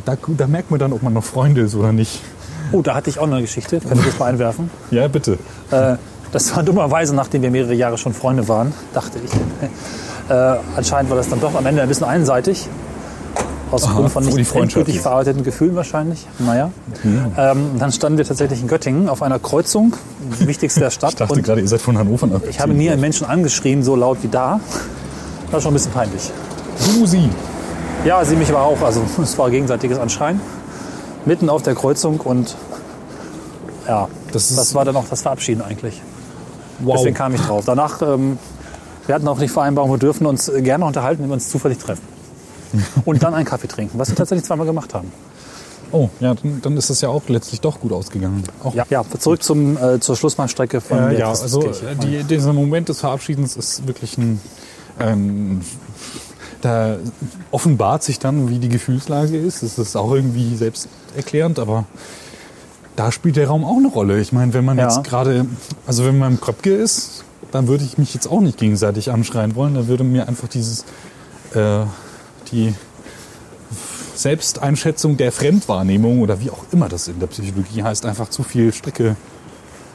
Da, 0.04 0.16
da 0.26 0.46
merkt 0.46 0.70
man 0.70 0.80
dann, 0.80 0.92
ob 0.92 1.02
man 1.02 1.12
noch 1.12 1.24
Freunde 1.24 1.60
ist 1.62 1.74
oder 1.76 1.92
nicht. 1.92 2.20
Oh, 2.72 2.82
da 2.82 2.96
hatte 2.96 3.10
ich 3.10 3.20
auch 3.20 3.26
eine 3.28 3.40
Geschichte. 3.40 3.80
Kann 3.80 3.98
ich 3.98 4.04
das 4.04 4.18
mal 4.18 4.26
einwerfen? 4.26 4.70
Ja, 4.90 5.06
bitte. 5.06 5.38
Äh, 5.70 5.96
das 6.32 6.54
war 6.56 6.64
dummerweise, 6.64 7.14
nachdem 7.14 7.42
wir 7.42 7.50
mehrere 7.50 7.74
Jahre 7.74 7.96
schon 7.96 8.12
Freunde 8.12 8.48
waren, 8.48 8.72
dachte 8.92 9.18
ich. 9.24 9.30
Äh, 10.28 10.56
anscheinend 10.74 11.08
war 11.08 11.16
das 11.16 11.28
dann 11.28 11.40
doch 11.40 11.54
am 11.54 11.64
Ende 11.66 11.82
ein 11.82 11.86
bisschen 11.86 12.08
einseitig. 12.08 12.68
Aus 13.70 13.84
Aha, 13.84 13.94
Grund 13.94 14.12
von 14.12 14.24
nicht 14.24 14.54
endgültig 14.54 15.00
verarbeiteten 15.00 15.42
Gefühlen 15.42 15.74
wahrscheinlich. 15.74 16.26
Naja. 16.38 16.70
Ähm, 17.04 17.70
dann 17.78 17.90
standen 17.90 18.16
wir 18.16 18.24
tatsächlich 18.24 18.60
in 18.60 18.68
Göttingen 18.68 19.08
auf 19.08 19.22
einer 19.22 19.40
Kreuzung, 19.40 19.94
wichtigste 20.38 20.80
der 20.80 20.90
Stadt. 20.90 21.10
Ich 21.14 21.18
dachte 21.18 21.34
und 21.34 21.42
gerade, 21.42 21.60
ihr 21.60 21.68
seid 21.68 21.80
von 21.80 21.98
Hannover 21.98 22.26
nach 22.26 22.42
ich 22.48 22.60
habe 22.60 22.74
nie 22.74 22.90
einen 22.90 23.00
Menschen 23.00 23.26
angeschrien, 23.26 23.82
so 23.82 23.96
laut 23.96 24.18
wie 24.22 24.28
da. 24.28 24.60
Das 25.46 25.52
war 25.52 25.60
schon 25.60 25.70
ein 25.72 25.74
bisschen 25.74 25.92
peinlich. 25.92 26.30
Du, 26.84 27.06
sie. 27.06 27.28
Ja, 28.04 28.24
sie 28.24 28.36
mich 28.36 28.48
aber 28.50 28.62
auch. 28.62 28.80
Also 28.82 29.02
es 29.22 29.36
war 29.36 29.50
gegenseitiges 29.50 29.98
Anschreien. 29.98 30.40
Mitten 31.24 31.48
auf 31.48 31.62
der 31.62 31.74
Kreuzung 31.74 32.20
und 32.20 32.54
ja, 33.88 34.08
Das 34.32 34.54
das, 34.54 34.74
war 34.74 34.84
dann 34.84 34.96
auch 34.96 35.06
das 35.08 35.22
Verabschieden 35.22 35.62
eigentlich. 35.62 36.02
Wow. 36.80 36.96
Deswegen 36.96 37.16
kam 37.16 37.34
ich 37.34 37.40
drauf. 37.40 37.64
Danach, 37.64 38.02
ähm, 38.02 38.38
wir 39.06 39.14
hatten 39.14 39.26
auch 39.26 39.38
die 39.38 39.48
Vereinbarung, 39.48 39.90
wir 39.90 39.98
dürfen 39.98 40.26
uns 40.26 40.48
äh, 40.48 40.62
gerne 40.62 40.84
unterhalten, 40.84 41.22
wenn 41.22 41.30
wir 41.30 41.34
uns 41.34 41.48
zufällig 41.48 41.78
treffen. 41.78 42.15
Und 43.04 43.22
dann 43.22 43.34
einen 43.34 43.44
Kaffee 43.46 43.68
trinken, 43.68 43.98
was 43.98 44.08
wir 44.08 44.16
tatsächlich 44.16 44.44
zweimal 44.46 44.66
gemacht 44.66 44.94
haben. 44.94 45.12
Oh, 45.92 46.10
ja, 46.20 46.34
dann, 46.34 46.60
dann 46.62 46.76
ist 46.76 46.90
das 46.90 47.00
ja 47.00 47.08
auch 47.08 47.22
letztlich 47.28 47.60
doch 47.60 47.78
gut 47.80 47.92
ausgegangen. 47.92 48.42
Auch 48.62 48.74
Ja, 48.74 48.84
ja 48.90 49.04
zurück 49.18 49.42
zum, 49.42 49.76
äh, 49.76 50.00
zur 50.00 50.16
Schlussmannstrecke 50.16 50.80
von 50.80 50.98
Äh, 50.98 51.10
der 51.10 51.18
ja, 51.20 51.28
also 51.28 51.62
äh, 51.62 51.94
die, 52.02 52.24
dieser 52.24 52.52
Moment 52.52 52.88
des 52.88 53.00
Verabschiedens 53.00 53.56
ist 53.56 53.86
wirklich 53.86 54.18
ein. 54.18 54.40
Ähm, 54.98 55.60
da 56.62 56.96
offenbart 57.50 58.02
sich 58.02 58.18
dann, 58.18 58.48
wie 58.48 58.58
die 58.58 58.68
Gefühlslage 58.70 59.36
ist. 59.38 59.62
Das 59.62 59.78
ist 59.78 59.94
auch 59.94 60.12
irgendwie 60.12 60.56
selbsterklärend, 60.56 61.58
aber 61.58 61.84
da 62.96 63.12
spielt 63.12 63.36
der 63.36 63.48
Raum 63.48 63.64
auch 63.64 63.76
eine 63.76 63.88
Rolle. 63.88 64.18
Ich 64.20 64.32
meine, 64.32 64.54
wenn 64.54 64.64
man 64.64 64.78
Ja. 64.78 64.84
jetzt 64.88 65.04
gerade, 65.04 65.46
also 65.86 66.04
wenn 66.06 66.18
man 66.18 66.32
im 66.32 66.40
Kröpke 66.40 66.74
ist, 66.74 67.24
dann 67.52 67.68
würde 67.68 67.84
ich 67.84 67.98
mich 67.98 68.14
jetzt 68.14 68.26
auch 68.26 68.40
nicht 68.40 68.58
gegenseitig 68.58 69.12
anschreien 69.12 69.54
wollen. 69.54 69.74
Da 69.74 69.86
würde 69.86 70.02
mir 70.02 70.26
einfach 70.28 70.48
dieses, 70.48 70.84
äh, 71.54 71.82
die 72.52 72.74
Selbsteinschätzung 74.14 75.16
der 75.16 75.32
Fremdwahrnehmung 75.32 76.20
oder 76.20 76.40
wie 76.40 76.50
auch 76.50 76.64
immer 76.72 76.88
das 76.88 77.08
in 77.08 77.20
der 77.20 77.26
Psychologie 77.26 77.82
heißt, 77.82 78.06
einfach 78.06 78.30
zu 78.30 78.42
viel 78.42 78.72
Strecke 78.72 79.16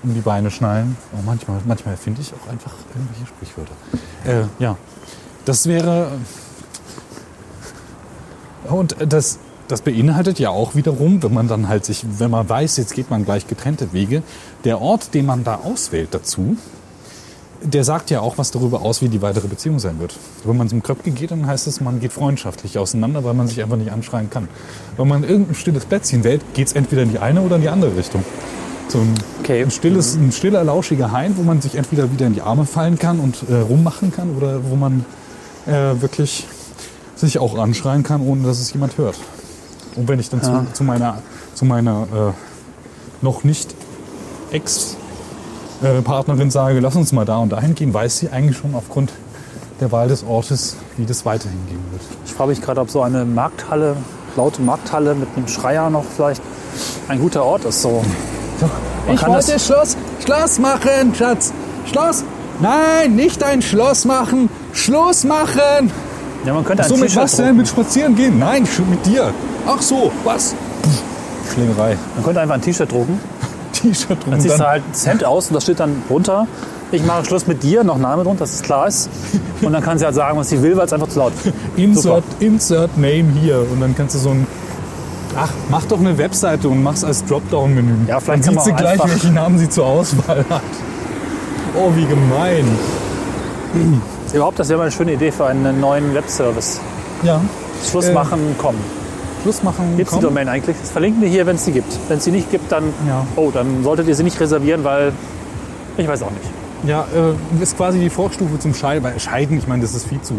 um 0.04 0.14
die 0.14 0.22
Beine 0.22 0.52
schnallen. 0.52 0.98
Oh, 1.14 1.22
manchmal, 1.26 1.62
manchmal 1.66 1.98
finde 1.98 2.22
ich 2.22 2.34
auch 2.34 2.52
einfach 2.52 2.74
irgendwelche 2.94 3.28
Sprichwörter. 3.28 3.74
Äh, 4.26 4.64
ja, 4.64 4.78
das 5.46 5.68
wäre. 5.68 6.12
Und 8.68 8.96
das, 9.00 9.40
das 9.68 9.82
beinhaltet 9.82 10.40
ja 10.40 10.50
auch 10.50 10.76
wiederum, 10.76 11.22
wenn 11.24 11.34
man 11.34 11.48
dann 11.48 11.68
halt 11.68 11.86
sich, 11.86 12.06
wenn 12.20 12.32
man 12.32 12.48
weiß, 12.48 12.78
jetzt 12.78 12.94
geht 12.94 13.10
man 13.10 13.26
gleich 13.26 13.48
getrennte 13.48 13.92
Wege, 13.92 14.24
der 14.64 14.82
Ort, 14.82 15.14
den 15.14 15.26
man 15.26 15.44
da 15.44 15.56
auswählt 15.56 16.10
dazu, 16.14 16.58
der 17.64 17.84
sagt 17.84 18.10
ja 18.10 18.22
auch 18.22 18.38
was 18.38 18.52
darüber 18.52 18.82
aus, 18.82 19.02
wie 19.02 19.10
die 19.10 19.22
weitere 19.22 19.48
Beziehung 19.48 19.80
sein 19.80 20.00
wird. 20.00 20.16
Wenn 20.44 20.58
man 20.58 20.68
zum 20.70 20.82
Kröpke 20.84 21.12
geht, 21.12 21.32
dann 21.32 21.46
heißt 21.46 21.68
es, 21.68 21.80
man 21.82 22.00
geht 22.00 22.12
freundschaftlich 22.14 22.78
auseinander, 22.78 23.24
weil 23.24 23.34
man 23.34 23.48
sich 23.48 23.62
einfach 23.62 23.78
nicht 23.78 23.92
anschreien 23.92 24.30
kann. 24.30 24.48
Wenn 24.98 25.08
man 25.08 25.24
irgendein 25.24 25.56
stilles 25.56 25.86
Plätzchen 25.86 26.24
wählt, 26.24 26.42
geht 26.54 26.68
es 26.68 26.74
entweder 26.74 27.04
in 27.04 27.12
die 27.12 27.20
eine 27.20 27.42
oder 27.42 27.58
in 27.58 27.62
die 27.62 27.70
andere 27.70 27.96
Richtung. 27.96 28.24
So 28.88 29.00
ein, 29.00 29.14
Okay. 29.42 29.62
ein, 29.64 29.72
stilles, 29.72 30.16
ein 30.16 30.32
stiller, 30.32 30.64
lauschiger 30.64 31.12
Hain, 31.12 31.36
wo 31.38 31.44
man 31.44 31.62
sich 31.62 31.76
entweder 31.76 32.12
wieder 32.12 32.28
in 32.28 32.34
die 32.34 32.42
Arme 32.42 32.66
fallen 32.66 32.98
kann 33.00 33.20
und 33.20 33.38
äh, 33.50 33.56
rummachen 33.56 34.12
kann 34.12 34.36
oder 34.36 34.62
wo 34.70 34.76
man 34.76 35.06
äh, 35.66 35.72
wirklich 36.02 36.48
sich 37.16 37.38
auch 37.40 37.58
anschreien 37.58 38.04
kann, 38.04 38.22
ohne 38.22 38.44
dass 38.44 38.60
es 38.60 38.72
jemand 38.74 38.98
hört. 38.98 39.16
Und 39.96 40.08
wenn 40.08 40.20
ich 40.20 40.30
dann 40.30 40.42
Ja. 40.42 40.66
zu, 40.68 40.74
zu 40.74 40.84
meiner, 40.84 41.22
zu 41.54 41.66
meiner 41.66 42.08
äh, 42.14 43.24
noch 43.24 43.44
nicht 43.44 43.76
Ex 44.52 44.96
äh, 45.84 46.02
Partnerin 46.02 46.52
sage, 46.52 46.80
lass 46.80 46.96
uns 46.96 47.12
mal 47.12 47.26
da 47.26 47.38
und 47.38 47.52
dahin 47.52 47.76
gehen, 47.76 47.94
weiß 47.94 48.18
sie 48.20 48.30
eigentlich 48.30 48.58
schon 48.58 48.76
aufgrund 48.76 49.12
der 49.80 49.92
Wahl 49.92 50.08
des 50.08 50.24
Ortes, 50.24 50.76
wie 50.98 51.06
das 51.06 51.26
weiterhin 51.26 51.60
gehen 51.68 51.84
wird. 51.92 52.02
Ich 52.26 52.34
frage 52.34 52.50
mich 52.52 52.62
gerade, 52.62 52.82
ob 52.82 52.90
so 52.90 53.02
eine 53.02 53.26
Markthalle, 53.26 53.96
laute 54.36 54.62
Markthalle 54.62 55.16
mit 55.16 55.30
einem 55.36 55.48
Schreier 55.48 55.90
noch 55.90 56.04
vielleicht 56.04 56.42
ein 57.08 57.20
guter 57.20 57.44
Ort 57.44 57.66
ist. 57.66 57.82
So. 57.82 58.04
Man 59.08 59.16
kann 59.16 59.34
das, 59.34 59.48
Schloss, 59.66 59.98
Schloss 60.24 60.60
machen, 60.60 61.16
Schatz. 61.16 61.52
Schloss. 61.90 62.24
Nein, 62.60 63.16
nicht 63.16 63.44
ein 63.44 63.64
Schloss 63.64 64.06
machen. 64.06 64.50
Schluss 64.72 65.24
machen. 65.24 65.92
ja, 66.46 66.54
man 66.54 66.64
könnte 66.64 66.84
ein 66.84 66.90
So 66.90 66.98
mit 66.98 67.16
was 67.16 67.36
denn? 67.38 67.58
Mit 67.58 67.68
spazieren 67.68 68.16
gehen? 68.16 68.38
Nein, 68.38 68.68
schon 68.68 68.88
mit 68.88 69.04
dir. 69.06 69.34
Ach 69.66 69.82
so, 69.82 70.12
was? 70.24 70.54
Pff, 70.84 71.54
Schlägerei. 71.54 71.98
Man 72.16 72.24
könnte 72.24 72.40
einfach 72.40 72.56
ein 72.56 72.62
T-Shirt 72.62 72.92
drucken. 72.92 73.20
T-Shirt 73.82 74.24
drum. 74.24 74.32
Dann 74.32 74.40
ziehst 74.42 74.60
du 74.60 74.68
halt 74.68 74.84
das 74.92 75.06
Hemd 75.08 75.24
aus 75.26 75.48
und 75.48 75.56
da 75.56 75.62
steht 75.62 75.80
dann 75.80 76.02
drunter, 76.08 76.48
ich 76.92 77.06
mache 77.06 77.24
Schluss 77.26 77.48
mit 77.48 77.64
dir, 77.64 77.84
noch 77.84 77.98
Name 77.98 78.24
drunter, 78.24 78.40
dass 78.42 78.54
es 78.56 78.62
klar 78.62 78.88
ist. 78.88 79.10
Und 79.62 79.72
dann 79.74 79.82
kann 79.84 79.98
sie 79.98 80.06
halt 80.06 80.16
sagen, 80.16 80.38
was 80.38 80.50
sie 80.50 80.62
will, 80.62 80.76
weil 80.76 80.86
es 80.86 80.94
einfach 80.94 81.08
zu 81.08 81.20
laut 81.20 81.32
ist. 81.44 81.54
insert, 81.78 82.24
insert 82.40 82.98
Name 82.98 83.32
hier. 83.42 83.60
Und 83.72 83.80
dann 83.80 83.96
kannst 83.96 84.16
du 84.16 84.20
so 84.20 84.30
ein. 84.32 84.46
Ach, 85.38 85.50
mach 85.70 85.86
doch 85.86 86.00
eine 86.00 86.18
Webseite 86.18 86.68
und 86.68 86.84
mach's 86.84 87.04
als 87.06 87.24
Dropdown-Menü. 87.26 87.94
Ja, 88.08 88.20
vielleicht 88.20 88.48
dann 88.48 88.56
kann 88.56 88.64
sieht 88.66 88.74
sie 88.76 88.78
gleich, 88.82 88.92
einfach- 88.94 89.08
welche 89.10 89.32
Namen 89.32 89.58
sie 89.58 89.70
zur 89.70 89.86
Auswahl 89.86 90.44
hat. 90.50 90.62
Oh, 91.80 91.90
wie 91.96 92.06
gemein. 92.06 92.66
Überhaupt, 94.34 94.60
das 94.60 94.68
wäre 94.68 94.78
mal 94.78 94.84
eine 94.84 94.92
schöne 94.92 95.14
Idee 95.14 95.32
für 95.32 95.46
einen 95.46 95.80
neuen 95.80 96.14
Webservice. 96.14 96.82
Ja. 97.24 97.40
Schluss 97.90 98.08
Äh, 98.08 98.14
machen, 98.14 98.40
komm. 98.58 98.76
Schluss 99.42 99.64
machen. 99.64 99.98
Gibt 99.98 100.12
es 100.12 100.18
die. 100.18 100.22
Domain 100.24 100.48
eigentlich? 100.48 100.76
Das 100.80 100.92
verlinken 100.92 101.22
wir 101.22 101.30
hier, 101.30 101.46
wenn 101.46 101.56
es 101.56 101.66
sie 101.66 101.72
gibt. 101.72 101.92
Wenn 102.08 102.18
es 102.18 102.24
sie 102.24 102.32
nicht 102.32 102.50
gibt, 102.52 102.72
dann, 102.72 102.86
Ja. 103.08 103.26
oh, 103.36 103.52
dann 103.52 103.84
solltet 103.84 104.08
ihr 104.08 104.16
sie 104.16 104.24
nicht 104.24 104.40
reservieren, 104.40 104.84
weil 104.84 105.12
ich 105.98 106.08
weiß 106.08 106.24
auch 106.24 106.32
nicht. 106.32 106.50
Ja, 106.88 107.06
äh, 107.16 107.62
ist 107.64 107.78
quasi 107.78 108.00
die 108.00 108.10
Vorstufe 108.10 108.58
zum 108.60 108.74
Scheiden. 108.74 109.04
Weil 109.04 109.20
Scheiden, 109.20 109.58
ich 109.58 109.68
meine, 109.68 109.82
das 109.84 109.94
ist 109.94 110.08
viel 110.08 110.22
zu. 110.22 110.34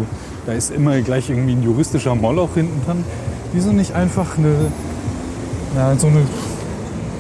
Da 0.47 0.53
ist 0.53 0.71
immer 0.73 1.01
gleich 1.01 1.31
irgendwie 1.31 1.53
ein 1.53 1.63
juristischer 1.63 2.15
Moloch 2.15 2.51
hinten 2.55 2.85
dran. 2.85 3.05
Wieso 3.53 3.71
nicht 3.71 3.95
einfach 3.95 4.39
eine, 4.39 4.55
ja, 5.77 5.95
so 5.97 6.09
eine 6.09 6.23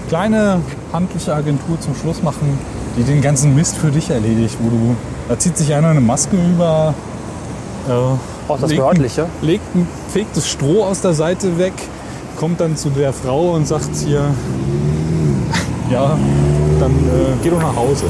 kleine 0.09 0.61
handliche 0.93 1.35
Agentur 1.35 1.81
zum 1.81 1.95
Schluss 1.95 2.23
machen, 2.23 2.59
die 2.97 3.03
den 3.05 3.21
ganzen 3.23 3.55
Mist 3.55 3.77
für 3.77 3.91
dich 3.91 4.11
erledigt, 4.11 4.57
wo 4.61 4.71
du. 4.71 4.97
Da 5.29 5.39
zieht 5.39 5.57
sich 5.57 5.73
einer 5.73 5.89
eine 5.89 6.01
Maske 6.01 6.37
über. 6.37 6.95
Äh, 7.89 7.93
Auch 8.53 8.61
das 8.61 8.71
legt 8.71 8.81
Behördliche. 8.83 9.27
Legt 9.41 9.75
ein, 9.75 9.89
fegt 10.13 10.37
das 10.37 10.47
Stroh 10.49 10.85
aus 10.85 11.01
der 11.01 11.15
Seite 11.15 11.59
weg, 11.59 11.73
kommt 12.39 12.61
dann 12.61 12.77
zu 12.77 12.91
der 12.91 13.13
Frau 13.13 13.53
und 13.53 13.67
sagt 13.67 13.97
hier, 13.97 14.25
ja, 15.91 16.19
dann 16.81 16.91
äh, 16.93 17.43
geh 17.43 17.51
doch 17.51 17.61
nach 17.61 17.77
Hause. 17.77 18.05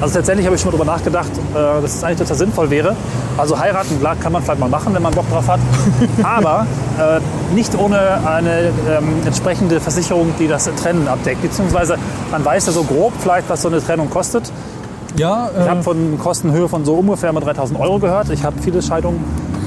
Also 0.00 0.14
tatsächlich 0.14 0.46
habe 0.46 0.56
ich 0.56 0.62
schon 0.62 0.70
mal 0.72 0.78
drüber 0.78 0.90
nachgedacht, 0.90 1.30
äh, 1.54 1.82
dass 1.82 1.94
es 1.96 2.04
eigentlich 2.04 2.18
total 2.18 2.36
sinnvoll 2.36 2.70
wäre. 2.70 2.96
Also 3.36 3.58
heiraten, 3.58 3.98
klar, 4.00 4.16
kann 4.16 4.32
man 4.32 4.42
vielleicht 4.42 4.60
mal 4.60 4.68
machen, 4.68 4.94
wenn 4.94 5.02
man 5.02 5.12
Bock 5.12 5.28
drauf 5.30 5.46
hat. 5.46 5.60
Aber 6.22 6.66
äh, 6.98 7.54
nicht 7.54 7.78
ohne 7.78 7.98
eine 8.26 8.72
ähm, 8.88 9.14
entsprechende 9.26 9.80
Versicherung, 9.80 10.32
die 10.38 10.48
das 10.48 10.70
Trennen 10.82 11.06
abdeckt. 11.06 11.42
Beziehungsweise 11.42 11.96
man 12.30 12.44
weiß 12.44 12.66
ja 12.66 12.72
so 12.72 12.82
grob 12.84 13.12
vielleicht, 13.20 13.48
was 13.48 13.62
so 13.62 13.68
eine 13.68 13.82
Trennung 13.82 14.08
kostet. 14.08 14.50
Ja, 15.16 15.50
Ich 15.54 15.66
äh, 15.66 15.68
habe 15.68 15.82
von 15.82 16.18
Kostenhöhe 16.18 16.68
von 16.68 16.84
so 16.84 16.94
ungefähr 16.94 17.32
mal 17.32 17.40
3000 17.40 17.78
Euro 17.78 17.98
gehört. 17.98 18.30
Ich 18.30 18.42
habe 18.42 18.56
viele 18.62 18.80
Scheidungen 18.80 19.22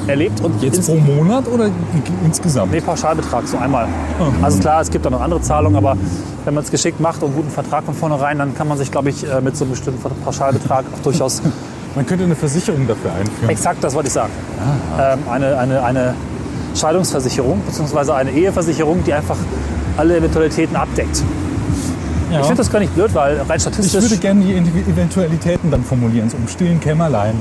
erlebt. 0.08 0.42
Und 0.42 0.62
Jetzt 0.62 0.86
pro 0.86 0.96
Monat 0.96 1.48
oder 1.48 1.70
insgesamt? 2.26 2.72
Nee, 2.72 2.82
Pauschalbetrag, 2.82 3.48
so 3.48 3.58
einmal. 3.58 3.88
Also 4.42 4.60
klar, 4.60 4.82
es 4.82 4.90
gibt 4.92 5.06
auch 5.08 5.12
noch 5.12 5.22
andere 5.22 5.42
Zahlungen, 5.42 5.76
aber 5.78 5.96
wenn 6.46 6.54
man 6.54 6.64
es 6.64 6.72
geschickt 6.72 7.00
macht 7.00 7.22
und 7.24 7.30
einen 7.30 7.36
guten 7.36 7.50
Vertrag 7.52 7.84
von 7.86 7.94
vornherein, 7.94 8.38
dann 8.38 8.56
kann 8.56 8.68
man 8.68 8.78
sich, 8.78 8.92
glaube 8.92 9.10
ich, 9.10 9.24
äh, 9.30 9.42
mit 9.42 9.56
so 9.56 9.64
einem 9.64 9.72
bestimmten 9.72 10.02
Pauschalbetrag 10.24 10.86
auch 10.94 11.00
durchaus 11.04 11.42
Man 11.96 12.08
könnte 12.08 12.24
eine 12.24 12.36
Versicherung 12.36 12.88
dafür 12.88 13.12
einführen. 13.14 13.50
Exakt, 13.50 13.84
das 13.84 13.94
wollte 13.94 14.08
ich 14.08 14.14
sagen. 14.14 14.32
Ähm, 15.00 15.20
eine, 15.30 15.58
eine, 15.60 15.84
eine 15.84 16.16
Scheidungsversicherung 16.76 17.62
beziehungsweise 17.68 18.16
eine 18.16 18.32
Eheversicherung, 18.32 19.04
die 19.04 19.14
einfach 19.14 19.38
alle 19.96 20.18
Eventualitäten 20.18 20.76
abdeckt. 20.76 21.22
Ja. 22.32 22.40
Ich 22.40 22.48
finde 22.48 22.64
das 22.64 22.72
gar 22.72 22.80
nicht 22.80 22.96
blöd, 22.96 23.14
weil 23.14 23.38
rein 23.38 23.58
Ich 23.58 23.62
statistisch. 23.62 24.02
würde 24.02 24.18
gerne 24.18 24.44
die 24.44 24.92
Eventualitäten 24.92 25.70
dann 25.70 25.84
formulieren, 25.84 26.32
so 26.32 26.38
im 26.38 26.48
stillen 26.48 26.80
Kämmerlein. 26.80 27.36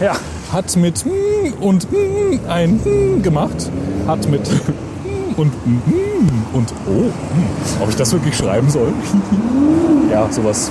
ja, 0.00 0.12
Hat 0.52 0.76
mit 0.76 1.04
mm 1.06 1.62
und 1.62 1.90
mm 1.90 2.40
ein 2.48 2.80
mm 2.84 3.22
gemacht, 3.22 3.70
hat 4.06 4.28
mit 4.28 4.42
und 5.36 5.52
und 6.52 6.74
oh, 6.86 7.10
ob 7.82 7.88
ich 7.88 7.96
das 7.96 8.12
wirklich 8.12 8.36
schreiben 8.36 8.68
soll? 8.68 8.92
ja, 10.10 10.30
sowas. 10.30 10.70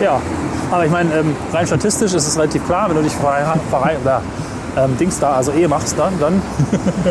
ja. 0.00 0.20
Aber 0.70 0.84
ich 0.84 0.90
meine, 0.90 1.12
ähm, 1.14 1.34
rein 1.52 1.66
statistisch 1.66 2.12
ist 2.14 2.26
es 2.26 2.36
relativ 2.36 2.64
klar, 2.66 2.88
wenn 2.88 2.96
du 2.96 3.02
dich 3.02 3.12
verheiratet, 3.12 3.62
verhei- 3.70 3.96
oder, 4.02 4.20
ähm, 4.76 4.96
Dings 4.98 5.18
da, 5.20 5.32
also 5.34 5.52
Ehe 5.52 5.68
machst, 5.68 5.96
dann, 5.98 6.12
dann 6.18 6.42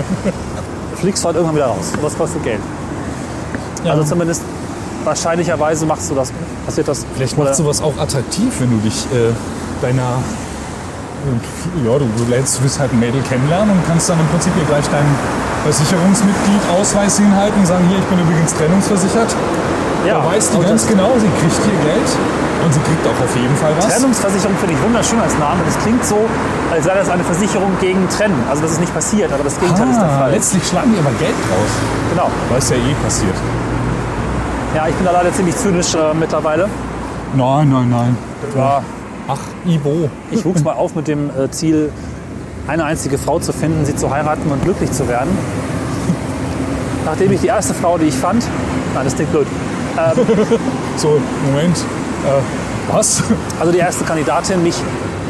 fliegst 0.95 1.23
du 1.23 1.27
halt 1.27 1.37
irgendwann 1.37 1.55
wieder 1.55 1.67
raus. 1.67 1.91
Und 1.95 2.03
das 2.03 2.17
kostet 2.17 2.43
Geld. 2.43 2.59
Ja. 3.85 3.91
Also 3.91 4.03
zumindest 4.03 4.41
wahrscheinlicherweise 5.05 5.85
machst 5.85 6.09
du 6.11 6.15
das, 6.15 6.31
passiert 6.65 6.87
das. 6.87 7.05
Vielleicht 7.15 7.37
oder- 7.37 7.45
macht 7.45 7.55
sowas 7.55 7.81
auch 7.81 7.97
attraktiv, 7.97 8.53
wenn 8.59 8.71
du 8.71 8.77
dich 8.77 9.05
äh, 9.13 9.31
deiner. 9.81 10.19
Ja, 11.83 11.97
du, 11.97 12.05
du 12.17 12.23
lernst, 12.29 12.59
du 12.59 12.63
willst 12.63 12.79
halt 12.79 12.91
ein 12.93 12.99
Mädel 12.99 13.21
kennenlernen 13.21 13.71
und 13.75 13.81
kannst 13.87 14.09
dann 14.09 14.19
im 14.19 14.27
Prinzip 14.27 14.53
hier 14.55 14.65
gleich 14.65 14.85
deinen 14.89 15.09
Versicherungsmitglied 15.63 16.61
Ausweis 16.79 17.17
hinhalten 17.17 17.59
und 17.59 17.65
sagen, 17.67 17.85
hier, 17.89 17.97
ich 17.97 18.05
bin 18.05 18.19
übrigens 18.19 18.53
trennungsversichert. 18.53 19.33
Ja, 20.05 20.21
da 20.21 20.25
weiß 20.29 20.51
die 20.51 20.57
und 20.57 20.67
ganz 20.67 20.85
genau, 20.85 21.09
sie 21.17 21.25
kriegt 21.41 21.57
hier 21.65 21.79
Geld 21.81 22.09
und 22.63 22.73
sie 22.73 22.79
kriegt 22.81 23.01
auch 23.09 23.17
auf 23.25 23.35
jeden 23.35 23.55
Fall 23.57 23.73
was. 23.77 23.87
Trennungsversicherung 23.89 24.55
finde 24.57 24.75
ich 24.75 24.81
wunderschön 24.83 25.19
als 25.19 25.33
Name. 25.39 25.61
Das 25.65 25.77
klingt 25.81 26.05
so, 26.05 26.19
als 26.71 26.85
sei 26.85 26.93
das 26.93 27.09
eine 27.09 27.23
Versicherung 27.23 27.71
gegen 27.81 28.07
Trennen. 28.09 28.37
Also 28.49 28.61
das 28.61 28.73
ist 28.73 28.81
nicht 28.81 28.93
passiert, 28.93 29.33
aber 29.33 29.43
das 29.43 29.59
Gegenteil 29.59 29.89
ist 29.89 29.97
der 29.99 30.09
Ah, 30.09 30.19
Fall. 30.19 30.31
letztlich 30.31 30.61
schlagen 30.67 30.93
die 30.93 30.99
aber 30.99 31.09
Geld 31.17 31.33
raus. 31.49 31.71
Genau. 32.13 32.29
Weil 32.49 32.59
es 32.59 32.69
ja 32.69 32.75
eh 32.77 32.93
passiert. 33.03 33.35
Ja, 34.75 34.87
ich 34.87 34.93
bin 34.95 35.05
da 35.05 35.11
leider 35.11 35.33
ziemlich 35.33 35.55
zynisch 35.57 35.95
äh, 35.95 36.13
mittlerweile. 36.13 36.69
Nein, 37.33 37.69
nein, 37.69 37.89
nein. 37.89 38.17
Ja, 38.55 38.81
Ach, 39.27 39.39
Ibo. 39.65 40.09
ich 40.31 40.45
wuchs 40.45 40.63
mal 40.63 40.73
auf 40.73 40.95
mit 40.95 41.07
dem 41.07 41.29
äh, 41.29 41.49
Ziel, 41.49 41.91
eine 42.67 42.83
einzige 42.83 43.17
Frau 43.17 43.39
zu 43.39 43.53
finden, 43.53 43.85
sie 43.85 43.95
zu 43.95 44.09
heiraten 44.09 44.51
und 44.51 44.63
glücklich 44.63 44.91
zu 44.91 45.07
werden. 45.07 45.35
Nachdem 47.05 47.31
ich 47.31 47.41
die 47.41 47.47
erste 47.47 47.73
Frau, 47.73 47.97
die 47.97 48.05
ich 48.05 48.15
fand, 48.15 48.43
nein, 48.93 49.03
das 49.03 49.15
klingt 49.15 49.31
blöd, 49.31 49.47
So, 50.97 51.19
Moment. 51.45 51.77
Äh, 51.77 52.93
was? 52.93 53.23
also 53.59 53.71
die 53.71 53.79
erste 53.79 54.03
Kandidatin 54.03 54.61
mich 54.63 54.75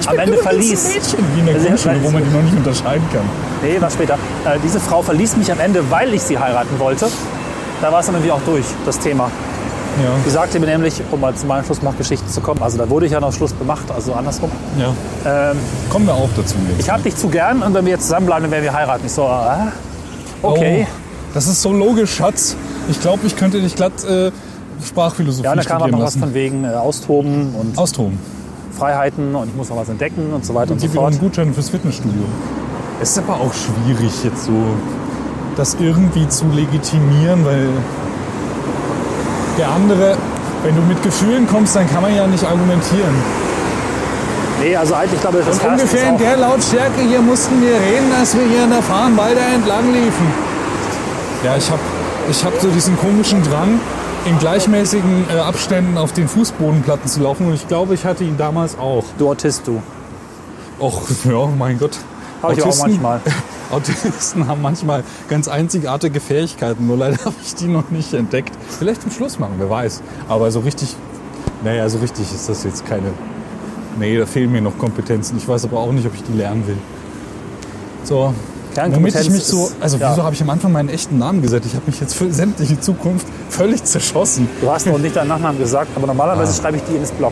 am 0.08 0.18
Ende 0.18 0.38
verließ. 0.38 0.93
Mädchen, 0.93 1.26
wie 1.34 1.39
in 1.39 1.46
der 1.46 1.56
Grundschule, 1.56 2.04
wo 2.04 2.12
man 2.12 2.24
die 2.24 2.30
noch 2.30 2.41
nicht 2.41 2.58
unterscheiden 2.58 3.06
kann. 3.14 3.24
Nee, 3.64 3.80
war 3.80 3.89
später. 3.89 4.16
Äh, 4.46 4.60
diese 4.64 4.80
Frau 4.80 5.02
verließ 5.02 5.38
mich 5.38 5.52
am 5.52 5.60
Ende, 5.60 5.84
weil 5.89 6.14
ich 6.14 6.22
sie 6.22 6.38
heiraten 6.38 6.80
wollte. 6.80 7.08
Da 7.82 7.91
war 7.91 8.00
es 8.00 8.06
dann 8.06 8.16
irgendwie 8.16 8.32
auch 8.32 8.41
durch, 8.46 8.66
das 8.86 9.00
Thema. 9.00 9.30
Ja, 10.04 10.10
Die 10.26 10.30
sagte 10.30 10.60
mir 10.60 10.66
nämlich, 10.66 11.02
um 11.12 11.22
mal 11.22 11.34
zu 11.36 11.46
meinen 11.46 11.64
Schlussmachgeschichten 11.66 12.28
zu 12.30 12.41
kommen, 12.41 12.62
also 12.62 12.78
da 12.78 12.89
wurde 12.89 13.06
ich 13.06 13.14
ja 13.14 13.20
noch 13.22 13.32
Schluss 13.32 13.58
gemacht, 13.58 13.86
also 13.96 14.14
andersrum. 14.14 14.52
ja. 14.78 14.93
Ähm, 15.52 15.58
Kommen 15.89 16.06
wir 16.06 16.14
auch 16.14 16.30
dazu 16.36 16.56
jetzt. 16.70 16.80
ich 16.82 16.89
hab 16.89 17.02
dich 17.04 17.16
zu 17.16 17.30
gern 17.30 17.62
und 17.64 17.74
wenn 17.74 17.86
wir 17.86 17.93
jetzt 17.93 18.04
zusammenbleiben, 18.04 18.43
dann 18.43 18.52
werden 18.52 18.64
wir 18.64 18.74
heiraten. 18.74 19.06
Ich 19.06 19.12
so, 19.14 19.24
ah, 19.24 19.72
okay. 20.41 20.86
Oh, 20.89 20.93
das 21.34 21.48
ist 21.48 21.62
so 21.62 21.72
logisch, 21.72 22.14
Schatz. 22.14 22.56
Ich 22.89 23.00
glaube, 23.02 23.26
ich 23.26 23.36
könnte 23.36 23.62
dich 23.62 23.76
glatt 23.76 24.04
äh, 24.04 24.32
Sprachphilosophie 24.86 25.46
Ja, 25.46 25.52
und 25.52 25.58
da 25.58 25.64
kam 25.64 25.78
auch 25.78 25.86
studieren 25.86 26.00
noch 26.00 26.06
was 26.08 26.16
lassen. 26.16 26.20
von 26.20 26.34
wegen 26.34 26.64
äh, 26.66 26.68
Austoben 26.74 27.56
und 27.56 27.78
Austoben. 27.78 28.20
Freiheiten 28.78 29.34
und 29.34 29.48
ich 29.50 29.56
muss 29.56 29.70
noch 29.70 29.78
was 29.78 29.88
entdecken 29.89 30.34
und 30.34 30.46
so 30.46 30.54
weiter 30.54 30.72
und, 30.72 30.74
Und 30.74 30.80
so 30.82 30.88
gib 30.88 30.93
wieder 30.93 31.04
einen 31.08 31.14
fort. 31.14 31.24
Gutschein 31.24 31.54
fürs 31.54 31.70
Fitnessstudio. 31.70 32.24
Es 33.02 33.12
ist 33.12 33.18
aber 33.20 33.36
auch 33.36 33.54
schwierig, 33.54 34.12
jetzt 34.24 34.43
so 34.46 34.52
das 35.56 35.78
irgendwie 35.80 36.28
zu 36.28 36.46
legitimieren, 36.54 37.46
weil 37.46 37.70
der 39.58 39.70
andere, 39.70 40.18
wenn 40.64 40.76
du 40.76 40.82
mit 40.82 41.01
Gefühlen 41.03 41.47
kommst, 41.47 41.76
dann 41.76 41.89
kann 41.89 42.01
man 42.01 42.16
ja 42.16 42.28
nicht 42.28 42.43
argumentieren. 42.43 43.16
Nee, 44.62 44.76
also 44.76 44.95
eigentlich 44.95 45.22
glaube 45.22 45.39
ich, 45.39 45.45
das 45.45 45.60
Und 45.60 45.72
ungefähr 45.72 46.10
in 46.10 46.18
der 46.18 46.38
Lautstärke 46.38 47.01
hier 47.01 47.22
mussten 47.22 47.62
wir 47.62 47.76
reden, 47.76 48.10
dass 48.18 48.36
wir 48.36 48.45
hier 48.45 48.64
in 48.64 48.70
der 48.70 48.82
Farnwalder 48.82 49.41
entlang 49.53 49.91
liefen. 49.91 50.28
Ja, 51.43 51.58
ich 51.58 51.70
habe 51.70 51.82
ich 52.30 52.43
hab 52.43 52.60
so 52.60 52.70
diesen 52.70 52.97
komischen 52.97 53.43
Drang, 53.43 53.80
in 54.26 54.39
gleichmäßigen 54.39 55.26
äh, 55.30 55.39
Abständen 55.39 55.97
auf 55.97 56.14
den 56.14 56.28
Fußbodenplatten 56.28 57.08
zu 57.08 57.22
laufen. 57.22 57.47
Und 57.47 57.53
ich 57.53 57.68
glaube, 57.68 57.93
ich 57.93 58.06
hatte 58.06 58.24
ihn 58.24 58.38
damals 58.38 58.78
auch. 58.80 59.03
du 59.18 59.30
Autist, 59.30 59.68
du. 59.68 59.82
Och, 60.80 61.03
ja, 61.26 61.47
mein 61.58 61.78
Gott. 61.78 61.97
Habe 62.41 62.53
ich 62.53 62.64
auch 62.64 62.78
manchmal. 62.78 63.22
Autisten 63.72 64.47
haben 64.47 64.61
manchmal 64.61 65.03
ganz 65.30 65.47
einzigartige 65.47 66.20
Fähigkeiten, 66.20 66.88
nur 66.88 66.97
leider 66.97 67.18
habe 67.26 67.36
ich 67.43 67.55
die 67.55 67.68
noch 67.68 67.89
nicht 67.91 68.13
entdeckt. 68.13 68.51
Vielleicht 68.80 69.01
zum 69.01 69.11
Schluss 69.11 69.39
machen, 69.39 69.55
wer 69.57 69.70
weiß. 69.70 70.01
Aber 70.28 70.51
so 70.51 70.59
richtig, 70.61 70.95
naja, 71.63 71.88
so 71.89 71.97
richtig 71.99 72.32
ist 72.34 72.47
das 72.49 72.63
jetzt 72.63 72.86
keine. 72.86 73.07
Nee, 73.99 74.18
da 74.18 74.26
fehlen 74.26 74.51
mir 74.51 74.61
noch 74.61 74.78
Kompetenzen. 74.78 75.38
Ich 75.38 75.47
weiß 75.47 75.66
aber 75.66 75.80
auch 75.80 75.91
nicht, 75.91 76.05
ob 76.05 76.13
ich 76.16 76.24
die 76.24 76.34
lernen 76.34 76.68
will. 76.68 76.78
So, 78.03 78.34
Kernkompetenz 78.74 79.26
ich 79.26 79.32
mich 79.32 79.43
so, 79.45 79.68
ist- 79.68 79.76
also 79.80 79.97
ja. 79.97 80.11
wieso 80.11 80.24
habe 80.24 80.36
ich 80.36 80.41
am 80.41 80.49
Anfang 80.49 80.72
meinen 80.74 80.89
echten 80.89 81.18
Namen 81.18 81.41
gesagt? 81.41 81.66
Ich 81.66 81.74
habe 81.76 81.86
mich 81.88 81.99
jetzt 82.01 82.13
für 82.13 82.32
sämtliche 82.32 82.80
Zukunft 82.80 83.26
völlig 83.49 83.84
zerschossen. 83.86 84.49
Du 84.61 84.70
hast 84.70 84.86
noch 84.86 84.97
nicht 84.97 85.16
deinen 85.16 85.30
Nachnamen 85.30 85.57
gesagt, 85.59 85.89
aber 85.95 86.07
normalerweise 86.07 86.59
schreibe 86.61 86.78
ich 86.78 86.84
die 86.84 86.97
ins 86.97 87.11
Blog. 87.11 87.32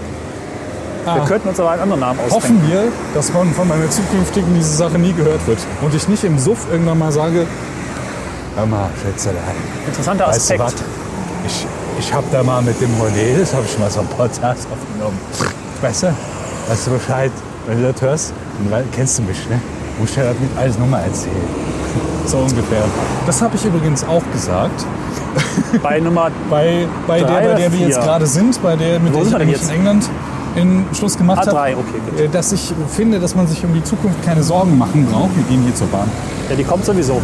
Wir 1.06 1.12
Ah. 1.22 1.26
könnten 1.28 1.50
uns 1.50 1.60
aber 1.60 1.72
einen 1.72 1.82
anderen 1.82 2.00
Namen 2.00 2.20
ausdenken. 2.20 2.62
Hoffen 2.62 2.70
wir, 2.72 2.84
dass 3.14 3.30
von, 3.30 3.52
von 3.54 3.68
meiner 3.68 3.90
zukünftigen 3.90 4.54
diese 4.56 4.76
Sache 4.76 4.98
nie 4.98 5.14
gehört 5.14 5.46
wird. 5.48 5.60
Und 5.82 5.94
ich 5.94 6.08
nicht 6.08 6.24
im 6.24 6.40
Suff 6.40 6.66
irgendwann 6.72 7.00
mal 7.00 7.12
sage, 7.12 7.46
hör 8.56 8.66
mal, 8.66 8.90
Schätzelein, 9.02 9.42
Interessanter 9.86 10.28
weißt 10.28 10.50
du 10.50 10.54
Aspekt. 10.54 10.62
was? 10.62 10.74
Ich, 11.46 11.68
ich 12.00 12.14
habe 12.14 12.26
da 12.32 12.42
mal 12.44 12.62
mit 12.62 12.80
dem 12.80 12.90
das 13.40 13.54
habe 13.54 13.66
ich 13.66 13.78
mal 13.80 13.90
so 13.90 14.00
ein 14.00 14.08
Podcast 14.08 14.68
aufgenommen. 14.72 15.20
Weißt 15.82 16.04
du, 16.04 16.08
weißt 16.70 16.88
du 16.88 16.92
Bescheid, 16.92 17.32
wenn 17.68 17.82
du 17.82 17.92
das 17.92 18.02
hörst, 18.02 18.34
dann 18.72 18.84
kennst 18.94 19.18
du 19.20 19.24
mich, 19.24 19.50
ne? 19.50 19.60
Musst 20.00 20.16
dir 20.16 20.24
das 20.24 20.40
mit 20.40 20.50
alles 20.58 20.78
nochmal 20.80 21.04
erzählen. 21.04 21.36
So 22.26 22.38
ungefähr. 22.38 22.84
Das 23.26 23.42
habe 23.42 23.54
ich 23.58 23.66
übrigens 23.66 24.06
auch 24.06 24.24
gesagt. 24.32 24.86
Bei 25.84 26.00
Nummer 26.00 26.32
Bei, 26.50 26.88
bei 27.06 27.20
der, 27.20 27.26
bei 27.28 27.54
der 27.56 27.74
wir 27.74 27.80
jetzt 27.88 28.00
gerade 28.02 28.26
sind, 28.26 28.64
bei 28.64 28.78
der, 28.78 28.98
mit 29.02 29.14
Wo 29.14 29.26
der 29.26 29.42
ich 29.42 29.48
wir 29.48 29.62
in 29.62 29.70
England 29.80 30.10
in 30.56 30.86
Schluss 30.94 31.18
gemacht 31.18 31.48
A3, 31.48 31.52
habe. 31.54 31.78
okay. 31.78 32.26
Äh, 32.26 32.30
Dass 32.30 32.52
ich 32.52 32.74
finde, 32.90 33.20
dass 33.20 33.36
man 33.36 33.48
sich 33.48 33.64
um 33.66 33.74
die 33.74 33.84
Zukunft 33.84 34.22
keine 34.24 34.44
Sorgen 34.44 34.78
machen 34.78 35.06
braucht. 35.12 35.36
Wir 35.36 35.44
gehen 35.46 35.64
hier 35.64 35.76
zur 35.76 35.88
Bahn. 35.88 36.10
Ja, 36.50 36.56
die 36.56 36.64
kommt 36.64 36.86
sowieso. 36.86 37.22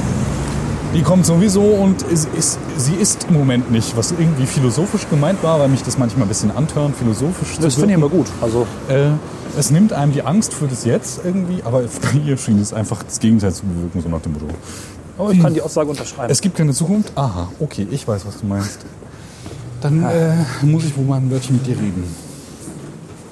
Die 0.93 1.03
kommt 1.03 1.23
sowieso 1.25 1.61
und 1.61 2.01
ist, 2.03 2.27
ist, 2.35 2.57
sie 2.77 2.95
ist 2.95 3.27
im 3.29 3.35
Moment 3.35 3.69
nicht, 3.71 3.95
was 3.95 4.11
irgendwie 4.11 4.47
philosophisch 4.47 5.07
gemeint 5.07 5.43
war, 5.43 5.59
weil 5.59 5.67
mich 5.69 5.83
das 5.83 5.99
manchmal 5.99 6.25
ein 6.25 6.29
bisschen 6.29 6.49
antörnt, 6.55 6.95
philosophisch 6.95 7.57
Das 7.61 7.75
zu 7.75 7.81
finde 7.81 7.93
ich 7.93 7.99
immer 7.99 8.09
gut. 8.09 8.25
Also 8.41 8.65
Äh, 8.87 9.09
es 9.57 9.69
nimmt 9.69 9.93
einem 9.93 10.13
die 10.13 10.23
Angst 10.23 10.51
für 10.51 10.65
das 10.65 10.85
Jetzt 10.85 11.21
irgendwie, 11.23 11.61
aber 11.63 11.81
bei 12.01 12.19
ihr 12.25 12.37
schien 12.37 12.59
es 12.59 12.73
einfach 12.73 13.03
das 13.03 13.19
Gegenteil 13.19 13.53
zu 13.53 13.63
bewirken, 13.65 14.01
so 14.01 14.09
nach 14.09 14.21
dem 14.21 14.33
Motto. 14.33 14.47
aber 15.19 15.31
ich 15.31 15.39
kann 15.39 15.53
die 15.53 15.61
Aussage 15.61 15.91
unterschreiben. 15.91 16.31
Es 16.31 16.41
gibt 16.41 16.57
keine 16.57 16.73
Zukunft? 16.73 17.11
Aha, 17.15 17.49
okay, 17.59 17.85
ich 17.91 18.07
weiß, 18.07 18.25
was 18.25 18.39
du 18.39 18.47
meinst. 18.47 18.79
Dann 19.81 20.03
äh, 20.03 20.33
muss 20.63 20.85
ich 20.85 20.97
wohl 20.97 21.05
mal 21.05 21.17
ein 21.17 21.29
Wörtchen 21.29 21.55
mit 21.57 21.67
dir 21.67 21.77
reden. 21.77 22.03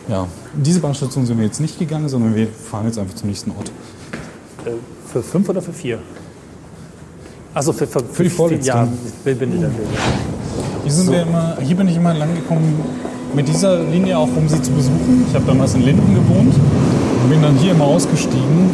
Ja, 0.08 0.26
in 0.55 0.64
diese 0.64 0.80
Bahnstation 0.80 1.26
sind 1.26 1.38
wir 1.38 1.45
jetzt 1.45 1.60
nicht 1.60 1.78
gegangen, 1.78 2.08
sondern 2.08 2.34
wir 2.36 2.47
fahren 2.47 2.86
jetzt 2.86 2.97
einfach 2.97 3.16
zum 3.16 3.28
nächsten 3.28 3.51
Ort. 3.51 3.72
Äh, 4.66 4.72
für 5.12 5.22
fünf 5.22 5.49
oder 5.49 5.62
für 5.62 5.74
vier? 5.74 5.99
Also 7.53 7.74
für, 7.74 7.88
für, 7.88 7.99
Für 7.99 8.24
die 8.24 8.30
vorletzte. 8.30 8.68
Ja, 8.68 8.88
ich 9.26 9.38
bin 9.38 9.51
in 9.51 9.62
der 9.62 9.68
Bild. 9.68 9.88
Hier, 10.84 10.91
sind 10.91 11.12
wir 11.12 11.24
immer, 11.24 11.58
hier 11.62 11.76
bin 11.76 11.88
ich 11.88 11.97
immer 11.97 12.14
lang 12.14 12.34
gekommen 12.36 12.80
mit 13.34 13.47
dieser 13.47 13.84
Linie 13.84 14.18
auch, 14.18 14.30
um 14.36 14.47
sie 14.47 14.62
zu 14.62 14.72
besuchen. 14.72 15.26
Ich 15.28 15.36
habe 15.36 15.45
damals 15.45 15.74
in 15.74 15.82
Linden 15.82 16.16
gewohnt 16.16 16.53
und 17.24 17.30
bin 17.30 17.41
dann 17.41 17.58
hier 17.58 17.72
immer 17.72 17.86
ausgestiegen. 17.86 18.70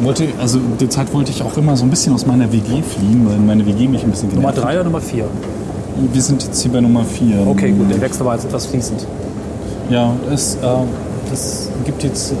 Wollte, 0.00 0.28
also 0.40 0.58
derzeit 0.80 1.12
wollte 1.14 1.30
ich 1.30 1.42
auch 1.42 1.56
immer 1.56 1.76
so 1.76 1.84
ein 1.84 1.90
bisschen 1.90 2.12
aus 2.12 2.26
meiner 2.26 2.52
WG 2.52 2.82
fliehen, 2.82 3.26
weil 3.28 3.38
meine 3.38 3.64
WG 3.64 3.86
mich 3.86 4.02
ein 4.02 4.10
bisschen 4.10 4.28
Nummer 4.30 4.50
genervt 4.50 4.64
drei 4.64 4.74
oder 4.74 4.84
Nummer 4.84 5.00
vier? 5.00 5.26
Wir 6.12 6.22
sind 6.22 6.42
jetzt 6.42 6.60
hier 6.60 6.72
bei 6.72 6.80
Nummer 6.80 7.04
4. 7.04 7.46
Okay, 7.46 7.70
gut, 7.70 7.90
der 7.90 8.00
Wechsel 8.00 8.24
war 8.24 8.34
jetzt 8.34 8.46
etwas 8.46 8.66
fließend. 8.66 9.06
Ja, 9.92 10.10
es, 10.32 10.54
äh, 10.54 10.58
das 11.30 11.68
gibt 11.84 12.02
jetzt 12.02 12.32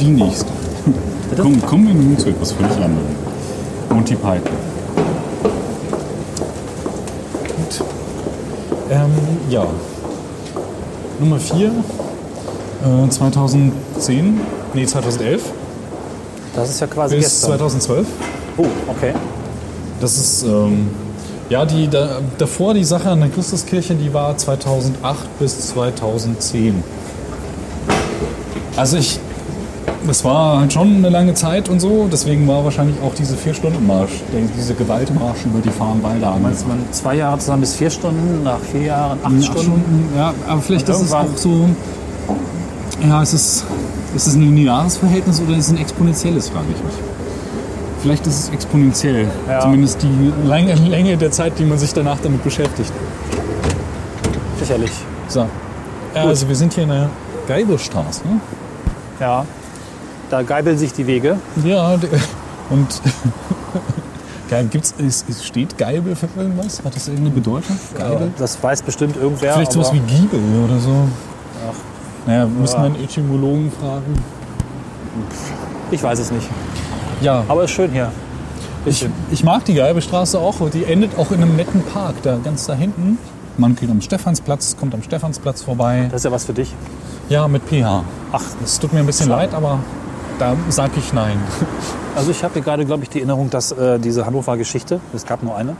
die 0.00 0.08
nächste. 0.08 0.50
Komm, 1.40 1.64
kommen 1.64 1.86
wir 1.86 1.94
nun 1.94 2.18
zu 2.18 2.30
etwas 2.30 2.50
völlig 2.50 2.72
anderem. 2.72 3.06
Monty 3.88 4.16
Python. 4.16 4.40
Gut. 7.56 7.84
Ähm, 8.90 9.12
ja. 9.48 9.64
Nummer 11.20 11.38
4. 11.38 11.68
Äh, 11.68 13.10
2010. 13.10 14.40
Nee, 14.74 14.86
2011 14.86 15.42
Das 16.56 16.68
ist 16.68 16.80
ja 16.80 16.88
quasi 16.88 17.14
bis 17.14 17.26
gestern. 17.26 17.58
2012. 17.58 18.06
Oh, 18.56 18.66
okay. 18.88 19.12
Das 20.00 20.16
ist, 20.16 20.42
ähm, 20.42 20.90
ja, 21.48 21.64
die, 21.64 21.88
da, 21.88 22.20
davor 22.38 22.74
die 22.74 22.84
Sache 22.84 23.10
an 23.10 23.20
der 23.20 23.28
Christuskirche, 23.28 23.94
die 23.94 24.12
war 24.12 24.36
2008 24.36 25.38
bis 25.38 25.68
2010. 25.68 26.82
Also 28.76 28.96
ich, 28.96 29.18
das 30.06 30.24
war 30.24 30.60
halt 30.60 30.72
schon 30.72 30.96
eine 30.96 31.08
lange 31.08 31.34
Zeit 31.34 31.68
und 31.68 31.80
so, 31.80 32.08
deswegen 32.10 32.46
war 32.46 32.64
wahrscheinlich 32.64 32.96
auch 33.00 33.14
diese 33.14 33.36
Vier-Stunden-Marsch, 33.36 34.22
diese 34.56 34.74
Gewaltmarsch 34.74 35.46
über 35.46 35.60
die 35.60 35.70
Farnwalder 35.70 36.32
an. 36.32 36.42
Meinst 36.42 36.64
du, 36.64 36.68
man 36.68 36.78
zwei 36.90 37.16
Jahre 37.16 37.38
zusammen 37.38 37.62
bis 37.62 37.74
vier 37.74 37.90
Stunden, 37.90 38.42
nach 38.42 38.58
vier 38.60 38.82
Jahren 38.82 39.18
acht 39.22 39.32
Acht 39.32 39.44
Stunden? 39.44 39.62
Stunden, 39.62 40.08
ja, 40.16 40.34
aber 40.46 40.60
vielleicht 40.60 40.88
ist 40.88 41.00
es 41.00 41.12
auch 41.12 41.36
so, 41.36 41.68
ja, 43.08 43.22
ist 43.22 43.32
es, 43.32 43.64
ist 44.14 44.26
es 44.26 44.34
ein 44.34 44.42
lineares 44.42 44.96
Verhältnis 44.96 45.40
oder 45.40 45.56
ist 45.56 45.66
es 45.66 45.70
ein 45.70 45.78
exponentielles, 45.78 46.48
frage 46.48 46.66
ich 46.74 46.84
mich. 46.84 47.15
Vielleicht 48.02 48.26
ist 48.26 48.38
es 48.44 48.48
exponentiell, 48.50 49.26
Ja. 49.48 49.60
zumindest 49.60 50.02
die 50.02 50.32
Länge, 50.46 50.74
Länge 50.74 51.16
der 51.16 51.30
Zeit, 51.32 51.58
die 51.58 51.64
man 51.64 51.78
sich 51.78 51.92
danach 51.92 52.18
damit 52.22 52.44
beschäftigt. 52.44 52.92
Sicherlich. 54.60 54.92
So. 55.28 55.46
Ja, 56.14 56.24
also 56.24 56.48
wir 56.48 56.56
sind 56.56 56.72
hier 56.74 56.84
in 56.84 56.90
der 56.90 57.10
Geibelstraße. 57.48 58.22
ne? 58.26 58.40
Ja. 59.20 59.44
Da 60.30 60.42
geibeln 60.42 60.76
sich 60.78 60.92
die 60.92 61.06
Wege. 61.06 61.36
Ja, 61.64 61.94
und 62.70 63.00
ja, 64.50 64.62
gibt's, 64.62 64.94
ist, 64.98 65.28
ist- 65.28 65.44
steht 65.44 65.78
Geibel 65.78 66.16
für 66.16 66.28
irgendwas? 66.36 66.82
Hat 66.84 66.94
das 66.96 67.06
irgendeine 67.08 67.34
Bedeutung? 67.34 67.76
Geibel? 67.96 68.32
Das 68.38 68.60
weiß 68.62 68.82
bestimmt 68.82 69.16
irgendwer. 69.16 69.54
Vielleicht 69.54 69.72
sowas 69.72 69.92
wie 69.92 70.00
Giebel 70.00 70.40
oder 70.64 70.78
so. 70.80 70.94
Naja, 72.26 72.40
wir 72.40 72.60
müssen 72.60 72.76
Ja. 72.76 72.82
einen 72.84 72.96
Etymologen 72.96 73.70
fragen. 73.80 74.14
Ich 75.92 76.02
weiß 76.02 76.18
es 76.18 76.30
nicht. 76.32 76.48
Ja, 77.20 77.44
Aber 77.48 77.64
ist 77.64 77.70
schön 77.70 77.90
hier. 77.92 78.10
ich, 78.84 79.08
ich 79.30 79.44
mag 79.44 79.64
die 79.64 79.74
Geibelstraße 79.74 80.38
auch. 80.38 80.56
Die 80.70 80.84
endet 80.84 81.18
auch 81.18 81.30
in 81.30 81.42
einem 81.42 81.56
netten 81.56 81.82
Park, 81.82 82.16
da 82.22 82.36
ganz 82.42 82.66
da 82.66 82.74
hinten. 82.74 83.18
Man 83.58 83.74
geht 83.74 83.90
am 83.90 84.00
Stephansplatz, 84.02 84.76
kommt 84.78 84.94
am 84.94 85.02
Stephansplatz 85.02 85.62
vorbei. 85.62 86.08
Das 86.10 86.20
ist 86.20 86.24
ja 86.24 86.32
was 86.32 86.44
für 86.44 86.52
dich. 86.52 86.74
Ja, 87.28 87.48
mit 87.48 87.62
PH. 87.68 88.04
Ach, 88.32 88.42
Es 88.62 88.78
tut 88.78 88.92
mir 88.92 89.00
ein 89.00 89.06
bisschen 89.06 89.30
leid, 89.30 89.54
aber 89.54 89.78
da 90.38 90.54
sage 90.68 90.92
ich 90.98 91.12
nein. 91.12 91.38
Also 92.16 92.30
ich 92.30 92.42
habe 92.42 92.54
hier 92.54 92.62
gerade, 92.62 92.86
glaube 92.86 93.02
ich, 93.02 93.10
die 93.10 93.18
Erinnerung, 93.18 93.50
dass 93.50 93.72
äh, 93.72 93.98
diese 93.98 94.24
Hannover-Geschichte, 94.24 95.00
es 95.14 95.26
gab 95.26 95.42
nur 95.42 95.54
eine, 95.54 95.76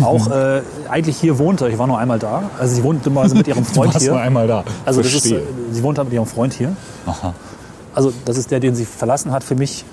auch 0.00 0.30
äh, 0.30 0.62
eigentlich 0.88 1.16
hier 1.16 1.40
wohnte. 1.40 1.68
Ich 1.68 1.76
war 1.76 1.88
nur 1.88 1.98
einmal 1.98 2.20
da. 2.20 2.44
Also 2.56 2.76
sie 2.76 2.84
wohnte 2.84 3.10
immer 3.10 3.26
mit 3.26 3.48
ihrem 3.48 3.64
Du 3.66 3.72
Freund 3.74 3.92
warst 3.92 4.06
nur 4.06 4.14
hier. 4.14 4.24
einmal 4.24 4.46
da. 4.46 4.62
Also 4.84 5.02
das 5.02 5.12
ist, 5.12 5.26
äh, 5.26 5.40
sie 5.72 5.82
wohnt 5.82 5.98
halt 5.98 6.06
mit 6.06 6.14
ihrem 6.14 6.26
Freund 6.26 6.52
hier. 6.54 6.76
Aha. 7.04 7.34
Also 7.96 8.12
das 8.24 8.36
ist 8.38 8.52
der, 8.52 8.60
den 8.60 8.76
sie 8.76 8.84
verlassen 8.84 9.32
hat 9.32 9.42
für 9.42 9.56
mich, 9.56 9.84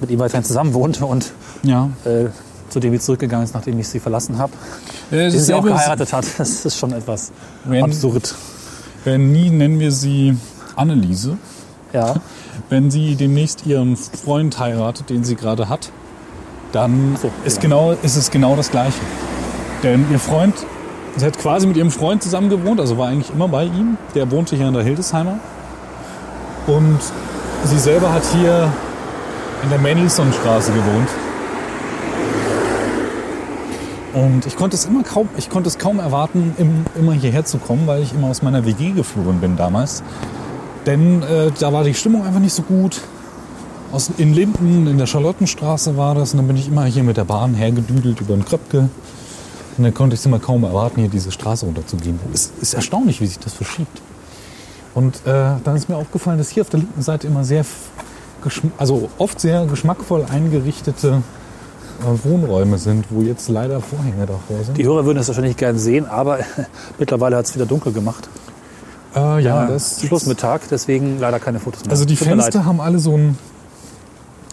mit 0.00 0.10
ihm 0.10 0.18
weiterhin 0.18 0.44
zusammen 0.44 0.74
wohnte 0.74 1.04
und 1.06 1.32
Ja. 1.62 1.90
äh, 2.04 2.26
zu 2.70 2.78
dem 2.80 2.92
sie 2.92 3.00
zurückgegangen 3.00 3.44
ist, 3.44 3.54
nachdem 3.54 3.78
ich 3.78 3.88
sie 3.88 3.98
verlassen 4.00 4.38
habe. 4.38 4.52
Äh, 5.10 5.30
Den 5.30 5.40
sie 5.40 5.54
auch 5.54 5.64
geheiratet 5.64 6.12
hat. 6.12 6.24
Das 6.38 6.64
ist 6.64 6.76
schon 6.78 6.92
etwas 6.92 7.32
Wenn- 7.64 7.84
absurd. 7.84 8.34
Wenn 9.04 9.32
nie 9.32 9.50
nennen 9.50 9.80
wir 9.80 9.92
sie 9.92 10.36
Anneliese. 10.76 11.36
Ja. 11.92 12.14
Wenn 12.68 12.90
sie 12.90 13.16
demnächst 13.16 13.66
ihren 13.66 13.96
Freund 13.96 14.58
heiratet, 14.58 15.10
den 15.10 15.24
sie 15.24 15.34
gerade 15.34 15.68
hat, 15.68 15.90
dann 16.72 17.16
So, 17.20 17.30
ist, 17.44 17.60
genau. 17.60 17.88
genau, 17.90 17.98
ist 18.02 18.16
es 18.16 18.30
genau 18.30 18.54
das 18.54 18.70
Gleiche. 18.70 19.00
Denn 19.82 20.04
ihr 20.12 20.18
Freund, 20.20 20.54
sie 21.16 21.26
hat 21.26 21.36
quasi 21.38 21.66
mit 21.66 21.76
ihrem 21.76 21.90
Freund 21.90 22.22
zusammen 22.22 22.48
gewohnt, 22.50 22.78
also 22.78 22.96
war 22.98 23.08
eigentlich 23.08 23.30
immer 23.34 23.48
bei 23.48 23.64
ihm. 23.64 23.96
Der 24.14 24.30
wohnte 24.30 24.54
hier 24.54 24.68
in 24.68 24.74
der 24.74 24.84
Hildesheimer. 24.84 25.40
Und 26.68 26.98
sie 27.64 27.78
selber 27.78 28.12
hat 28.12 28.22
hier 28.36 28.70
in 29.62 29.70
der 29.70 29.78
Mendelssohnstraße 29.78 30.72
gewohnt. 30.72 31.08
Und 34.12 34.46
ich 34.46 34.56
konnte 34.56 34.76
es 34.76 34.86
immer 34.86 35.02
kaum, 35.02 35.28
ich 35.36 35.50
konnte 35.50 35.68
es 35.68 35.78
kaum 35.78 36.00
erwarten, 36.00 36.54
im, 36.58 36.84
immer 36.98 37.12
hierher 37.12 37.44
zu 37.44 37.58
kommen, 37.58 37.86
weil 37.86 38.02
ich 38.02 38.12
immer 38.12 38.28
aus 38.28 38.42
meiner 38.42 38.64
WG 38.66 38.90
geflohen 38.90 39.40
bin 39.40 39.56
damals. 39.56 40.02
Denn 40.86 41.22
äh, 41.22 41.52
da 41.58 41.72
war 41.72 41.84
die 41.84 41.94
Stimmung 41.94 42.24
einfach 42.24 42.40
nicht 42.40 42.54
so 42.54 42.62
gut. 42.62 43.00
Aus, 43.92 44.10
in 44.16 44.34
Linden, 44.34 44.86
in 44.86 44.98
der 44.98 45.06
Charlottenstraße 45.06 45.96
war 45.96 46.14
das. 46.14 46.32
Und 46.32 46.38
dann 46.38 46.46
bin 46.46 46.56
ich 46.56 46.68
immer 46.68 46.84
hier 46.84 47.02
mit 47.02 47.16
der 47.16 47.24
Bahn 47.24 47.54
hergedüdelt 47.54 48.20
über 48.20 48.34
den 48.34 48.44
Kröpke. 48.44 48.88
Und 49.76 49.84
dann 49.84 49.94
konnte 49.94 50.14
ich 50.14 50.20
es 50.20 50.26
immer 50.26 50.38
kaum 50.38 50.64
erwarten, 50.64 51.00
hier 51.00 51.10
diese 51.10 51.30
Straße 51.30 51.64
runterzugehen. 51.66 52.18
Es 52.32 52.52
ist 52.60 52.74
erstaunlich, 52.74 53.20
wie 53.20 53.26
sich 53.26 53.38
das 53.38 53.52
verschiebt. 53.52 54.00
Und 54.94 55.16
äh, 55.26 55.54
dann 55.62 55.76
ist 55.76 55.88
mir 55.88 55.96
aufgefallen, 55.96 56.38
dass 56.38 56.50
hier 56.50 56.62
auf 56.62 56.70
der 56.70 56.80
linken 56.80 57.02
Seite 57.02 57.26
immer 57.26 57.44
sehr, 57.44 57.64
also 58.78 59.08
oft 59.18 59.40
sehr 59.40 59.66
geschmackvoll 59.66 60.24
eingerichtete 60.30 61.22
äh, 62.00 62.24
Wohnräume 62.24 62.78
sind, 62.78 63.06
wo 63.10 63.22
jetzt 63.22 63.48
leider 63.48 63.80
Vorhänge 63.80 64.26
davor 64.26 64.64
sind. 64.64 64.76
Die 64.78 64.84
Hörer 64.84 65.04
würden 65.04 65.18
es 65.18 65.28
wahrscheinlich 65.28 65.56
gerne 65.56 65.78
sehen, 65.78 66.06
aber 66.06 66.38
mittlerweile 66.98 67.36
hat 67.36 67.46
es 67.46 67.54
wieder 67.54 67.66
dunkel 67.66 67.92
gemacht. 67.92 68.28
äh, 69.14 69.40
ja, 69.42 69.66
das 69.66 70.00
Schluss 70.02 70.26
mit 70.26 70.38
Tag, 70.40 70.62
deswegen 70.70 71.18
leider 71.18 71.38
keine 71.40 71.60
Fotos 71.60 71.84
mehr. 71.84 71.92
Also 71.92 72.04
die 72.04 72.16
Tut. 72.16 72.28
Fenster 72.28 72.64
haben 72.64 72.80
alle 72.80 72.98
so 72.98 73.16
ein, 73.16 73.38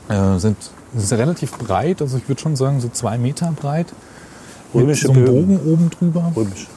äh, 0.10 0.38
sind, 0.40 0.58
sind 0.96 1.20
relativ 1.20 1.52
breit, 1.58 2.02
also 2.02 2.18
ich 2.18 2.28
würde 2.28 2.42
schon 2.42 2.56
sagen 2.56 2.80
so 2.82 2.90
zwei 2.90 3.18
Meter 3.18 3.52
breit. 3.60 3.88
Mit 4.74 4.84
Römische 4.84 5.08
so 5.08 5.14
einem 5.14 5.26
Bögen. 5.26 5.58
Bogen 5.58 5.74
oben 5.74 5.90
drüber. 5.90 6.32
Römisch. 6.36 6.68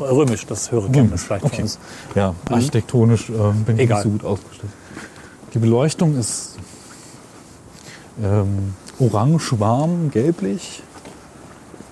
Römisch, 0.00 0.46
das 0.46 0.70
höre 0.70 0.88
ich 0.88 1.20
vielleicht 1.20 1.44
Okay. 1.44 1.56
von 1.56 1.62
uns. 1.64 1.78
Ja, 2.14 2.34
architektonisch 2.50 3.28
äh, 3.28 3.32
bin 3.66 3.76
ich 3.76 3.82
Egal. 3.82 3.96
nicht 3.96 4.04
so 4.04 4.10
gut 4.10 4.24
ausgestattet. 4.24 4.70
Die 5.58 5.62
Beleuchtung 5.62 6.16
ist 6.16 6.52
ähm, 8.22 8.74
orange, 9.00 9.58
warm, 9.58 10.08
gelblich 10.12 10.84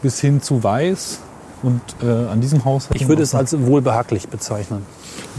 bis 0.02 0.20
hin 0.20 0.40
zu 0.40 0.62
weiß. 0.62 1.18
Und 1.64 1.80
äh, 2.00 2.06
an 2.06 2.40
diesem 2.40 2.64
Haus... 2.64 2.86
Ich 2.94 3.08
würde 3.08 3.24
es 3.24 3.34
als 3.34 3.60
wohlbehaglich 3.60 4.28
bezeichnen. 4.28 4.86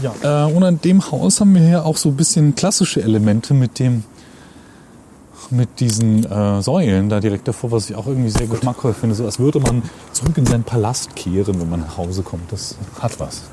Ja. 0.02 0.44
Äh, 0.46 0.52
und 0.52 0.62
an 0.62 0.78
dem 0.82 1.10
Haus 1.10 1.40
haben 1.40 1.54
wir 1.54 1.62
hier 1.62 1.86
auch 1.86 1.96
so 1.96 2.10
ein 2.10 2.16
bisschen 2.16 2.54
klassische 2.54 3.00
Elemente 3.00 3.54
mit 3.54 3.78
dem 3.78 4.04
mit 5.48 5.80
diesen 5.80 6.30
äh, 6.30 6.60
Säulen 6.60 7.08
da 7.08 7.20
direkt 7.20 7.48
davor, 7.48 7.70
was 7.70 7.88
ich 7.88 7.96
auch 7.96 8.06
irgendwie 8.06 8.28
sehr 8.28 8.46
geschmackvoll 8.46 8.92
finde. 8.92 9.14
So 9.14 9.24
als 9.24 9.38
würde 9.38 9.58
man 9.58 9.82
zurück 10.12 10.36
in 10.36 10.44
seinen 10.44 10.64
Palast 10.64 11.16
kehren, 11.16 11.58
wenn 11.58 11.70
man 11.70 11.80
nach 11.80 11.96
Hause 11.96 12.22
kommt. 12.22 12.52
Das 12.52 12.76
hat 13.00 13.18
was. 13.18 13.44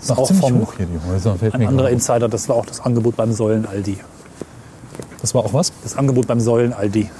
Das 0.00 0.10
ist 0.10 0.18
Auch 0.18 0.32
vom- 0.32 0.60
hoch 0.60 0.72
hier, 0.76 0.86
die 0.86 0.98
Häuser. 1.10 1.36
Fällt 1.36 1.54
Ein 1.54 1.66
anderer. 1.66 1.90
Insider, 1.90 2.28
das 2.28 2.48
war 2.48 2.56
auch 2.56 2.66
das 2.66 2.80
Angebot 2.80 3.16
beim 3.16 3.32
Säulen-Aldi. 3.32 3.98
Das 5.20 5.34
war 5.34 5.44
auch 5.44 5.52
was? 5.52 5.72
Das 5.82 5.96
Angebot 5.96 6.26
beim 6.26 6.40
Säulen-Aldi. 6.40 7.10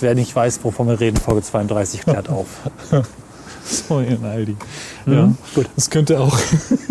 Wer 0.00 0.14
nicht 0.16 0.34
weiß, 0.34 0.60
wovon 0.64 0.88
wir 0.88 0.98
reden, 0.98 1.16
Folge 1.16 1.42
32 1.42 2.00
klärt 2.02 2.28
auf. 2.28 2.46
Säulen-Aldi. 3.88 4.56
Ja, 5.06 5.32
gut. 5.54 5.68
Das 5.76 5.88
könnte 5.90 6.20
auch 6.20 6.36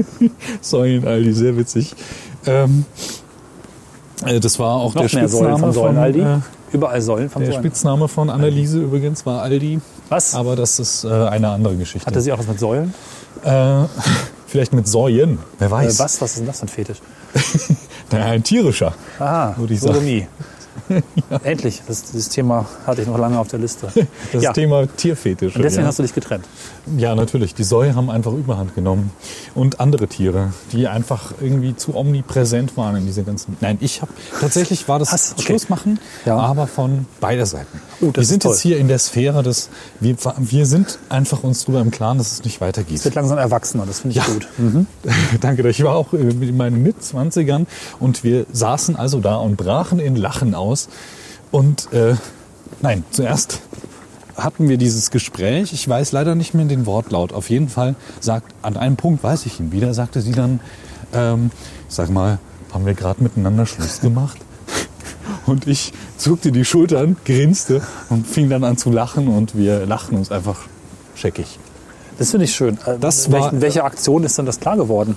Säulen-Aldi, 0.61 1.33
sehr 1.33 1.57
witzig. 1.57 1.93
Ähm, 2.45 2.85
äh, 4.25 4.39
das 4.39 4.57
war 4.59 4.75
auch 4.77 4.95
Noch 4.95 5.05
der 5.07 5.19
mehr 5.19 5.29
Säulen 5.29 5.45
Spitzname 5.49 5.59
von, 5.59 5.73
Säulen-Aldi. 5.73 6.19
äh, 6.21 6.37
Überall 6.71 7.01
Säulen 7.01 7.29
vom 7.29 7.41
Der 7.43 7.51
Säulen. 7.51 7.63
Spitzname 7.63 8.07
von 8.07 8.29
Anneliese 8.29 8.79
übrigens 8.81 9.25
war 9.25 9.41
Aldi. 9.43 9.79
Was? 10.09 10.33
Aber 10.33 10.55
das 10.55 10.79
ist 10.79 11.03
äh, 11.03 11.09
eine 11.09 11.49
andere 11.49 11.75
Geschichte. 11.75 12.07
Hatte 12.07 12.21
sie 12.21 12.31
auch 12.31 12.39
was 12.39 12.47
mit 12.47 12.59
Säulen? 12.59 12.93
äh, 13.43 13.49
vielleicht 14.53 14.71
mit 14.73 14.87
Säuen. 14.87 15.39
Wer 15.57 15.67
Äh, 15.67 15.71
weiß. 15.71 15.99
was? 15.99 16.21
Was 16.21 16.31
ist 16.33 16.39
denn 16.39 16.45
das 16.45 16.59
für 16.59 16.65
ein 16.65 16.69
Fetisch? 16.69 16.99
Ein 18.11 18.43
tierischer. 18.43 18.93
Aha, 19.17 19.55
Würde 19.57 19.73
ich 19.73 19.79
sagen. 19.81 20.27
Sodomie. 20.89 21.03
Endlich, 21.43 21.82
das, 21.88 22.03
dieses 22.11 22.30
Thema 22.30 22.65
hatte 22.86 23.01
ich 23.01 23.07
noch 23.07 23.17
lange 23.17 23.39
auf 23.39 23.47
der 23.47 23.59
Liste. 23.59 23.88
Das 24.32 24.43
ja. 24.43 24.53
Thema 24.53 24.88
Tierfetisch. 24.88 25.55
Und 25.55 25.61
deswegen 25.63 25.84
ja. 25.84 25.88
hast 25.88 25.99
du 25.99 26.03
dich 26.03 26.13
getrennt. 26.13 26.45
ja, 26.97 27.15
natürlich. 27.15 27.53
Die 27.55 27.63
Säue 27.63 27.95
haben 27.95 28.09
einfach 28.09 28.34
Überhand 28.34 28.76
genommen. 28.76 29.11
Und 29.55 29.80
andere 29.80 30.07
Tiere, 30.07 30.53
die 30.71 30.88
einfach 30.88 31.34
irgendwie 31.41 31.76
zu 31.76 31.95
omnipräsent 31.95 32.76
waren 32.78 32.95
in 32.95 33.05
dieser 33.05 33.24
ganzen. 33.24 33.57
Nein, 33.61 33.78
ich 33.82 34.01
habe 34.01 34.11
tatsächlich 34.39 34.88
war 34.88 34.99
das 34.99 35.11
Was? 35.13 35.34
Okay. 35.34 35.43
Schluss 35.43 35.69
machen, 35.69 35.99
Ja. 36.26 36.38
aber 36.38 36.67
von 36.67 37.05
beider 37.19 37.45
Seiten. 37.45 37.80
Oh, 38.01 38.11
wir 38.13 38.26
sind 38.26 38.43
jetzt 38.43 38.61
hier 38.61 38.78
in 38.78 38.88
der 38.88 38.99
Sphäre 38.99 39.43
des. 39.43 39.69
Wir, 39.99 40.15
wir 40.38 40.65
sind 40.65 40.99
einfach 41.09 41.43
uns 41.43 41.61
darüber 41.65 41.82
im 41.82 41.91
Klaren, 41.91 42.17
dass 42.17 42.32
es 42.32 42.43
nicht 42.43 42.61
weitergeht. 42.61 42.97
Es 42.99 43.05
wird 43.05 43.15
langsam 43.15 43.38
erwachsener, 43.38 43.86
das 43.86 44.01
finde 44.01 44.17
ich 44.19 44.26
Ja. 44.28 44.34
gut. 44.34 44.47
Danke, 45.41 45.67
ich 45.69 45.84
war 45.84 45.95
auch 45.95 46.13
äh, 46.13 46.17
in 46.17 46.57
meinen 46.57 46.84
Mitzwanzigern 46.84 47.67
und 47.99 48.24
wir 48.24 48.45
saßen 48.51 48.95
also 48.95 49.19
da 49.19 49.36
und 49.38 49.55
brachen 49.57 49.99
in 49.99 50.15
Lachen 50.15 50.55
aus. 50.55 50.62
Und 51.51 51.91
äh, 51.93 52.16
nein, 52.82 53.03
zuerst 53.11 53.61
hatten 54.36 54.68
wir 54.70 54.78
dieses 54.78 55.11
Gespräch. 55.11 55.74
Ich 55.74 55.88
weiß 55.88 56.11
leider 56.11 56.34
nicht 56.36 56.53
mehr 56.53 56.66
den 56.66 56.86
Wortlaut. 56.86 57.34
Auf 57.34 57.49
jeden 57.49 57.70
Fall 57.70 57.95
sagt, 58.20 58.53
an 58.64 58.78
einem 58.78 58.95
Punkt 58.95 59.24
weiß 59.24 59.45
ich 59.45 59.59
ihn 59.59 59.72
wieder, 59.72 59.93
sagte 59.93 60.22
sie 60.22 60.32
dann, 60.32 60.59
ähm, 61.14 61.51
sag 61.88 62.09
mal, 62.09 62.39
haben 62.74 62.86
wir 62.88 62.95
gerade 62.95 63.22
miteinander 63.22 63.66
Schluss 63.68 64.01
gemacht? 64.01 64.38
Und 65.45 65.68
ich 65.68 65.93
zuckte 66.18 66.51
die 66.51 66.66
Schultern, 66.66 67.16
grinste 67.26 67.82
und 68.09 68.26
fing 68.26 68.49
dann 68.49 68.64
an 68.64 68.78
zu 68.78 68.89
lachen 68.91 69.28
und 69.28 69.55
wir 69.57 69.86
lachten 69.86 70.16
uns 70.16 70.32
einfach 70.32 70.57
scheckig. 71.16 71.59
Das 72.18 72.32
finde 72.32 72.45
ich 72.45 72.55
schön. 72.55 72.78
Äh, 72.86 72.97
Das 72.99 73.30
welchen, 73.32 73.43
war- 73.55 73.61
welche 73.61 73.84
Aktion 73.84 74.24
ist 74.24 74.38
denn 74.38 74.45
das 74.45 74.59
klar 74.61 74.78
geworden? 74.78 75.16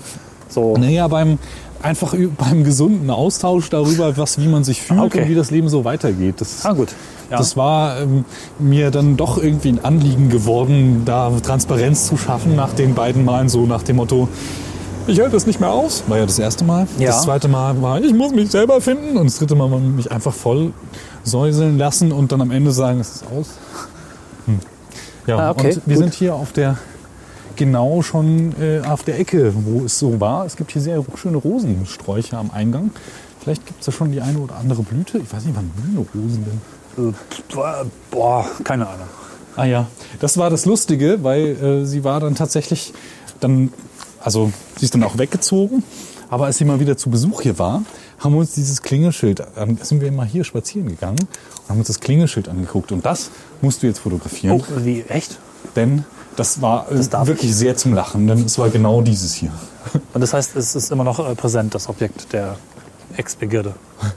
So, 0.49 0.77
Naja, 0.77 1.07
beim 1.09 1.39
einfach 1.83 2.15
beim 2.39 2.65
gesunden 2.65 3.11
Austausch 3.11 3.69
darüber, 3.71 4.17
was, 4.17 4.39
wie 4.41 4.49
man 4.49 4.65
sich 4.65 4.83
fühlt 4.83 5.01
Okay. 5.01 5.23
und 5.23 5.29
wie 5.29 5.35
das 5.35 5.51
Leben 5.51 5.69
so 5.69 5.85
weitergeht. 5.85 6.37
Das, 6.41 6.65
ah 6.65 6.73
gut. 6.73 6.89
Ja. 7.31 7.39
das 7.39 7.57
war 7.57 8.01
ähm, 8.01 8.25
mir 8.59 8.91
dann 8.91 9.17
doch 9.17 9.43
irgendwie 9.43 9.71
ein 9.71 9.85
Anliegen 9.85 10.29
geworden, 10.29 11.03
da 11.05 11.31
Transparenz 11.43 12.07
zu 12.07 12.17
schaffen 12.17 12.55
nach 12.55 12.73
den 12.73 12.95
beiden 12.95 13.25
Malen, 13.25 13.49
so 13.49 13.67
nach 13.67 13.83
dem 13.83 13.97
Motto, 13.97 14.29
ich 15.09 15.21
halte 15.21 15.33
das 15.33 15.47
nicht 15.47 15.61
mehr 15.61 15.71
aus. 15.71 16.03
War 16.09 16.19
ja 16.19 16.27
das 16.27 16.39
erste 16.39 16.65
Mal. 16.65 16.87
Ja. 16.99 17.09
Das 17.09 17.23
zweite 17.23 17.47
Mal 17.49 17.81
war, 17.81 18.01
ich 18.01 18.13
muss 18.13 18.33
mich 18.33 18.51
selber 18.51 18.81
finden. 18.81 19.17
Und 19.17 19.27
das 19.27 19.39
dritte 19.39 19.55
Mal 19.55 19.69
mich 19.69 20.11
einfach 20.11 20.33
voll 20.35 20.73
säuseln 21.23 21.79
lassen 21.79 22.11
und 22.13 22.33
dann 22.33 22.41
am 22.41 22.51
Ende 22.51 22.73
sagen, 22.73 22.99
es 23.01 23.17
ist 23.17 23.25
aus. 23.27 23.47
Hm. 24.47 24.59
Ja, 25.29 25.39
Ah, 25.39 25.51
okay, 25.51 25.75
und 25.75 25.83
wir 25.87 25.95
gut. 25.97 26.05
sind 26.05 26.15
hier 26.15 26.35
auf 26.35 26.53
der 26.53 26.77
genau 27.57 28.03
schon 28.03 28.55
äh, 28.61 28.81
auf 28.87 29.03
der 29.05 29.19
Ecke, 29.19 29.53
wo 29.55 29.85
es 29.85 29.99
so 29.99 30.21
war. 30.21 30.45
Es 30.47 30.57
gibt 30.57 30.73
hier 30.73 30.83
sehr 30.83 31.03
schöne 31.17 31.37
Rosensträucher 31.39 32.39
am 32.39 32.51
Eingang. 32.51 32.91
Vielleicht 33.41 33.67
gibt 33.67 33.81
es 33.81 33.87
da 33.87 33.93
schon 33.93 34.13
die 34.13 34.21
eine 34.21 34.39
oder 34.39 34.57
andere 34.57 34.83
Blüte. 34.83 35.19
Ich 35.19 35.33
weiß 35.33 35.45
nicht, 35.45 35.57
wann 35.57 35.69
blühen 35.71 35.97
Rosen 36.15 36.45
denn? 36.97 37.09
Äh, 37.09 37.85
Boah, 38.11 38.47
keine 38.65 38.87
Ahnung. 38.89 39.07
Ah 39.57 39.65
ja, 39.65 39.87
das 40.21 40.37
war 40.37 40.51
das 40.51 40.67
Lustige, 40.67 41.23
weil 41.23 41.47
äh, 41.63 41.85
sie 41.87 42.05
war 42.05 42.21
dann 42.21 42.35
tatsächlich 42.35 42.93
dann, 43.41 43.73
also 44.21 44.53
sie 44.79 44.85
ist 44.85 44.95
dann 44.95 45.03
auch 45.05 45.17
weggezogen. 45.19 45.83
Aber 46.29 46.47
als 46.47 46.59
sie 46.59 46.65
mal 46.65 46.81
wieder 46.81 46.97
zu 46.97 47.09
Besuch 47.09 47.43
hier 47.43 47.59
war, 47.59 47.83
haben 48.19 48.33
wir 48.35 48.41
uns 48.41 48.53
dieses 48.53 48.83
Klingelschild, 48.83 49.57
an- 49.57 49.79
sind 49.81 50.01
wir 50.01 50.11
mal 50.11 50.27
hier 50.27 50.43
spazieren 50.43 50.89
gegangen 50.89 51.19
und 51.21 51.69
haben 51.71 51.79
uns 51.79 51.87
das 51.87 52.01
Klingelschild 52.01 52.49
angeguckt. 52.49 52.91
Und 52.91 53.07
das 53.07 53.31
musst 53.63 53.83
du 53.83 53.87
jetzt 53.87 54.01
fotografieren, 54.01 54.61
Oh, 54.61 54.65
wie, 54.85 55.03
echt? 55.03 55.39
denn 55.77 56.05
das 56.37 56.61
war 56.63 56.91
äh, 56.91 56.97
Das 56.97 57.27
wirklich 57.27 57.55
sehr 57.55 57.77
zum 57.77 57.95
Lachen, 57.95 58.27
denn 58.27 58.45
es 58.45 58.59
war 58.59 58.69
genau 58.71 59.03
dieses 59.03 59.35
hier. 59.35 59.51
Und 60.15 60.21
das 60.21 60.33
heißt, 60.33 60.57
es 60.57 60.75
ist 60.77 60.91
immer 60.93 61.05
noch 61.05 61.19
äh, 61.19 61.35
präsent, 61.35 61.75
das 61.75 61.89
Objekt 61.89 62.33
der 62.33 62.57
Ex-Begierde. 63.17 63.75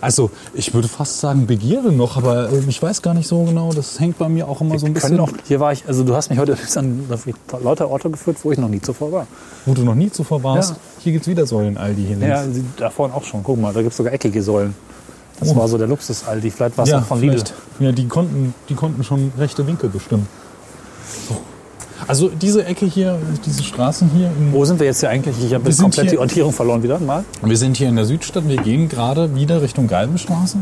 Also, 0.00 0.30
ich 0.54 0.74
würde 0.74 0.88
fast 0.88 1.18
sagen 1.20 1.46
Begierde 1.46 1.92
noch, 1.92 2.16
aber 2.16 2.50
äh, 2.52 2.58
ich 2.68 2.80
weiß 2.80 3.02
gar 3.02 3.14
nicht 3.14 3.26
so 3.28 3.42
genau. 3.44 3.72
Das 3.72 3.98
hängt 4.00 4.18
bei 4.18 4.28
mir 4.28 4.48
auch 4.48 4.60
immer 4.60 4.78
so 4.78 4.86
ein 4.86 4.94
bisschen, 4.94 5.18
auch, 5.20 5.30
hier 5.46 5.60
war 5.60 5.72
ich, 5.72 5.84
also 5.86 6.04
du 6.04 6.14
hast 6.14 6.30
mich 6.30 6.38
heute 6.38 6.54
bis 6.60 6.76
an 6.76 7.04
lauter 7.62 7.88
Orte 7.90 8.10
geführt, 8.10 8.36
wo 8.42 8.52
ich 8.52 8.58
noch 8.58 8.68
nie 8.68 8.80
zuvor 8.80 9.12
war. 9.12 9.26
wo 9.66 9.74
du 9.74 9.82
noch 9.82 9.94
nie 9.94 10.10
zuvor 10.10 10.42
warst. 10.42 10.70
Ja. 10.70 10.76
Hier 11.00 11.12
gibt 11.12 11.24
es 11.24 11.28
wieder 11.28 11.46
Säulen-Aldi 11.46 12.00
hier 12.06 12.16
links. 12.16 12.56
Ja, 12.56 12.62
da 12.76 12.90
vorne 12.90 13.14
auch 13.14 13.24
schon. 13.24 13.42
Guck 13.42 13.60
mal, 13.60 13.72
da 13.72 13.80
gibt 13.80 13.90
es 13.92 13.96
sogar 13.96 14.12
eckige 14.12 14.42
Säulen. 14.42 14.74
Das 15.40 15.50
Oh. 15.50 15.56
war 15.56 15.66
so 15.68 15.78
der 15.78 15.88
Luxus-Aldi. 15.88 16.50
Vielleicht 16.52 16.78
war 16.78 16.84
es 16.86 16.92
auch 16.92 17.04
von 17.04 17.20
Lidl. 17.20 17.32
vielleicht. 17.34 17.54
Ja, 17.80 17.90
die 17.92 18.06
konnten, 18.06 18.54
die 18.68 18.74
konnten 18.74 19.02
schon 19.02 19.32
rechte 19.38 19.66
Winkel 19.66 19.88
bestimmen. 19.88 20.28
So. 21.28 21.36
Also 22.08 22.28
diese 22.28 22.64
Ecke 22.64 22.84
hier, 22.86 23.16
diese 23.46 23.62
Straßen 23.62 24.10
hier. 24.10 24.30
Wo 24.50 24.64
sind 24.64 24.80
wir 24.80 24.86
jetzt 24.86 25.00
hier 25.00 25.10
eigentlich? 25.10 25.36
Ich 25.44 25.54
habe 25.54 25.70
komplett 25.72 26.06
die 26.06 26.10
hier- 26.10 26.18
Orientierung 26.18 26.52
verloren 26.52 26.82
wieder 26.82 26.98
mal. 26.98 27.24
wir 27.42 27.56
sind 27.56 27.76
hier 27.76 27.88
in 27.88 27.96
der 27.96 28.04
Südstadt. 28.06 28.48
Wir 28.48 28.56
gehen 28.56 28.88
gerade 28.88 29.34
wieder 29.36 29.62
Richtung 29.62 29.86
Galbenstraße. 29.86 30.58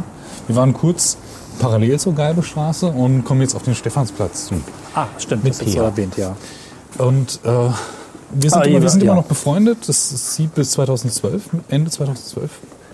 Wir 0.46 0.56
waren 0.56 0.74
kurz 0.74 1.16
parallel 1.58 1.98
zur 1.98 2.14
Galbenstraße 2.14 2.86
und 2.88 3.24
kommen 3.24 3.40
jetzt 3.40 3.54
auf 3.54 3.62
den 3.62 3.74
Stephansplatz 3.74 4.46
zu. 4.46 4.54
Ah, 4.94 5.06
stimmt, 5.18 5.44
Mit 5.44 5.58
das 5.58 5.64
Peer. 5.64 5.82
erwähnt, 5.84 6.16
ja. 6.18 6.36
Und 6.98 7.40
äh, 7.44 7.48
wir 7.48 8.50
sind, 8.50 8.54
Ah, 8.60 8.62
immer, 8.64 8.82
wir 8.82 8.88
sind 8.90 9.00
war- 9.00 9.04
immer 9.06 9.12
ja. 9.14 9.20
noch 9.22 9.24
befreundet. 9.28 9.78
Das, 9.88 10.10
das 10.10 10.34
sieht 10.36 10.54
bis 10.54 10.72
2012, 10.72 11.42
Ende 11.68 11.90
2012 11.90 12.50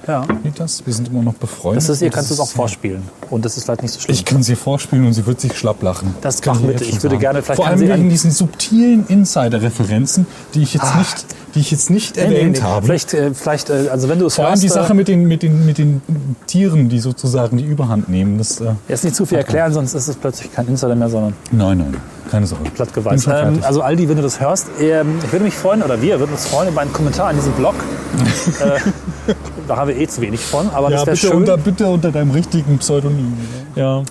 Ja. 0.07 0.25
geht 0.43 0.59
das. 0.61 0.87
Wir 0.87 0.93
sind 0.95 1.09
immer 1.09 1.23
noch 1.23 1.35
befreundet. 1.35 1.83
Das 1.83 1.89
ist, 1.89 2.03
ihr 2.03 2.11
kannst 2.11 2.31
es 2.31 2.39
auch 2.41 2.49
vorspielen. 2.49 3.03
Und 3.31 3.45
das 3.45 3.57
ist 3.57 3.65
vielleicht 3.65 3.83
nicht 3.83 3.93
so 3.95 4.01
schlimm. 4.01 4.15
Ich 4.15 4.25
kann 4.25 4.43
sie 4.43 4.55
vorspielen 4.57 5.07
und 5.07 5.13
sie 5.15 5.27
wird 5.27 5.41
sich 5.41 5.57
schlapp 5.59 5.83
lachen. 5.83 6.15
Das 6.21 6.41
kann 6.43 6.63
bitte. 6.63 6.85
Ich 6.85 6.91
schon 6.91 7.03
würde 7.03 7.15
sagen. 7.15 7.21
gerne- 7.21 7.43
vielleicht 7.43 7.57
Vor 7.57 7.67
allem 7.67 7.79
sie 7.79 7.89
wegen 7.89 8.09
diesen 8.09 8.31
subtilen 8.31 9.05
Insider-Referenzen, 9.09 10.27
die 10.55 10.63
ich 10.63 10.75
jetzt 10.75 10.97
nicht, 10.97 11.27
die 11.55 11.61
ich 11.61 11.71
jetzt 11.71 11.91
nicht 11.91 12.17
Nee, 12.17 12.29
nee, 12.29 12.35
erwähnt 12.37 12.57
nee. 12.59 12.63
habe. 12.63 12.87
Vielleicht, 12.87 13.15
äh, 13.15 13.35
vielleicht 13.35 13.71
äh, 13.71 13.89
also 13.91 14.09
wenn 14.09 14.19
du 14.19 14.27
es 14.27 14.35
Vor 14.37 14.47
allem 14.47 14.61
die 14.61 14.67
äh, 14.67 14.71
Sache 14.71 14.95
mit 14.95 15.09
den, 15.09 15.27
mit, 15.27 15.43
den, 15.43 15.67
mit 15.67 15.79
den 15.79 16.01
Tieren, 16.47 16.89
die 16.89 17.01
sozusagen 17.01 17.57
die 17.57 17.65
Überhand 17.65 18.09
nehmen. 18.09 18.39
Das, 18.39 18.61
äh, 18.61 18.73
jetzt 18.89 19.05
nicht 19.05 19.17
zu 19.17 19.27
viel 19.27 19.39
erklären, 19.39 19.73
sonst 19.73 19.95
ist 19.95 20.09
es 20.09 20.17
plötzlich 20.17 20.53
kein 20.53 20.69
Insider 20.69 20.95
mehr, 20.95 21.09
sondern 21.09 21.33
nein, 21.51 21.79
nein, 21.79 21.97
keine 22.31 22.47
Sorge. 22.47 22.71
platt 22.71 22.93
geweißt. 22.95 23.27
Ähm, 23.29 23.61
also 23.63 23.81
Aldi, 23.83 24.09
wenn 24.09 24.17
du 24.17 24.23
das 24.23 24.41
hörst, 24.41 24.67
ähm, 24.81 25.19
ich 25.25 25.33
würde 25.33 25.45
mich 25.45 25.55
freuen, 25.55 25.83
oder 25.83 26.01
wir 26.01 26.19
würden 26.21 26.33
uns 26.33 26.47
freuen 26.47 26.69
über 26.69 26.81
einen 26.83 26.93
Kommentar 26.93 27.31
in 27.31 27.37
diesem 27.37 27.53
Blog. 27.53 27.75
äh, 28.61 29.33
da 29.67 29.77
haben 29.77 29.89
wir 29.89 29.97
eh 29.97 30.07
zu 30.07 30.21
wenig 30.21 30.41
von, 30.41 30.71
aber 30.71 30.91
ja, 30.91 31.05
das 31.05 31.07
wäre 31.07 31.17
bitte 31.17 31.27
schön. 31.27 31.37
unter, 31.37 31.57
bitte 31.57 31.87
unter 31.87 32.13
deinem 32.13 32.31
richtigen 32.31 32.79
Pseudonym. 32.79 33.37
Ja. 33.75 34.03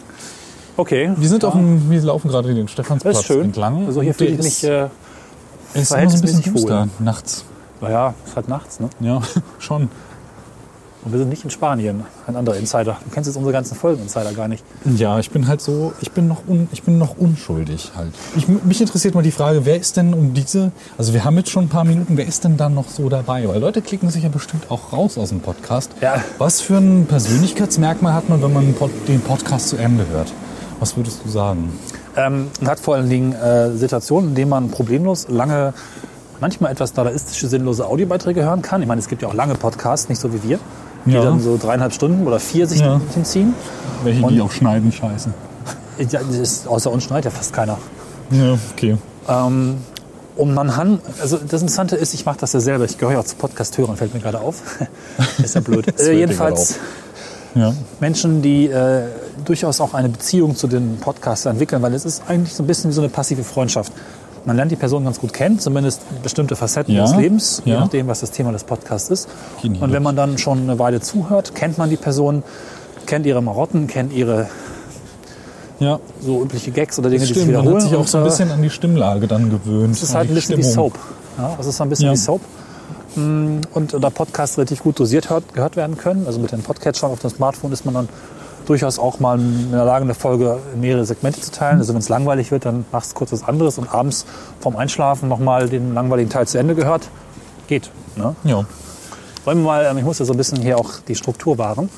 okay. 0.77 1.11
Wir 1.15 1.29
sind 1.29 1.45
auf 1.45 1.53
dem, 1.53 1.89
wir 1.89 2.01
laufen 2.01 2.29
gerade 2.29 2.53
den 2.53 2.67
Stephansplatz 2.67 3.19
ist 3.19 3.25
schön. 3.25 3.45
entlang. 3.45 3.85
Also 3.85 4.01
hier 4.01 4.13
fühle 4.13 4.31
ich 4.31 4.41
mich, 4.41 4.63
äh, 4.63 4.87
ist 5.73 5.91
immer 5.91 6.09
so 6.09 6.15
ein 6.17 6.21
bisschen 6.21 6.53
wohl. 6.55 6.87
nachts. 6.99 7.45
naja, 7.81 8.13
ist 8.25 8.35
halt 8.35 8.47
nachts, 8.47 8.79
ne? 8.79 8.89
Ja, 8.99 9.21
schon. 9.59 9.89
Und 11.05 11.11
wir 11.11 11.19
sind 11.19 11.29
nicht 11.29 11.43
in 11.43 11.51
Spanien. 11.51 12.03
Ein 12.25 12.35
anderer 12.35 12.57
Insider. 12.57 12.97
Du 13.05 13.11
kennst 13.11 13.27
jetzt 13.27 13.37
unsere 13.37 13.53
ganzen 13.53 13.75
Folgen-Insider 13.75 14.33
gar 14.33 14.47
nicht. 14.47 14.65
Ja, 14.97 15.19
ich 15.19 15.29
bin 15.29 15.47
halt 15.47 15.61
so, 15.61 15.93
ich 16.01 16.11
bin 16.11 16.27
noch, 16.27 16.47
un, 16.47 16.67
ich 16.71 16.81
bin 16.81 16.97
noch 16.97 17.15
unschuldig 17.15 17.91
halt. 17.95 18.11
Ich, 18.35 18.47
mich 18.47 18.81
interessiert 18.81 19.13
mal 19.13 19.21
die 19.21 19.29
Frage, 19.29 19.65
wer 19.65 19.77
ist 19.77 19.97
denn 19.97 20.15
um 20.15 20.33
diese, 20.33 20.71
also 20.97 21.13
wir 21.13 21.23
haben 21.23 21.37
jetzt 21.37 21.51
schon 21.51 21.65
ein 21.65 21.69
paar 21.69 21.83
Minuten, 21.83 22.17
wer 22.17 22.27
ist 22.27 22.43
denn 22.43 22.57
dann 22.57 22.73
noch 22.73 22.89
so 22.89 23.07
dabei? 23.07 23.47
Weil 23.47 23.59
Leute 23.59 23.83
klicken 23.83 24.09
sich 24.09 24.23
ja 24.23 24.29
bestimmt 24.29 24.71
auch 24.71 24.93
raus 24.93 25.19
aus 25.19 25.29
dem 25.29 25.41
Podcast. 25.41 25.91
Ja. 26.01 26.23
Was 26.39 26.61
für 26.61 26.77
ein 26.77 27.05
Persönlichkeitsmerkmal 27.05 28.13
hat 28.13 28.27
man, 28.27 28.41
wenn 28.41 28.53
man 28.53 28.73
den 29.07 29.21
Podcast 29.21 29.69
zu 29.69 29.77
Ende 29.77 30.07
hört? 30.07 30.33
Was 30.79 30.97
würdest 30.97 31.21
du 31.23 31.29
sagen? 31.29 31.71
Ähm, 32.17 32.47
hat 32.65 32.79
vor 32.79 32.95
allen 32.95 33.09
Dingen 33.09 33.33
äh, 33.33 33.71
Situationen, 33.73 34.29
in 34.29 34.35
denen 34.35 34.49
man 34.49 34.71
problemlos 34.71 35.27
lange, 35.29 35.75
manchmal 36.41 36.71
etwas 36.71 36.93
dadaistische, 36.93 37.47
sinnlose 37.47 37.85
Audiobeiträge 37.85 38.43
hören 38.43 38.63
kann. 38.63 38.81
Ich 38.81 38.87
meine, 38.87 38.99
es 38.99 39.07
gibt 39.07 39.21
ja 39.21 39.27
auch 39.27 39.33
lange 39.35 39.53
Podcasts, 39.53 40.09
nicht 40.09 40.19
so 40.19 40.33
wie 40.33 40.41
wir, 40.43 40.59
die 41.05 41.11
Ja. 41.11 41.23
dann 41.23 41.39
so 41.39 41.57
dreieinhalb 41.57 41.93
Stunden 41.93 42.25
oder 42.27 42.39
vier 42.39 42.67
sich 42.67 42.79
Ja. 42.81 42.99
hinziehen. 43.13 43.53
Welche, 44.03 44.23
Und- 44.23 44.33
die 44.33 44.41
auch 44.41 44.51
schneiden, 44.51 44.91
scheiße. 44.91 45.29
Ja, 46.09 46.19
ist, 46.19 46.67
außer 46.67 46.91
uns 46.91 47.03
schneidet 47.05 47.25
ja 47.25 47.31
fast 47.31 47.53
keiner. 47.53 47.77
Ja, 48.31 48.57
okay. 48.73 48.97
Ähm, 49.29 49.77
und 50.35 50.53
man 50.53 50.69
kann, 50.69 50.99
also 51.21 51.37
das 51.37 51.61
Interessante 51.61 51.95
ist, 51.95 52.13
ich 52.13 52.25
mache 52.25 52.37
das 52.41 52.51
ja 52.53 52.59
selber, 52.59 52.83
ich 52.85 52.97
gehöre 52.97 53.13
ja 53.13 53.19
auch 53.19 53.23
zu 53.25 53.35
Podcast-Hörern, 53.37 53.95
fällt 53.95 54.13
mir 54.13 54.19
gerade 54.19 54.39
auf. 54.41 54.61
ist 55.41 55.55
ja 55.55 55.61
blöd. 55.61 55.87
äh, 55.99 56.11
jedenfalls 56.17 56.75
Ja. 57.53 57.73
Menschen, 58.01 58.41
die 58.41 58.65
äh, 58.67 59.03
durchaus 59.45 59.79
auch 59.79 59.93
eine 59.93 60.09
Beziehung 60.09 60.57
zu 60.57 60.67
den 60.67 60.97
Podcasts 60.97 61.45
entwickeln, 61.45 61.81
weil 61.81 61.93
es 61.93 62.03
ist 62.03 62.23
eigentlich 62.27 62.53
so 62.53 62.63
ein 62.63 62.67
bisschen 62.67 62.89
wie 62.89 62.93
so 62.95 63.01
eine 63.01 63.09
passive 63.09 63.43
Freundschaft. 63.45 63.93
Man 64.45 64.55
lernt 64.57 64.71
die 64.71 64.75
Person 64.75 65.03
ganz 65.05 65.19
gut 65.19 65.33
kennen, 65.33 65.59
zumindest 65.59 66.01
bestimmte 66.21 66.55
Facetten 66.55 66.93
Ja, 66.93 67.03
des 67.03 67.15
Lebens, 67.15 67.61
je 67.65 67.73
ja. 67.73 67.79
nachdem, 67.79 68.07
was 68.07 68.19
das 68.19 68.31
Thema 68.31 68.51
des 68.51 68.63
Podcasts 68.63 69.09
ist. 69.09 69.27
Kini, 69.61 69.79
Und 69.79 69.91
wenn 69.91 70.03
man 70.03 70.15
dann 70.15 70.37
schon 70.37 70.59
eine 70.59 70.77
Weile 70.77 71.01
zuhört, 71.01 71.55
kennt 71.55 71.77
man 71.77 71.89
die 71.89 71.97
Person, 71.97 72.43
kennt 73.07 73.25
ihre 73.25 73.41
Marotten, 73.41 73.87
kennt 73.87 74.13
ihre 74.13 74.47
Ja, 75.79 75.99
so 76.21 76.41
übliche 76.43 76.71
Gags 76.71 76.97
oder 76.99 77.09
Dinge, 77.09 77.21
das 77.21 77.29
die 77.29 77.33
sich 77.33 77.43
stimmt. 77.43 77.53
Man 77.55 77.63
wiederholen. 77.63 77.83
hat 77.83 77.89
sich 77.89 77.99
auch 77.99 78.07
so 78.07 78.19
ein 78.19 78.23
bisschen 78.23 78.51
an 78.51 78.61
die 78.61 78.69
Stimmlage 78.69 79.27
dann 79.27 79.49
gewöhnt. 79.49 79.95
Es 79.95 80.03
ist 80.03 80.15
halt 80.15 80.29
ein 80.29 80.35
bisschen 80.35 80.57
wie 80.57 80.63
Stimmung. 80.63 80.91
Soap. 80.91 80.99
Ja, 81.37 81.57
es 81.59 81.65
ist 81.65 81.81
ein 81.81 81.89
bisschen 81.89 82.11
wie 82.11 82.15
Soap. 82.17 82.41
Mm, 83.15 83.61
Und 83.73 83.93
da 84.01 84.09
Podcasts 84.09 84.57
relativ 84.57 84.83
gut 84.83 84.99
dosiert 84.99 85.29
hört, 85.29 85.53
gehört 85.53 85.75
werden 85.75 85.97
können, 85.97 86.27
also 86.27 86.39
mit 86.39 86.51
den 86.51 86.61
Podcatchern 86.61 87.11
auf 87.11 87.19
dem 87.19 87.29
Smartphone 87.29 87.71
ist 87.71 87.83
man 87.85 87.93
dann 87.93 88.09
durchaus 88.65 88.99
auch 88.99 89.19
mal 89.19 89.39
in 89.39 89.71
der 89.71 89.85
Lage, 89.85 90.03
eine 90.03 90.13
Folge 90.13 90.59
in 90.73 90.81
mehrere 90.81 91.05
Segmente 91.05 91.39
zu 91.41 91.51
teilen. 91.51 91.79
Also 91.79 91.93
wenn 91.93 91.99
es 91.99 92.09
langweilig 92.09 92.51
wird, 92.51 92.65
dann 92.65 92.85
machst 92.91 93.11
du 93.11 93.15
kurz 93.15 93.31
was 93.31 93.43
anderes 93.43 93.77
und 93.77 93.93
abends 93.93 94.25
vorm 94.59 94.75
Einschlafen 94.75 95.29
nochmal 95.29 95.69
den 95.69 95.93
langweiligen 95.93 96.29
Teil 96.29 96.47
zu 96.47 96.57
Ende 96.57 96.75
gehört. 96.75 97.09
Geht. 97.67 97.89
Ne? 98.15 98.35
Ja. 98.43 98.65
Wollen 99.45 99.59
wir 99.59 99.63
mal, 99.65 99.85
ähm, 99.85 99.97
ich 99.97 100.03
muss 100.03 100.19
ja 100.19 100.25
so 100.25 100.33
ein 100.33 100.37
bisschen 100.37 100.61
hier 100.61 100.77
auch 100.77 100.91
die 101.07 101.15
Struktur 101.15 101.57
wahren. 101.57 101.89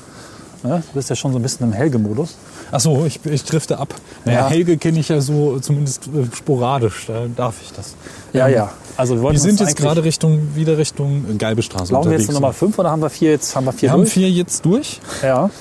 Ne? 0.62 0.82
Du 0.88 0.94
bist 0.94 1.08
ja 1.08 1.16
schon 1.16 1.32
so 1.32 1.38
ein 1.38 1.42
bisschen 1.42 1.66
im 1.66 1.72
Helge-Modus. 1.72 2.36
Ach 2.70 2.80
so, 2.80 3.04
ich, 3.06 3.24
ich 3.24 3.44
drifte 3.44 3.78
ab. 3.78 3.94
Naja, 4.24 4.40
Ja. 4.40 4.48
Helge 4.48 4.76
kenne 4.76 4.98
ich 4.98 5.08
ja 5.08 5.20
so 5.20 5.58
zumindest 5.60 6.08
äh, 6.08 6.34
sporadisch. 6.36 7.06
Da 7.06 7.26
darf 7.34 7.54
ich 7.62 7.72
das. 7.72 7.94
Ja, 8.32 8.48
Ähm, 8.48 8.54
ja. 8.54 8.70
Also 8.96 9.22
wir, 9.22 9.30
Wir 9.30 9.38
sind 9.38 9.60
jetzt 9.60 9.76
gerade 9.76 10.02
Richtung, 10.02 10.54
wieder 10.56 10.76
Richtung 10.76 11.38
Galbestraße 11.38 11.92
Laufen 11.92 12.10
wir 12.10 12.16
unterwegs. 12.16 12.22
jetzt 12.22 12.26
zur 12.26 12.40
Nummer 12.40 12.52
5 12.52 12.78
oder 12.78 12.90
haben 12.90 13.00
wir 13.00 13.10
vier 13.10 13.30
jetzt? 13.30 13.54
Haben 13.54 13.66
wir 13.66 13.72
vier 13.72 13.82
wir 13.88 13.92
haben 13.92 14.00
durch? 14.00 14.12
vier 14.12 14.30
jetzt 14.30 14.64
durch. 14.64 15.00
Ja. 15.22 15.48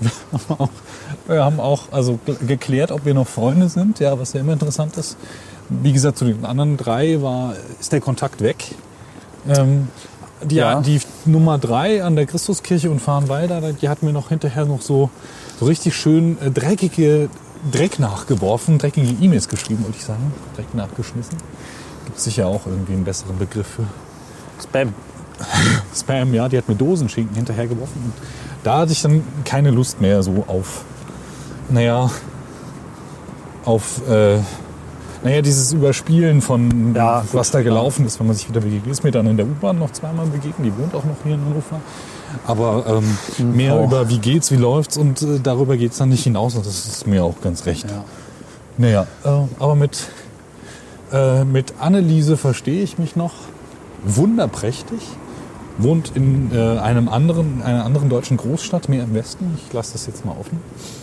Wir 1.26 1.44
haben 1.44 1.60
auch 1.60 1.92
also 1.92 2.18
ge- 2.24 2.36
geklärt, 2.46 2.90
ob 2.92 3.04
wir 3.04 3.14
noch 3.14 3.26
Freunde 3.28 3.68
sind, 3.68 4.00
ja, 4.00 4.18
was 4.18 4.32
ja 4.32 4.40
immer 4.40 4.52
interessant 4.54 4.96
ist. 4.96 5.16
Wie 5.68 5.92
gesagt, 5.92 6.18
zu 6.18 6.24
den 6.24 6.44
anderen 6.44 6.76
drei 6.76 7.20
war, 7.22 7.54
ist 7.78 7.92
der 7.92 8.00
Kontakt 8.00 8.40
weg. 8.40 8.64
Ähm, 9.48 9.88
die, 10.42 10.56
Ja. 10.56 10.80
die 10.80 11.00
Nummer 11.26 11.58
drei 11.58 12.02
an 12.02 12.16
der 12.16 12.26
Christuskirche 12.26 12.90
und 12.90 13.00
Farnwalder, 13.00 13.72
die 13.72 13.88
hat 13.88 14.02
mir 14.02 14.12
noch 14.12 14.30
hinterher 14.30 14.64
noch 14.64 14.80
so, 14.82 15.10
so 15.58 15.66
richtig 15.66 15.94
schön 15.94 16.38
äh, 16.40 16.50
dreckige 16.50 17.28
Dreck 17.70 17.98
nachgeworfen, 17.98 18.78
dreckige 18.78 19.14
E-Mails 19.22 19.48
geschrieben, 19.48 19.84
wollte 19.84 19.98
ich 19.98 20.04
sagen. 20.04 20.32
Dreck 20.56 20.74
nachgeschmissen. 20.74 21.36
Gibt 22.06 22.18
sicher 22.18 22.46
auch 22.46 22.66
irgendwie 22.66 22.94
einen 22.94 23.04
besseren 23.04 23.38
Begriff 23.38 23.66
für 23.66 23.84
Spam. 24.62 24.94
Spam, 25.94 26.32
ja, 26.34 26.48
die 26.48 26.56
hat 26.58 26.68
mir 26.68 26.74
Dosenschinken 26.74 27.36
hinterhergeworfen. 27.36 28.02
Und 28.02 28.12
da 28.62 28.78
hatte 28.78 28.92
ich 28.92 29.02
dann 29.02 29.22
keine 29.44 29.70
Lust 29.70 30.00
mehr 30.00 30.22
so 30.22 30.44
auf, 30.46 30.84
naja, 31.68 32.10
auf, 33.64 34.06
äh, 34.08 34.38
naja, 35.22 35.42
dieses 35.42 35.72
Überspielen 35.72 36.40
von 36.40 36.94
Ja, 36.94 37.24
was 37.32 37.48
gut, 37.48 37.54
da 37.54 37.62
gelaufen 37.62 38.06
ist, 38.06 38.18
wenn 38.20 38.26
man 38.26 38.36
sich 38.36 38.48
wieder 38.48 38.60
begegnet. 38.60 38.90
Ist 38.90 39.04
mir 39.04 39.10
dann 39.10 39.26
in 39.26 39.36
der 39.36 39.46
U-Bahn 39.46 39.78
noch 39.78 39.90
zweimal 39.90 40.26
begegnet, 40.26 40.66
die 40.66 40.78
wohnt 40.78 40.94
auch 40.94 41.04
noch 41.04 41.16
hier 41.22 41.34
in 41.34 41.44
Hannover. 41.44 41.80
Aber 42.46 43.02
ähm, 43.38 43.54
mehr 43.54 43.74
auch. 43.74 43.84
über 43.84 44.08
wie 44.08 44.18
geht's, 44.18 44.50
wie 44.50 44.56
läuft's 44.56 44.96
und 44.96 45.20
äh, 45.22 45.40
darüber 45.42 45.76
geht's 45.76 45.98
dann 45.98 46.08
nicht 46.08 46.24
hinaus 46.24 46.54
und 46.54 46.64
das 46.64 46.86
ist 46.86 47.06
mir 47.06 47.24
auch 47.24 47.40
ganz 47.42 47.66
recht. 47.66 47.86
Ja. 47.90 48.04
Naja, 48.78 49.06
äh, 49.24 49.28
aber 49.58 49.74
mit, 49.74 50.08
äh, 51.12 51.44
mit 51.44 51.74
Anneliese 51.80 52.36
verstehe 52.36 52.82
ich 52.82 52.98
mich 52.98 53.16
noch 53.16 53.32
wunderprächtig. 54.04 55.00
Wohnt 55.82 56.12
in 56.14 56.50
äh, 56.54 56.78
einem 56.78 57.08
anderen, 57.08 57.62
einer 57.62 57.84
anderen 57.84 58.08
deutschen 58.08 58.36
Großstadt, 58.36 58.88
mehr 58.88 59.04
im 59.04 59.14
Westen. 59.14 59.58
Ich 59.66 59.72
lasse 59.72 59.92
das 59.92 60.06
jetzt 60.06 60.24
mal 60.24 60.34
offen. 60.38 60.58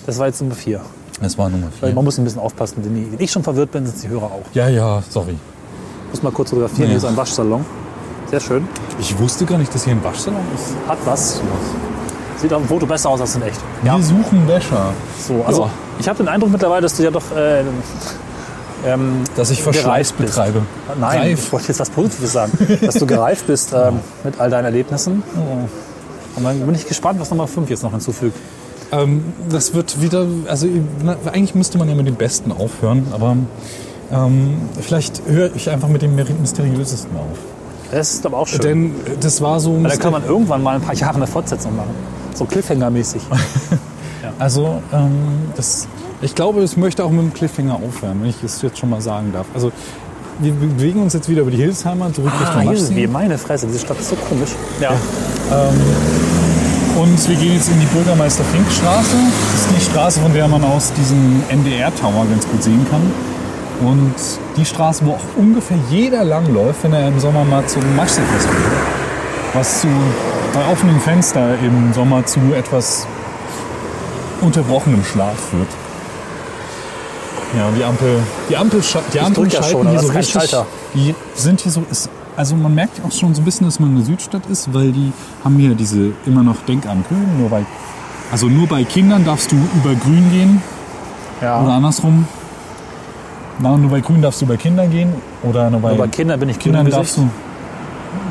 Das 0.06 0.20
war 0.20 0.28
jetzt 0.28 0.42
Nummer 0.42 0.56
4. 0.56 0.82
Das 1.22 1.38
war 1.38 1.50
Nummer 1.50 1.68
vier. 1.72 1.94
man 1.96 2.06
muss 2.06 2.18
ein 2.20 2.24
bisschen 2.26 2.40
aufpassen, 2.42 2.84
denn 2.84 3.12
wenn 3.12 3.20
ich 3.20 3.32
schon 3.32 3.42
verwirrt 3.44 3.72
bin, 3.72 3.86
sind 3.88 4.04
die 4.04 4.08
Hörer 4.08 4.26
auch. 4.26 4.44
Ja, 4.54 4.68
ja, 4.70 5.02
sorry. 5.10 5.36
Ich 6.06 6.12
muss 6.12 6.22
mal 6.24 6.32
kurz 6.32 6.52
fotografieren. 6.52 6.84
Ja. 6.84 6.88
Hier 6.90 6.98
ist 6.98 7.06
ein 7.06 7.18
Waschsalon. 7.18 7.66
Sehr 8.30 8.40
schön. 8.40 8.68
Ich 9.00 9.18
wusste 9.18 9.46
gar 9.46 9.58
nicht, 9.58 9.74
dass 9.74 9.84
hier 9.84 9.94
ein 9.94 10.04
Waschsalon 10.04 10.42
ist. 10.54 10.76
Hat 10.88 11.00
was. 11.06 11.42
Sieht 12.38 12.54
auf 12.54 12.62
dem 12.62 12.68
Foto 12.68 12.86
besser 12.86 13.10
aus 13.10 13.20
als 13.22 13.36
in 13.36 13.42
echt. 13.42 13.60
Wir 13.82 14.00
suchen 14.00 14.48
Wäscher. 14.48 14.94
So, 15.28 15.44
also 15.44 15.64
Ja. 15.64 15.70
ich 16.00 16.08
habe 16.08 16.18
den 16.20 16.28
Eindruck 16.28 16.52
mittlerweile, 16.52 16.84
dass 16.84 16.96
du 16.96 17.04
ja 17.04 17.10
doch 17.10 17.36
äh, 17.36 17.64
ähm, 18.86 19.24
Dass 19.36 19.50
ich 19.50 19.64
Verschleiß 19.64 20.14
betreibe. 20.14 20.62
Nein, 21.00 21.20
Reif. 21.20 21.46
ich 21.46 21.52
wollte 21.52 21.68
jetzt 21.70 21.80
was 21.80 21.90
Positives 21.90 22.34
sagen. 22.34 22.52
dass 22.82 22.96
du 22.96 23.06
gereift 23.06 23.48
bist 23.48 23.74
ähm, 23.74 24.00
mit 24.24 24.40
all 24.40 24.50
deinen 24.50 24.66
Erlebnissen. 24.66 25.24
Und 26.36 26.44
dann 26.44 26.60
bin 26.60 26.76
ich 26.76 26.88
gespannt, 26.88 27.20
was 27.20 27.30
Nummer 27.30 27.48
5 27.48 27.70
jetzt 27.70 27.84
noch 27.84 27.92
hinzufügt. 27.92 28.38
Ähm, 28.92 29.34
das 29.50 29.74
wird 29.74 30.02
wieder, 30.02 30.28
also 30.48 30.68
na, 31.04 31.18
eigentlich 31.32 31.56
müsste 31.56 31.78
man 31.78 31.90
ja 31.90 31.96
mit 31.96 32.08
dem 32.08 32.16
Besten 32.16 32.52
aufhören, 32.52 33.08
aber 33.12 33.36
ähm, 34.12 34.62
vielleicht 34.80 35.24
höre 35.28 35.54
ich 35.56 35.70
einfach 35.70 35.90
mit 35.90 36.02
dem 36.02 36.16
Mysteriösesten 36.16 37.16
auf. 37.18 37.38
Das 37.92 38.14
ist 38.14 38.26
aber 38.26 38.38
auch 38.38 38.48
schön. 38.48 38.62
Denn 38.62 38.96
das 39.20 39.42
war 39.42 39.60
so. 39.60 39.78
Da 39.82 39.96
kann 39.96 40.12
man 40.12 40.26
irgendwann 40.26 40.62
mal 40.62 40.76
ein 40.76 40.82
paar 40.82 40.96
Jahre 40.96 41.16
eine 41.16 41.28
Fortsetzung 41.28 41.76
machen. 41.76 41.92
So 42.34 42.46
Cliffhanger-mäßig. 42.46 43.22
Also, 44.40 44.82
ähm, 44.94 45.52
das, 45.56 45.88
ich 46.22 46.36
glaube, 46.36 46.64
ich 46.64 46.78
möchte 46.78 47.04
auch 47.04 47.10
mit 47.12 47.22
dem 47.22 47.34
Cliffhanger 47.34 47.76
aufhören, 47.76 48.20
wenn 48.22 48.30
ich 48.30 48.42
es 48.44 48.62
jetzt 48.62 48.78
schon 48.80 48.90
mal 48.90 49.02
sagen 49.02 49.32
darf. 49.34 49.46
Also, 49.54 49.72
wir 50.40 50.52
bewegen 50.54 51.02
uns 51.02 51.14
jetzt 51.14 51.30
wieder 51.30 51.42
über 51.42 51.52
die 51.52 51.58
Hilsheimer 51.58 52.14
zurück 52.14 52.32
Ah, 52.36 52.44
Richtung 52.44 52.66
Maschsee. 52.66 52.96
wir. 52.96 53.10
Meine 53.10 53.38
Fresse, 53.38 53.66
diese 53.68 53.80
Stadt 53.80 54.00
ist 54.00 54.10
so 54.10 54.16
komisch. 54.16 54.52
Ja. 54.80 54.92
Und 56.96 57.30
wir 57.30 57.36
gehen 57.36 57.54
jetzt 57.56 57.70
in 57.70 57.80
die 57.80 57.86
Bürgermeister-Fink-Straße. 57.88 59.16
Das 59.54 59.62
ist 59.62 59.70
die 59.76 59.92
Straße, 59.92 60.20
von 60.20 60.34
der 60.34 60.48
man 60.48 60.64
aus 60.64 60.92
diesem 60.94 61.42
NDR-Tower 61.50 62.26
ganz 62.30 62.48
gut 62.48 62.64
sehen 62.64 62.86
kann. 62.90 63.02
Und 63.88 64.14
die 64.58 64.66
Straße, 64.66 65.06
wo 65.06 65.12
auch 65.12 65.20
ungefähr 65.38 65.78
jeder 65.92 66.24
langläuft, 66.24 66.84
wenn 66.84 66.94
er 66.94 67.08
im 67.08 67.20
Sommer 67.20 67.44
mal 67.44 67.66
zum 67.68 67.84
Maschsee-Fest 67.96 68.48
geht. 68.48 69.54
Was 69.54 69.82
zu, 69.82 69.88
bei 70.54 70.72
offenem 70.72 71.00
Fenster 71.00 71.56
im 71.64 71.94
Sommer 71.94 72.26
zu 72.26 72.40
etwas 72.56 73.08
unterbrochenem 74.42 75.04
Schlaf 75.04 75.36
führt. 75.52 75.68
Ja, 77.56 77.70
die 77.78 77.84
Ampel, 77.84 78.22
die 78.50 78.58
Ampel, 78.58 78.82
die 78.82 79.16
ja 79.56 79.64
schalten 79.64 79.72
schon, 79.72 79.90
hier 79.90 80.00
so 80.00 80.08
richtig. 80.08 80.34
Schalter. 80.34 80.66
Die 80.94 81.16
sind 81.36 81.62
hier 81.62 81.72
so, 81.72 81.84
ist, 81.90 82.10
also 82.36 82.56
man 82.56 82.76
merkt 82.76 83.00
auch 83.06 83.12
schon 83.12 83.34
so 83.34 83.42
ein 83.42 83.46
bisschen, 83.46 83.66
dass 83.66 83.80
man 83.80 83.92
eine 83.92 84.04
Südstadt 84.04 84.46
ist, 84.48 84.74
weil 84.74 84.92
die 84.92 85.14
haben 85.44 85.56
hier 85.58 85.74
diese 85.76 86.12
immer 86.26 86.44
noch 86.44 86.58
Denk 86.68 86.86
an 86.86 87.06
Grün. 87.08 87.40
Nur 87.40 87.50
bei, 87.50 87.66
also 88.32 88.48
nur 88.48 88.68
bei 88.68 88.84
Kindern 88.84 89.24
darfst 89.24 89.52
du 89.52 89.56
über 89.56 89.96
Grün 89.96 90.30
gehen 90.32 90.62
ja. 91.42 91.62
oder 91.62 91.74
andersrum. 91.74 92.28
Na, 93.60 93.76
nur 93.78 93.90
bei 93.90 94.02
Grün 94.02 94.22
darfst 94.22 94.42
du 94.42 94.46
über 94.46 94.58
Kinder 94.58 94.86
gehen 94.86 95.14
oder 95.42 95.70
nur 95.70 95.80
bei, 95.80 95.90
Nur 95.90 96.00
bei 96.00 96.08
Kindern 96.10 96.40
bin 96.40 96.50
ich 96.50 96.60
Kindern 96.60 96.84
grün 96.84 96.92
darfst 96.92 97.18
du 97.18 97.30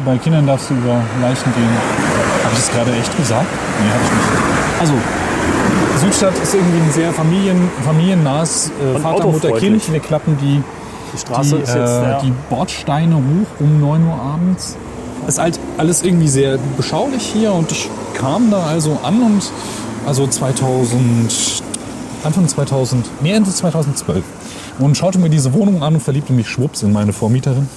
bei 0.04 0.16
Kindern 0.18 0.46
darfst 0.46 0.70
du 0.70 0.74
über 0.74 1.02
Leichen 1.20 1.52
gehen. 1.54 1.68
Habe 2.44 2.54
ich 2.54 2.60
das 2.60 2.70
gerade 2.70 2.92
echt 2.96 3.16
gesagt? 3.16 3.46
Nee, 3.80 3.90
habe 3.90 4.04
ich 4.04 4.12
nicht. 4.12 4.80
Also 4.80 4.92
Südstadt 6.07 6.38
ist 6.40 6.54
irgendwie 6.54 6.78
ein 6.78 6.92
sehr 6.92 7.12
familien, 7.12 7.68
familiennahes 7.84 8.70
äh, 8.80 8.96
Vater, 9.00 9.26
Mutter. 9.26 9.50
Kind. 9.59 9.92
Wir 9.92 9.98
klappen 9.98 10.38
die, 10.40 10.62
Die 11.12 11.18
Straße 11.18 11.57
die, 11.57 11.62
ist 11.62 11.74
jetzt. 11.74 11.78
äh, 11.78 12.02
ja. 12.02 12.20
die 12.20 12.32
Bordsteine 12.48 13.16
hoch 13.16 13.48
um 13.59 13.80
9 13.80 14.07
Uhr 14.07 14.14
abends. 14.14 14.76
Ist 15.26 15.40
halt 15.40 15.59
alles 15.78 16.04
irgendwie 16.04 16.28
sehr 16.28 16.59
beschaulich 16.76 17.22
hier 17.24 17.52
und 17.52 17.72
ich 17.72 17.90
kam 18.14 18.52
da 18.52 18.66
also 18.66 19.00
an 19.02 19.20
und 19.20 19.50
also 20.07 20.28
2000, 20.28 21.32
Anfang 22.22 22.46
2000, 22.46 23.04
nee 23.22 23.32
Ende 23.32 23.50
2012 23.50 24.22
und 24.78 24.96
schaute 24.96 25.18
mir 25.18 25.28
diese 25.28 25.54
Wohnung 25.54 25.82
an 25.82 25.94
und 25.94 26.00
verliebte 26.00 26.32
mich 26.32 26.48
schwupps 26.48 26.84
in 26.84 26.92
meine 26.92 27.12
Vormieterin. 27.12 27.68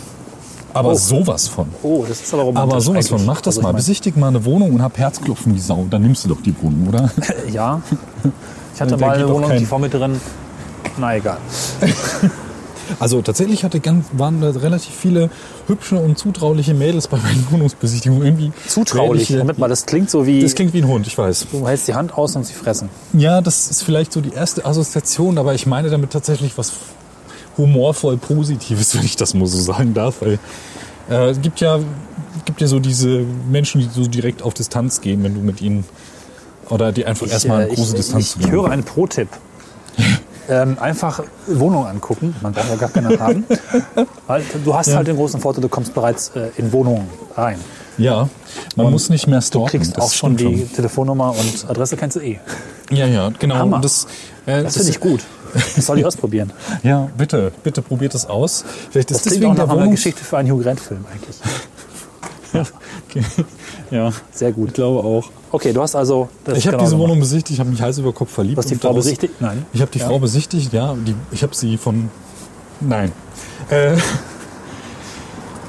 Aber 0.73 0.91
Oh. 0.91 0.95
sowas 0.95 1.47
von. 1.47 1.67
oh, 1.83 2.05
das 2.07 2.21
ist 2.21 2.33
aber 2.33 2.43
romantisch. 2.43 2.71
Aber 2.73 2.81
sowas 2.81 3.07
von, 3.09 3.25
mach 3.25 3.41
das 3.41 3.47
Also 3.47 3.59
ich 3.59 3.63
mal. 3.63 3.71
mein- 3.73 3.77
Besichtig 3.79 4.15
mal 4.17 4.27
eine 4.27 4.45
Wohnung 4.45 4.73
und 4.73 4.81
hab 4.81 4.97
Herzklopfen 4.97 5.55
wie 5.55 5.59
Sau. 5.59 5.85
Dann 5.89 6.01
nimmst 6.03 6.25
du 6.25 6.29
doch 6.29 6.41
die 6.41 6.53
Wohnung, 6.61 6.87
oder? 6.89 7.09
Ja. 7.51 7.81
Ich 8.75 8.81
hatte 8.81 8.95
mal 8.97 9.15
eine 9.17 9.27
Wohnung, 9.27 9.49
kein- 9.49 9.59
die 9.59 9.65
Vormieterin. 9.65 10.19
Na 10.97 11.15
egal. 11.15 11.37
Also 12.99 13.21
tatsächlich 13.21 13.63
hatte 13.63 13.79
ganz, 13.81 14.07
waren 14.13 14.41
da 14.41 14.49
relativ 14.49 14.91
viele 14.95 15.29
hübsche 15.67 15.97
und 15.97 16.17
zutrauliche 16.17 16.73
Mädels 16.73 17.07
bei 17.07 17.17
meinen 17.17 17.45
Wohnungsbesichtigungen. 17.51 18.25
Irgendwie 18.25 18.51
Zutraulich. 18.67 19.29
Moment 19.29 19.59
mal, 19.59 19.67
das 19.69 19.85
klingt 19.85 20.09
so 20.09 20.25
wie. 20.25 20.41
Das 20.41 20.55
klingt 20.55 20.73
wie 20.73 20.79
ein 20.81 20.87
Hund, 20.87 21.05
ich 21.05 21.15
weiß. 21.15 21.47
du 21.51 21.67
hältst 21.67 21.87
die 21.87 21.93
Hand 21.93 22.17
aus 22.17 22.35
und 22.35 22.45
sie 22.47 22.53
fressen. 22.53 22.89
Ja, 23.13 23.41
das 23.41 23.69
ist 23.69 23.83
vielleicht 23.83 24.11
so 24.11 24.21
die 24.21 24.33
erste 24.33 24.65
Assoziation, 24.65 25.37
aber 25.37 25.53
ich 25.53 25.67
meine 25.67 25.91
damit 25.91 26.09
tatsächlich 26.09 26.57
was 26.57 26.71
humorvoll 27.59 28.17
Positives, 28.17 28.95
wenn 28.97 29.05
ich 29.05 29.15
das 29.15 29.35
mal 29.35 29.45
so 29.45 29.59
sagen 29.59 29.93
darf. 29.93 30.21
Weil 30.21 30.39
äh, 31.09 31.29
es 31.29 31.41
gibt 31.41 31.59
ja, 31.59 31.79
gibt 32.45 32.61
ja 32.61 32.67
so 32.67 32.79
diese 32.79 33.23
Menschen, 33.51 33.81
die 33.81 33.89
so 33.93 34.07
direkt 34.07 34.41
auf 34.41 34.55
Distanz 34.55 35.01
gehen, 35.01 35.23
wenn 35.23 35.35
du 35.35 35.41
mit 35.41 35.61
ihnen 35.61 35.85
oder 36.69 36.91
die 36.91 37.05
einfach 37.05 37.27
erstmal 37.27 37.61
äh, 37.61 37.65
eine 37.65 37.75
große 37.75 37.91
ich, 37.91 37.97
Distanz 37.97 38.35
ich, 38.39 38.45
ich 38.45 38.51
höre 38.51 38.69
einen 38.69 38.83
Pro-Tipp. 38.83 39.27
ähm, 40.49 40.77
einfach 40.79 41.23
Wohnung 41.47 41.85
angucken. 41.85 42.35
Man 42.41 42.53
braucht 42.53 42.69
ja 42.69 42.75
gar 42.75 42.89
keine 42.89 43.19
haben. 43.19 43.45
Weil 44.27 44.43
du 44.63 44.73
hast 44.73 44.93
halt 44.93 45.07
den 45.07 45.15
großen 45.15 45.39
Vorteil, 45.39 45.61
du 45.61 45.69
kommst 45.69 45.93
bereits 45.93 46.29
äh, 46.29 46.49
in 46.57 46.71
Wohnungen 46.71 47.07
rein. 47.35 47.59
Ja, 47.97 48.29
man 48.75 48.91
muss 48.91 49.09
nicht 49.09 49.27
mehr 49.27 49.41
stalken. 49.41 49.65
Du 49.65 49.71
kriegst 49.71 49.97
das 49.97 50.05
auch 50.05 50.13
schon 50.13 50.37
die 50.37 50.65
Telefonnummer 50.65 51.31
und 51.31 51.69
Adresse 51.69 51.97
kennst 51.97 52.15
du 52.15 52.21
eh. 52.21 52.39
Ja, 52.91 53.05
ja, 53.05 53.29
genau. 53.37 53.55
Hammer. 53.55 53.75
Und 53.77 53.85
Das, 53.85 54.07
äh, 54.45 54.63
Das 54.63 54.77
finde 54.77 54.89
ich 54.89 54.99
gut. 54.99 55.21
Das 55.53 55.85
soll 55.85 55.99
ich 55.99 56.05
ausprobieren. 56.05 56.51
Ja, 56.83 57.09
bitte, 57.17 57.51
bitte 57.63 57.81
probiert 57.81 58.13
es 58.15 58.25
aus. 58.25 58.63
Vielleicht 58.91 59.11
ist 59.11 59.25
Das 59.25 59.33
deswegen 59.33 59.51
auch 59.51 59.55
der 59.55 59.69
Wohnungs 59.69 59.91
Geschichte 59.91 60.23
für 60.23 60.37
einen 60.37 60.49
Hugh 60.51 60.63
Grant-Film 60.63 61.05
eigentlich. 61.11 61.37
Okay. 63.07 63.23
Ja, 63.91 64.11
Sehr 64.31 64.51
gut. 64.51 64.69
ich 64.69 64.73
glaube 64.73 65.03
auch. 65.07 65.29
Okay, 65.51 65.71
du 65.71 65.81
hast 65.83 65.95
also. 65.95 66.29
Ich 66.47 66.65
habe 66.65 66.77
genau 66.77 66.83
diese. 66.89 66.97
Wohnung 66.97 67.19
besichtigt, 67.19 67.51
ich 67.51 67.59
habe 67.59 67.69
mich 67.69 67.79
Hals 67.81 67.97
über 67.99 68.11
Kopf 68.11 68.31
verliebt. 68.31 68.57
Du 68.57 68.61
hast 68.61 68.69
die 68.71 68.75
Frau 68.75 68.89
daraus- 68.89 69.05
besichtigt? 69.05 69.39
Nein. 69.39 69.65
Ich 69.71 69.81
habe 69.81 69.91
die 69.91 69.99
Ja. 69.99 70.07
Frau 70.07 70.17
besichtigt, 70.19 70.73
ja. 70.73 70.95
Die, 70.95 71.15
ich 71.31 71.43
habe 71.43 71.55
sie 71.55 71.77
von. 71.77 72.09
Nein. 72.79 73.11
Äh, 73.69 73.95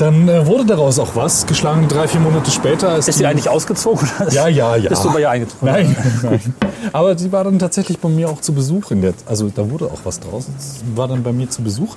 dann 0.01 0.29
äh, 0.29 0.47
wurde 0.47 0.65
daraus 0.65 0.99
auch 0.99 1.15
was. 1.15 1.47
Geschlagen 1.47 1.87
drei, 1.89 2.09
vier 2.09 2.21
Monate 2.21 2.51
später. 2.51 2.97
Ist, 2.97 3.09
Ist 3.09 3.17
die, 3.17 3.19
sie 3.21 3.27
eigentlich 3.27 3.49
ausgezogen? 3.49 4.09
Ja, 4.31 4.49
ja, 4.49 4.77
ja. 4.77 4.89
Bist 4.89 5.05
du 5.05 5.13
bei 5.13 5.21
ihr 5.21 5.31
eingetroffen? 5.31 5.67
Nein, 5.67 5.97
nein. 6.23 6.55
Aber 6.93 7.17
sie 7.19 7.31
war 7.33 7.45
dann 7.45 7.59
tatsächlich 7.59 7.99
bei 7.99 8.09
mir 8.09 8.29
auch 8.31 8.41
zu 8.41 8.53
Besuch. 8.53 8.91
In 8.91 9.03
der, 9.03 9.15
also 9.27 9.49
da 9.49 9.69
wurde 9.71 9.87
auch 9.87 10.01
was 10.05 10.21
draus. 10.21 10.47
Sie 10.59 10.97
war 10.97 11.09
dann 11.09 11.23
bei 11.23 11.33
mir 11.33 11.51
zu 11.51 11.63
Besuch 11.63 11.97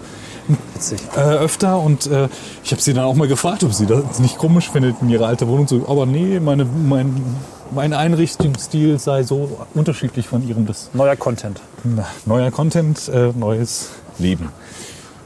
Witzig. 0.74 0.99
äh, 1.16 1.20
öfter 1.20 1.80
und 1.80 2.08
äh, 2.08 2.28
ich 2.64 2.72
habe 2.72 2.82
sie 2.82 2.93
dann 2.93 3.06
auch 3.06 3.16
mal 3.16 3.28
gefragt, 3.28 3.64
ob 3.64 3.74
sie 3.74 3.86
das 3.86 4.20
nicht 4.20 4.38
komisch 4.38 4.70
findet 4.70 4.97
in 5.01 5.10
ihrer 5.10 5.28
alten 5.28 5.47
Wohnung. 5.47 5.68
So, 5.68 5.86
aber 5.88 6.06
nee, 6.06 6.39
meine, 6.39 6.66
mein, 6.66 7.24
mein 7.72 7.93
Einrichtungsstil 7.93 8.99
sei 8.99 9.24
so 9.24 9.66
unterschiedlich 9.74 10.28
von 10.28 10.45
ihrem 10.47 10.66
bis 10.66 10.89
Neuer 10.93 11.16
Content. 11.16 11.62
na, 11.84 12.06
neuer 12.26 12.51
Content, 12.51 13.08
äh, 13.10 13.32
neues 13.36 13.89
Leben. 14.20 14.49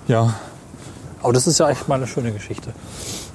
Ja, 0.07 0.35
Aber 1.27 1.33
das 1.33 1.45
ist 1.45 1.57
ja 1.59 1.69
echt 1.69 1.89
mal 1.89 1.95
eine 1.95 2.07
schöne 2.07 2.31
Geschichte. 2.31 2.69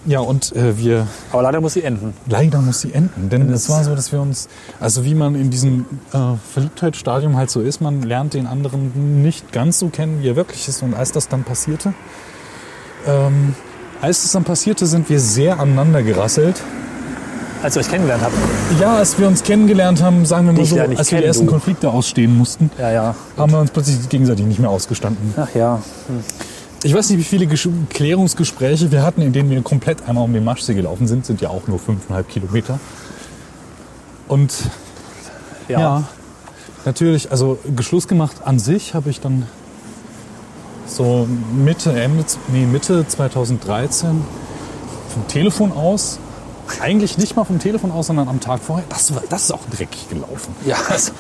ja 0.07 0.21
und 0.21 0.57
äh, 0.57 0.79
wir 0.79 1.07
Aber 1.31 1.43
leider 1.43 1.61
muss 1.61 1.75
sie 1.75 1.83
enden. 1.83 2.15
leider 2.27 2.63
muss 2.63 2.81
sie 2.81 2.95
enden, 2.95 3.29
denn 3.29 3.51
es 3.53 3.69
war 3.69 3.85
so, 3.85 3.95
dass 3.95 4.13
wir 4.13 4.21
uns, 4.23 4.49
also 4.81 5.05
wie 5.05 5.15
man 5.15 5.35
in 5.35 5.51
diesem 5.51 5.85
äh, 6.15 6.19
Verliebtheitsstadium 6.55 7.37
halt 7.37 7.51
so 7.51 7.61
ist, 7.61 7.83
man 7.83 8.01
lernt 8.01 8.33
den 8.33 8.47
anderen 8.47 9.23
nicht 9.23 9.53
ganz 9.53 9.79
so 9.79 9.89
kennen, 9.89 10.23
wie 10.23 10.29
er 10.31 10.37
wirklich 10.37 10.67
ist. 10.69 10.83
Und 10.83 10.95
als 10.95 11.13
das 11.13 11.29
dann 11.29 11.45
passierte, 11.45 11.93
ähm, 13.07 13.55
als 14.01 14.23
das 14.23 14.33
dann 14.33 14.45
passierte, 14.45 14.87
sind 14.87 15.11
wir 15.11 15.21
sehr 15.21 15.61
aneinander 15.61 16.03
gerasselt. 16.03 16.63
Als 17.63 17.77
ihr 17.77 17.81
euch 17.81 17.91
kennengelernt 17.91 18.23
habt. 18.25 18.33
Ja, 18.81 18.97
als 18.97 19.19
wir 19.19 19.29
uns 19.29 19.43
kennengelernt 19.43 20.03
haben, 20.03 20.25
sagen 20.25 20.47
wir 20.47 20.55
mal 20.55 20.61
Dich 20.61 20.71
so, 20.71 20.77
ja 20.77 20.85
als 20.85 21.13
wir 21.13 21.19
die 21.21 21.27
ersten 21.27 21.45
du. 21.45 21.53
Konflikte 21.53 21.91
ausstehen 21.91 22.37
mussten, 22.39 22.71
Ja, 22.79 22.91
ja. 22.91 23.15
haben 23.37 23.53
wir 23.53 23.61
uns 23.61 23.71
plötzlich 23.71 24.09
gegenseitig 24.09 24.47
nicht 24.47 24.61
mehr 24.61 24.71
ausgestanden. 24.71 25.35
Ach 25.37 25.55
ja. 25.55 25.83
Ich 26.85 26.95
weiß 26.95 27.11
nicht, 27.11 27.19
wie 27.19 27.25
viele 27.25 27.47
Gesch 27.47 27.69
Klärungsgespräche 27.91 28.91
wir 28.91 29.03
hatten, 29.03 29.23
in 29.23 29.33
denen 29.33 29.51
wir 29.51 29.63
komplett 29.63 30.09
einmal 30.09 30.25
um 30.25 30.33
den 30.33 30.45
Maschsee 30.45 30.75
gelaufen 30.75 31.07
sind. 31.07 31.25
Sind 31.25 31.41
ja 31.41 31.49
auch 31.49 31.69
nur 31.69 31.79
fünfeinhalb 31.79 32.29
Kilometer. 32.29 32.81
Und 34.27 34.53
Ja. 35.69 35.79
ja, 35.79 36.05
natürlich, 36.85 37.31
also 37.31 37.59
Geschluss 37.77 38.09
gemacht 38.09 38.37
an 38.45 38.59
sich 38.59 38.95
habe 38.95 39.11
ich 39.11 39.21
dann 39.21 39.47
so 40.87 41.29
Mitte, 41.55 41.93
Ende, 41.93 42.25
nee, 42.49 42.67
Mitte 42.67 43.07
2013 43.07 44.25
vom 45.09 45.29
Telefon 45.29 45.73
aus, 45.73 46.19
eigentlich 46.81 47.19
nicht 47.19 47.37
mal 47.37 47.45
vom 47.45 47.59
Telefon 47.59 47.91
aus, 47.91 48.07
sondern 48.07 48.29
am 48.29 48.41
Tag 48.41 48.61
vorher, 48.61 48.85
das, 48.89 49.15
war, 49.15 49.23
das 49.29 49.45
ist 49.45 49.53
auch 49.53 49.65
dreckig 49.71 50.09
gelaufen. 50.09 50.55
Ja, 50.67 50.77
also, 50.89 51.13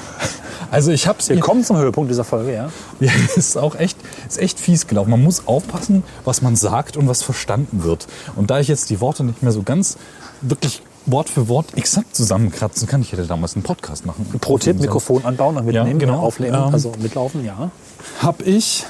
Also 0.71 0.91
ich 0.91 1.07
habe 1.07 1.19
es 1.19 1.29
wir 1.29 1.39
kommen 1.41 1.65
zum 1.65 1.77
Höhepunkt 1.77 2.11
dieser 2.11 2.25
Folge, 2.25 2.55
ja. 2.55 2.71
Ja, 3.01 3.13
ist 3.37 3.59
auch 3.59 3.75
echt, 3.75 3.99
ist 4.27 4.39
echt 4.39 4.59
fies 4.59 4.87
gelaufen. 4.87 5.11
Man 5.11 5.23
muss 5.23 5.47
aufpassen, 5.47 6.03
was 6.25 6.41
man 6.41 6.57
sagt 6.57 6.97
und 6.97 7.09
was 7.09 7.23
verstanden 7.23 7.85
wird. 7.85 8.07
Und 8.37 8.51
da 8.51 8.59
ich 8.59 8.69
jetzt 8.69 8.89
die 8.89 9.01
Worte 9.01 9.23
nicht 9.23 9.43
mehr 9.43 9.53
so 9.53 9.63
ganz 9.63 9.99
wirklich 10.41 10.83
Wort 11.05 11.29
für 11.29 11.49
Wort 11.49 11.77
exakt 11.77 12.15
zusammenkratzen 12.17 12.87
kann, 12.87 13.03
ich 13.03 13.13
hätte 13.13 13.27
damals 13.27 13.55
einen 13.55 13.65
Podcast 13.65 14.07
machen. 14.07 14.27
Pro 14.41 14.57
Tipp, 14.57 14.81
Mikrofon 14.81 15.25
anbauen 15.25 15.57
und 15.57 15.67
mitnehmen, 15.67 16.01
Ja, 16.01 16.07
genau. 16.07 16.21
aufnehmen, 16.21 16.55
Ähm, 16.55 16.73
also 16.73 16.93
mitlaufen, 17.01 17.45
ja. 17.45 17.71
Hab 18.23 18.41
ich, 18.47 18.87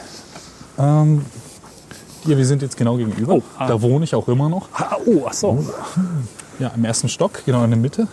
ähm, 0.79 1.25
hier, 2.25 2.37
wir 2.37 2.47
sind 2.47 2.63
jetzt 2.63 2.77
genau 2.77 2.97
gegenüber. 2.97 3.35
Oh, 3.35 3.43
ah. 3.59 3.67
Da 3.67 3.83
wohne 3.83 4.05
ich 4.05 4.15
auch 4.15 4.29
immer 4.29 4.49
noch. 4.49 4.69
Ah, 4.75 4.97
oh, 5.07 5.25
ach 5.27 5.33
so. 5.33 5.65
Ja, 6.59 6.73
im 6.75 6.85
ersten 6.85 7.09
Stock, 7.09 7.43
genau 7.45 7.65
in 7.65 7.71
der 7.71 7.79
Mitte. 7.79 8.09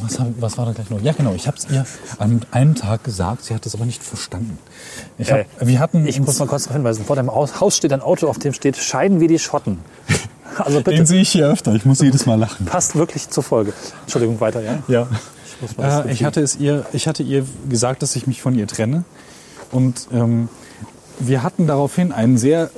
Was, 0.00 0.20
hab, 0.20 0.28
was 0.40 0.58
war 0.58 0.66
da 0.66 0.72
gleich 0.72 0.90
noch? 0.90 1.00
Ja, 1.00 1.12
genau. 1.12 1.32
Ich 1.34 1.46
habe 1.46 1.56
es 1.56 1.68
ihr 1.70 1.84
an 2.18 2.42
einem 2.50 2.74
Tag 2.74 3.02
gesagt. 3.04 3.44
Sie 3.44 3.54
hat 3.54 3.66
es 3.66 3.74
aber 3.74 3.84
nicht 3.84 4.02
verstanden. 4.02 4.58
Ich 5.18 5.32
hab, 5.32 5.40
Äh, 5.40 5.44
wir 5.60 5.80
hatten 5.80 6.06
Ich 6.06 6.20
muss 6.20 6.38
mal 6.38 6.46
kurz 6.46 6.64
darauf 6.64 6.76
hinweisen. 6.76 7.04
Vor 7.04 7.16
dem 7.16 7.30
Haus 7.30 7.76
steht 7.76 7.92
ein 7.92 8.00
Auto, 8.00 8.28
auf 8.28 8.38
dem 8.38 8.52
steht 8.52 8.76
Scheiden 8.76 9.20
wie 9.20 9.26
die 9.26 9.38
Schotten. 9.38 9.78
Also 10.56 10.78
bitte, 10.78 10.96
den 10.96 11.06
sehe 11.06 11.20
ich 11.20 11.28
hier 11.28 11.46
öfter. 11.46 11.72
Ich 11.74 11.84
muss 11.84 12.00
jedes 12.00 12.26
Mal 12.26 12.34
lachen. 12.34 12.66
passt 12.66 12.96
wirklich 12.96 13.28
zur 13.28 13.44
Folge. 13.44 13.72
Entschuldigung, 14.02 14.40
weiter, 14.40 14.60
ja? 14.60 14.82
Ja. 14.88 15.06
das 15.76 16.04
Äh, 16.04 16.10
ich, 16.10 16.24
hatte 16.24 16.40
es 16.40 16.56
ihr, 16.56 16.84
ich 16.92 17.06
hatte 17.06 17.22
ihr 17.22 17.46
gesagt, 17.68 18.02
dass 18.02 18.16
ich 18.16 18.26
mich 18.26 18.42
von 18.42 18.58
ihr 18.58 18.66
trenne. 18.66 19.04
Und 19.70 20.08
ähm, 20.12 20.48
wir 21.20 21.44
hatten 21.44 21.68
daraufhin 21.68 22.10
einen 22.10 22.38
sehr 22.38 22.70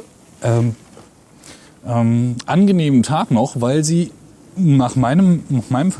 ähm, 0.42 0.76
ähm, 1.86 2.36
angenehmen 2.44 3.02
Tag 3.02 3.30
noch, 3.30 3.62
weil 3.62 3.82
sie 3.82 4.12
nach 4.60 4.96
meinem, 4.96 5.42
nach 5.48 5.70
meinem 5.70 5.92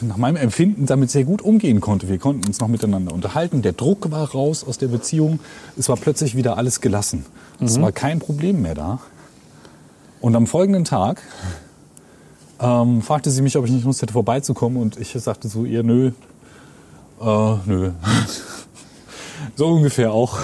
nach 0.00 0.16
meinem 0.16 0.36
Empfinden 0.36 0.86
damit 0.86 1.10
sehr 1.10 1.24
gut 1.24 1.42
umgehen 1.42 1.80
konnte. 1.80 2.08
Wir 2.08 2.18
konnten 2.18 2.46
uns 2.46 2.60
noch 2.60 2.68
miteinander 2.68 3.12
unterhalten. 3.12 3.62
Der 3.62 3.72
Druck 3.72 4.10
war 4.10 4.30
raus 4.32 4.64
aus 4.64 4.78
der 4.78 4.88
Beziehung. 4.88 5.40
Es 5.76 5.88
war 5.88 5.96
plötzlich 5.96 6.36
wieder 6.36 6.58
alles 6.58 6.80
gelassen. 6.80 7.24
Es 7.60 7.80
war 7.80 7.92
kein 7.92 8.18
Problem 8.18 8.62
mehr 8.62 8.74
da. 8.74 8.98
Und 10.20 10.34
am 10.36 10.46
folgenden 10.46 10.84
Tag 10.84 11.22
ähm, 12.60 13.02
fragte 13.02 13.30
sie 13.30 13.42
mich, 13.42 13.56
ob 13.56 13.64
ich 13.66 13.70
nicht 13.70 13.84
Lust 13.84 14.02
hätte, 14.02 14.12
vorbeizukommen. 14.12 14.80
Und 14.80 14.98
ich 14.98 15.12
sagte 15.12 15.48
so 15.48 15.64
ihr, 15.64 15.82
nö, 15.82 16.12
äh, 17.20 17.54
nö. 17.66 17.90
so 19.56 19.68
ungefähr 19.68 20.12
auch. 20.12 20.38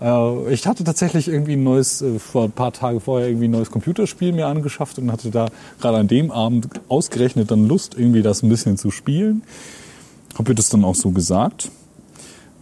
Äh, 0.00 0.52
ich 0.52 0.66
hatte 0.66 0.84
tatsächlich 0.84 1.28
irgendwie 1.28 1.54
ein 1.54 1.62
neues, 1.62 2.02
äh, 2.02 2.18
vor 2.18 2.44
ein 2.44 2.52
paar 2.52 2.72
Tage 2.72 3.00
vorher 3.00 3.28
irgendwie 3.28 3.48
ein 3.48 3.52
neues 3.52 3.70
Computerspiel 3.70 4.32
mir 4.32 4.46
angeschafft 4.46 4.98
und 4.98 5.12
hatte 5.12 5.30
da 5.30 5.48
gerade 5.80 5.98
an 5.98 6.08
dem 6.08 6.30
Abend 6.30 6.68
ausgerechnet 6.88 7.50
dann 7.50 7.68
Lust, 7.68 7.94
irgendwie 7.96 8.22
das 8.22 8.42
ein 8.42 8.48
bisschen 8.48 8.76
zu 8.76 8.90
spielen. 8.90 9.42
Habe 10.38 10.52
ihr 10.52 10.54
das 10.54 10.68
dann 10.68 10.84
auch 10.84 10.94
so 10.94 11.10
gesagt. 11.10 11.70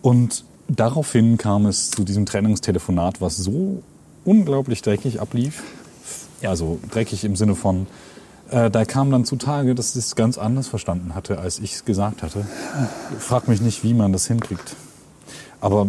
Und 0.03 0.45
daraufhin 0.69 1.39
kam 1.39 1.67
es 1.67 1.91
zu 1.91 2.05
diesem 2.05 2.27
Trennungstelefonat, 2.27 3.21
was 3.21 3.37
so 3.37 3.83
unglaublich 4.25 4.83
dreckig 4.83 5.21
ablief. 5.21 5.63
Ja, 6.41 6.57
so 6.57 6.79
dreckig 6.91 7.25
im 7.25 7.37
Sinne 7.37 7.55
von, 7.55 7.87
äh, 8.51 8.71
da 8.71 8.85
kam 8.85 9.11
dann 9.11 9.25
zutage, 9.25 9.75
dass 9.75 9.93
sie 9.93 9.99
es 9.99 10.15
ganz 10.15 10.39
anders 10.39 10.69
verstanden 10.69 11.15
hatte, 11.15 11.39
als 11.39 11.59
ich 11.59 11.75
es 11.75 11.85
gesagt 11.85 12.23
hatte. 12.23 12.47
Frag 13.19 13.49
mich 13.49 13.61
nicht, 13.61 13.83
wie 13.85 13.95
man 13.95 14.13
das 14.13 14.27
hinkriegt. 14.27 14.77
Aber 15.61 15.89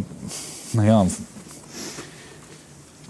naja, 0.73 1.05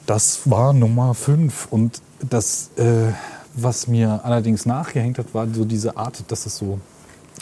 das 0.10 0.50
war 0.50 0.74
Nummer 0.74 1.14
fünf. 1.14 1.68
Und 1.70 2.02
das, 2.20 2.72
äh, 2.78 3.14
was 3.54 3.88
mir 3.88 4.22
allerdings 4.24 4.66
nachgehängt 4.66 5.20
hat, 5.20 5.34
war 5.36 5.48
so 5.54 5.66
diese 5.66 5.98
Art, 5.98 6.24
dass 6.32 6.48
es 6.48 6.58
so 6.58 6.80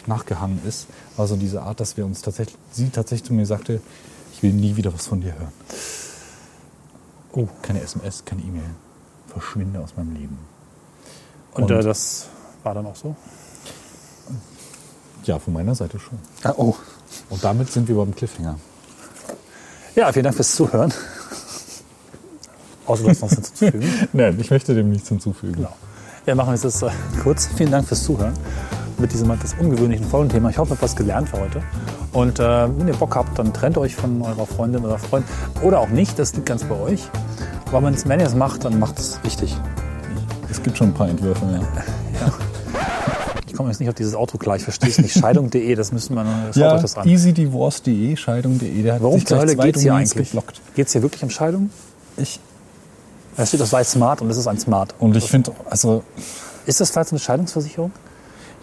nachgehangen 0.06 0.60
ist, 0.66 0.86
war 1.16 1.26
so 1.26 1.36
diese 1.36 1.62
Art, 1.62 1.80
dass 1.80 1.96
wir 1.96 2.04
uns 2.04 2.20
tatsächlich, 2.20 2.58
sie 2.70 2.90
tatsächlich 2.90 3.26
zu 3.26 3.32
mir 3.32 3.46
sagte, 3.46 3.80
ich 4.34 4.42
will 4.42 4.52
nie 4.52 4.76
wieder 4.76 4.92
was 4.92 5.06
von 5.06 5.22
dir 5.22 5.32
hören. 5.32 5.52
Oh, 7.32 7.48
keine 7.62 7.80
SMS, 7.80 8.22
keine 8.26 8.42
E-Mail. 8.42 8.70
Verschwinde 9.28 9.80
aus 9.80 9.96
meinem 9.96 10.14
Leben. 10.14 10.38
Und, 11.54 11.64
Und- 11.64 11.70
äh, 11.70 11.82
das 11.82 12.26
war 12.62 12.74
dann 12.74 12.86
auch 12.86 12.96
so? 12.96 13.16
Ja, 15.24 15.38
von 15.38 15.54
meiner 15.54 15.74
Seite 15.74 15.98
schon. 15.98 16.18
Ah, 16.42 16.54
oh. 16.56 16.74
Und 17.30 17.42
damit 17.42 17.72
sind 17.72 17.88
wir 17.88 17.96
beim 17.96 18.14
Cliffhanger. 18.14 18.58
Ja, 19.94 20.12
vielen 20.12 20.24
Dank 20.24 20.36
fürs 20.36 20.54
Zuhören. 20.54 20.92
Außer 22.88 23.02
du 23.04 23.10
hast 23.10 23.20
noch 23.20 23.28
was 23.30 23.34
hinzuzufügen. 23.36 23.88
Nein, 24.12 24.36
ich 24.40 24.50
möchte 24.50 24.74
dem 24.74 24.90
nichts 24.90 25.08
hinzufügen. 25.08 25.54
Genau. 25.54 25.72
Ja, 26.26 26.34
machen 26.34 26.48
wir 26.48 26.54
es 26.54 26.62
jetzt 26.62 26.82
äh, 26.82 26.88
kurz. 27.22 27.48
Vielen 27.56 27.70
Dank 27.70 27.86
fürs 27.86 28.02
Zuhören 28.02 28.34
mit 28.98 29.12
diesem 29.12 29.30
etwas 29.30 29.54
ungewöhnlichen 29.58 30.06
Folgenthema. 30.06 30.50
Ich 30.50 30.58
hoffe, 30.58 30.70
ihr 30.70 30.74
habt 30.74 30.82
was 30.82 30.96
gelernt 30.96 31.28
für 31.28 31.40
heute. 31.40 31.62
Und 32.12 32.40
äh, 32.40 32.78
wenn 32.78 32.88
ihr 32.88 32.94
Bock 32.94 33.14
habt, 33.14 33.38
dann 33.38 33.52
trennt 33.52 33.78
euch 33.78 33.94
von 33.94 34.20
eurer 34.22 34.46
Freundin 34.46 34.84
oder 34.84 34.98
Freund. 34.98 35.24
Oder 35.62 35.80
auch 35.80 35.88
nicht, 35.88 36.18
das 36.18 36.34
liegt 36.34 36.46
ganz 36.46 36.64
bei 36.64 36.74
euch. 36.74 37.08
Aber 37.70 37.82
wenn 37.82 38.20
ihr 38.20 38.26
es 38.26 38.34
macht, 38.34 38.64
dann 38.64 38.78
macht 38.78 38.98
es 38.98 39.20
richtig. 39.24 39.56
Es 40.50 40.62
gibt 40.62 40.78
schon 40.78 40.88
ein 40.88 40.94
paar 40.94 41.08
Entwürfe, 41.08 41.44
ja. 41.52 42.32
Ich 43.46 43.54
komme 43.54 43.70
jetzt 43.70 43.80
nicht 43.80 43.88
auf 43.88 43.94
dieses 43.96 44.14
Auto 44.14 44.38
klar. 44.38 44.56
Ich 44.56 44.62
verstehe 44.62 44.88
es 44.90 44.98
nicht. 44.98 45.18
Scheidung.de, 45.18 45.74
das 45.74 45.90
müssen 45.90 46.14
wir 46.14 46.22
noch. 46.22 46.54
Schaut 46.54 46.74
euch 46.74 46.82
das 46.82 46.96
an. 46.96 47.08
easydivorce.de, 47.08 48.16
scheidung.de, 48.16 48.82
der 48.82 48.94
hat 48.94 49.02
Warum 49.02 49.16
sich 49.16 49.26
zur 49.26 49.38
gleich 49.38 49.48
Hölle 49.50 49.66
geht 49.66 49.76
es 49.76 49.82
hier 49.82 49.94
eigentlich? 49.94 50.28
geblockt. 50.28 50.60
Geht 50.76 50.86
es 50.86 50.92
hier 50.92 51.02
wirklich 51.02 51.22
um 51.24 51.30
Scheidung? 51.30 51.70
Ich, 52.16 52.38
Da 53.38 53.46
steht 53.46 53.60
das 53.60 53.70
bei 53.70 53.82
Smart 53.84 54.20
und 54.20 54.28
es 54.30 54.36
ist 54.36 54.46
ein 54.46 54.58
Smart. 54.58 54.94
und 54.98 55.16
ich 55.16 55.24
finde, 55.30 55.52
also, 55.70 56.02
Ist 56.66 56.80
das 56.80 56.90
vielleicht 56.90 57.12
eine 57.12 57.18
Scheidungsversicherung? 57.20 57.92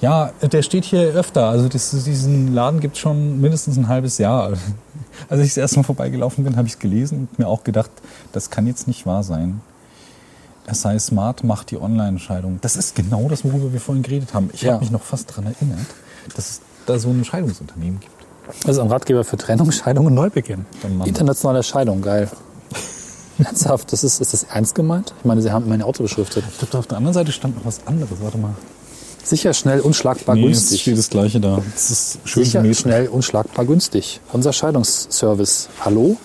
ja, 0.01 0.31
der 0.41 0.61
steht 0.61 0.83
hier 0.83 0.99
öfter. 1.13 1.47
Also 1.47 1.69
das, 1.69 1.89
diesen 1.91 2.53
Laden 2.53 2.81
gibt 2.81 2.95
es 2.95 2.99
schon 3.01 3.39
mindestens 3.41 3.77
ein 3.77 3.87
halbes 3.87 4.17
Jahr. 4.17 4.51
Als 5.29 5.39
ich 5.41 5.47
das 5.47 5.57
erste 5.57 5.77
Mal 5.77 5.83
vorbeigelaufen 5.83 6.43
bin, 6.43 6.57
habe 6.57 6.67
ich 6.67 6.73
es 6.73 6.79
gelesen 6.79 7.19
und 7.31 7.39
mir 7.39 7.47
auch 7.47 7.63
gedacht, 7.63 7.89
das 8.33 8.49
kann 8.49 8.67
jetzt 8.67 8.87
nicht 8.87 9.05
wahr 9.05 9.23
sein. 9.23 9.61
Es 10.67 10.81
sei 10.81 10.99
smart, 10.99 11.43
macht 11.45 11.71
die 11.71 11.79
Online-Scheidung. 11.81 12.59
Das 12.61 12.75
ist 12.75 12.95
genau 12.95 13.29
das, 13.29 13.45
worüber 13.45 13.71
wir 13.71 13.79
vorhin 13.79 14.03
geredet 14.03 14.33
haben. 14.33 14.49
Ich 14.51 14.63
Ja. 14.63 14.73
habe 14.73 14.81
mich 14.83 14.91
noch 14.91 15.03
fast 15.03 15.29
daran 15.31 15.45
erinnert, 15.45 15.85
dass 16.35 16.49
es 16.49 16.61
da 16.85 16.99
so 16.99 17.09
ein 17.09 17.23
Scheidungsunternehmen 17.23 17.99
gibt. 18.01 18.11
Das 18.65 18.75
ist 18.75 18.81
ein 18.81 18.89
Ratgeber 18.89 19.23
für 19.23 19.37
Trennung, 19.37 19.71
Scheidung 19.71 20.07
und 20.07 20.13
Neubeginn. 20.15 20.65
Internationale 21.05 21.63
Scheidung, 21.63 22.01
geil. 22.01 22.29
Ernsthaft, 23.43 23.91
das 23.91 24.03
ist, 24.03 24.21
ist 24.21 24.33
das 24.33 24.43
ernst 24.43 24.75
gemeint? 24.75 25.13
Ich 25.19 25.25
meine, 25.25 25.41
Sie 25.41 25.51
haben 25.51 25.67
mein 25.67 25.81
Auto 25.81 26.03
beschriftet. 26.03 26.43
Ich 26.49 26.57
glaube, 26.57 26.71
da 26.71 26.79
auf 26.79 26.87
der 26.87 26.97
anderen 26.97 27.13
Seite 27.13 27.31
stand 27.31 27.57
noch 27.57 27.65
was 27.65 27.81
anderes. 27.85 28.17
Warte 28.21 28.37
mal. 28.37 28.53
Sicher, 29.23 29.53
schnell, 29.53 29.79
unschlagbar, 29.81 30.35
Nee, 30.35 30.43
es 30.51 30.59
günstig. 30.59 30.81
steht 30.81 30.97
das 30.97 31.09
Gleiche 31.09 31.39
da. 31.39 31.59
Es 31.75 31.89
ist 31.89 32.19
schön 32.25 32.45
Sicher, 32.45 32.61
gemäht. 32.61 32.77
schnell, 32.77 33.07
unschlagbar, 33.07 33.65
günstig. 33.65 34.21
Unser 34.31 34.53
Scheidungsservice. 34.53 35.69
Hallo? 35.83 36.15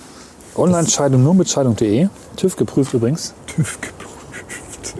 Online-Scheidung 0.54 1.22
nur 1.22 1.34
mit 1.34 1.48
Scheidung.de. 1.48 2.08
TÜV 2.36 2.56
geprüft 2.56 2.92
übrigens. 2.94 3.32
TÜV 3.46 3.78
geprüft. 3.80 4.94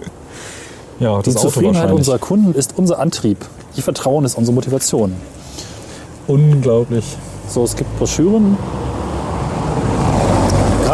Ja, 0.99 1.17
das 1.21 1.25
Die 1.25 1.39
Auto 1.39 1.49
Zufriedenheit 1.49 1.91
unserer 1.91 2.19
Kunden 2.19 2.53
ist 2.53 2.73
unser 2.77 2.99
Antrieb. 2.99 3.37
Ihr 3.75 3.83
Vertrauen 3.83 4.25
ist 4.25 4.35
unsere 4.35 4.53
Motivation. 4.55 5.13
Unglaublich. 6.27 7.05
So, 7.49 7.63
es 7.63 7.75
gibt 7.75 7.97
Broschüren. 7.97 8.57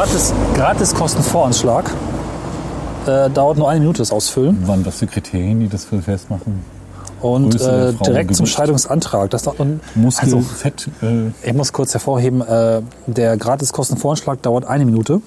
Gratis, 0.07 0.33
gratis 0.55 0.95
Kostenvoranschlag. 0.95 1.91
Äh, 3.05 3.29
dauert 3.29 3.57
nur 3.57 3.69
eine 3.69 3.81
Minute 3.81 3.97
das 3.97 4.13
Ausfüllen. 4.13 4.57
Wann 4.65 4.85
was 4.85 4.99
für 4.99 5.07
Kriterien, 5.07 5.59
die 5.59 5.67
das 5.67 5.83
für 5.83 6.01
festmachen? 6.01 6.63
Und 7.19 7.49
Größe 7.49 7.93
äh, 7.99 8.05
direkt 8.05 8.33
zum 8.33 8.45
Gewicht. 8.45 8.57
Scheidungsantrag. 8.57 9.29
Das 9.31 9.43
dauert, 9.43 9.59
und, 9.59 9.81
Muskel, 9.95 10.23
also, 10.23 10.39
Fett. 10.39 10.87
Äh, 11.01 11.31
ich 11.43 11.53
muss 11.53 11.73
kurz 11.73 11.93
hervorheben, 11.93 12.39
äh, 12.39 12.81
der 13.05 13.35
Gratiskostenvoranschlag 13.35 14.41
dauert 14.41 14.63
eine 14.63 14.85
Minute. 14.85 15.19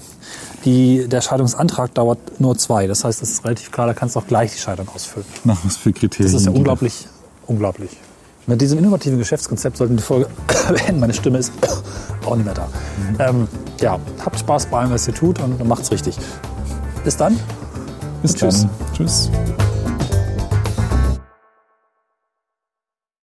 Die, 0.64 1.07
der 1.07 1.20
Scheidungsantrag 1.20 1.93
dauert 1.93 2.41
nur 2.41 2.57
zwei. 2.57 2.87
Das 2.87 3.05
heißt, 3.05 3.22
es 3.22 3.33
ist 3.33 3.45
relativ 3.45 3.70
klar, 3.70 3.87
da 3.87 3.93
kannst 3.93 4.16
du 4.16 4.20
auch 4.20 4.26
gleich 4.26 4.53
die 4.53 4.61
Scheidung 4.61 4.89
ausfüllen. 4.95 5.26
nach 5.45 5.59
was 5.62 5.76
für 5.76 5.93
Kriterien? 5.93 6.33
Das 6.33 6.41
ist 6.41 6.47
ja 6.47 6.53
unglaublich, 6.53 7.07
unglaublich. 7.47 7.91
Mit 8.47 8.61
diesem 8.61 8.78
innovativen 8.78 9.18
Geschäftskonzept 9.18 9.76
sollten 9.76 9.95
wir 9.95 9.99
die 9.99 10.03
Folge 10.03 10.28
beenden. 10.68 11.01
Meine 11.01 11.14
Stimme 11.14 11.38
ist 11.38 11.53
auch 12.26 12.36
nicht 12.36 12.45
mehr 12.45 12.55
da. 12.55 12.68
Ähm, 13.18 13.49
ja, 13.80 13.99
habt 14.24 14.38
Spaß 14.38 14.66
bei 14.66 14.78
allem, 14.78 14.91
was 14.91 15.07
ihr 15.07 15.14
tut 15.14 15.41
und 15.41 15.66
macht's 15.66 15.91
richtig. 15.91 16.16
Bis 17.05 17.16
dann. 17.16 17.36
Da. 17.36 17.43
Bis 18.22 18.34
Tschüss. 18.34 18.62
dann. 18.62 18.70
Tschüss. 18.95 19.30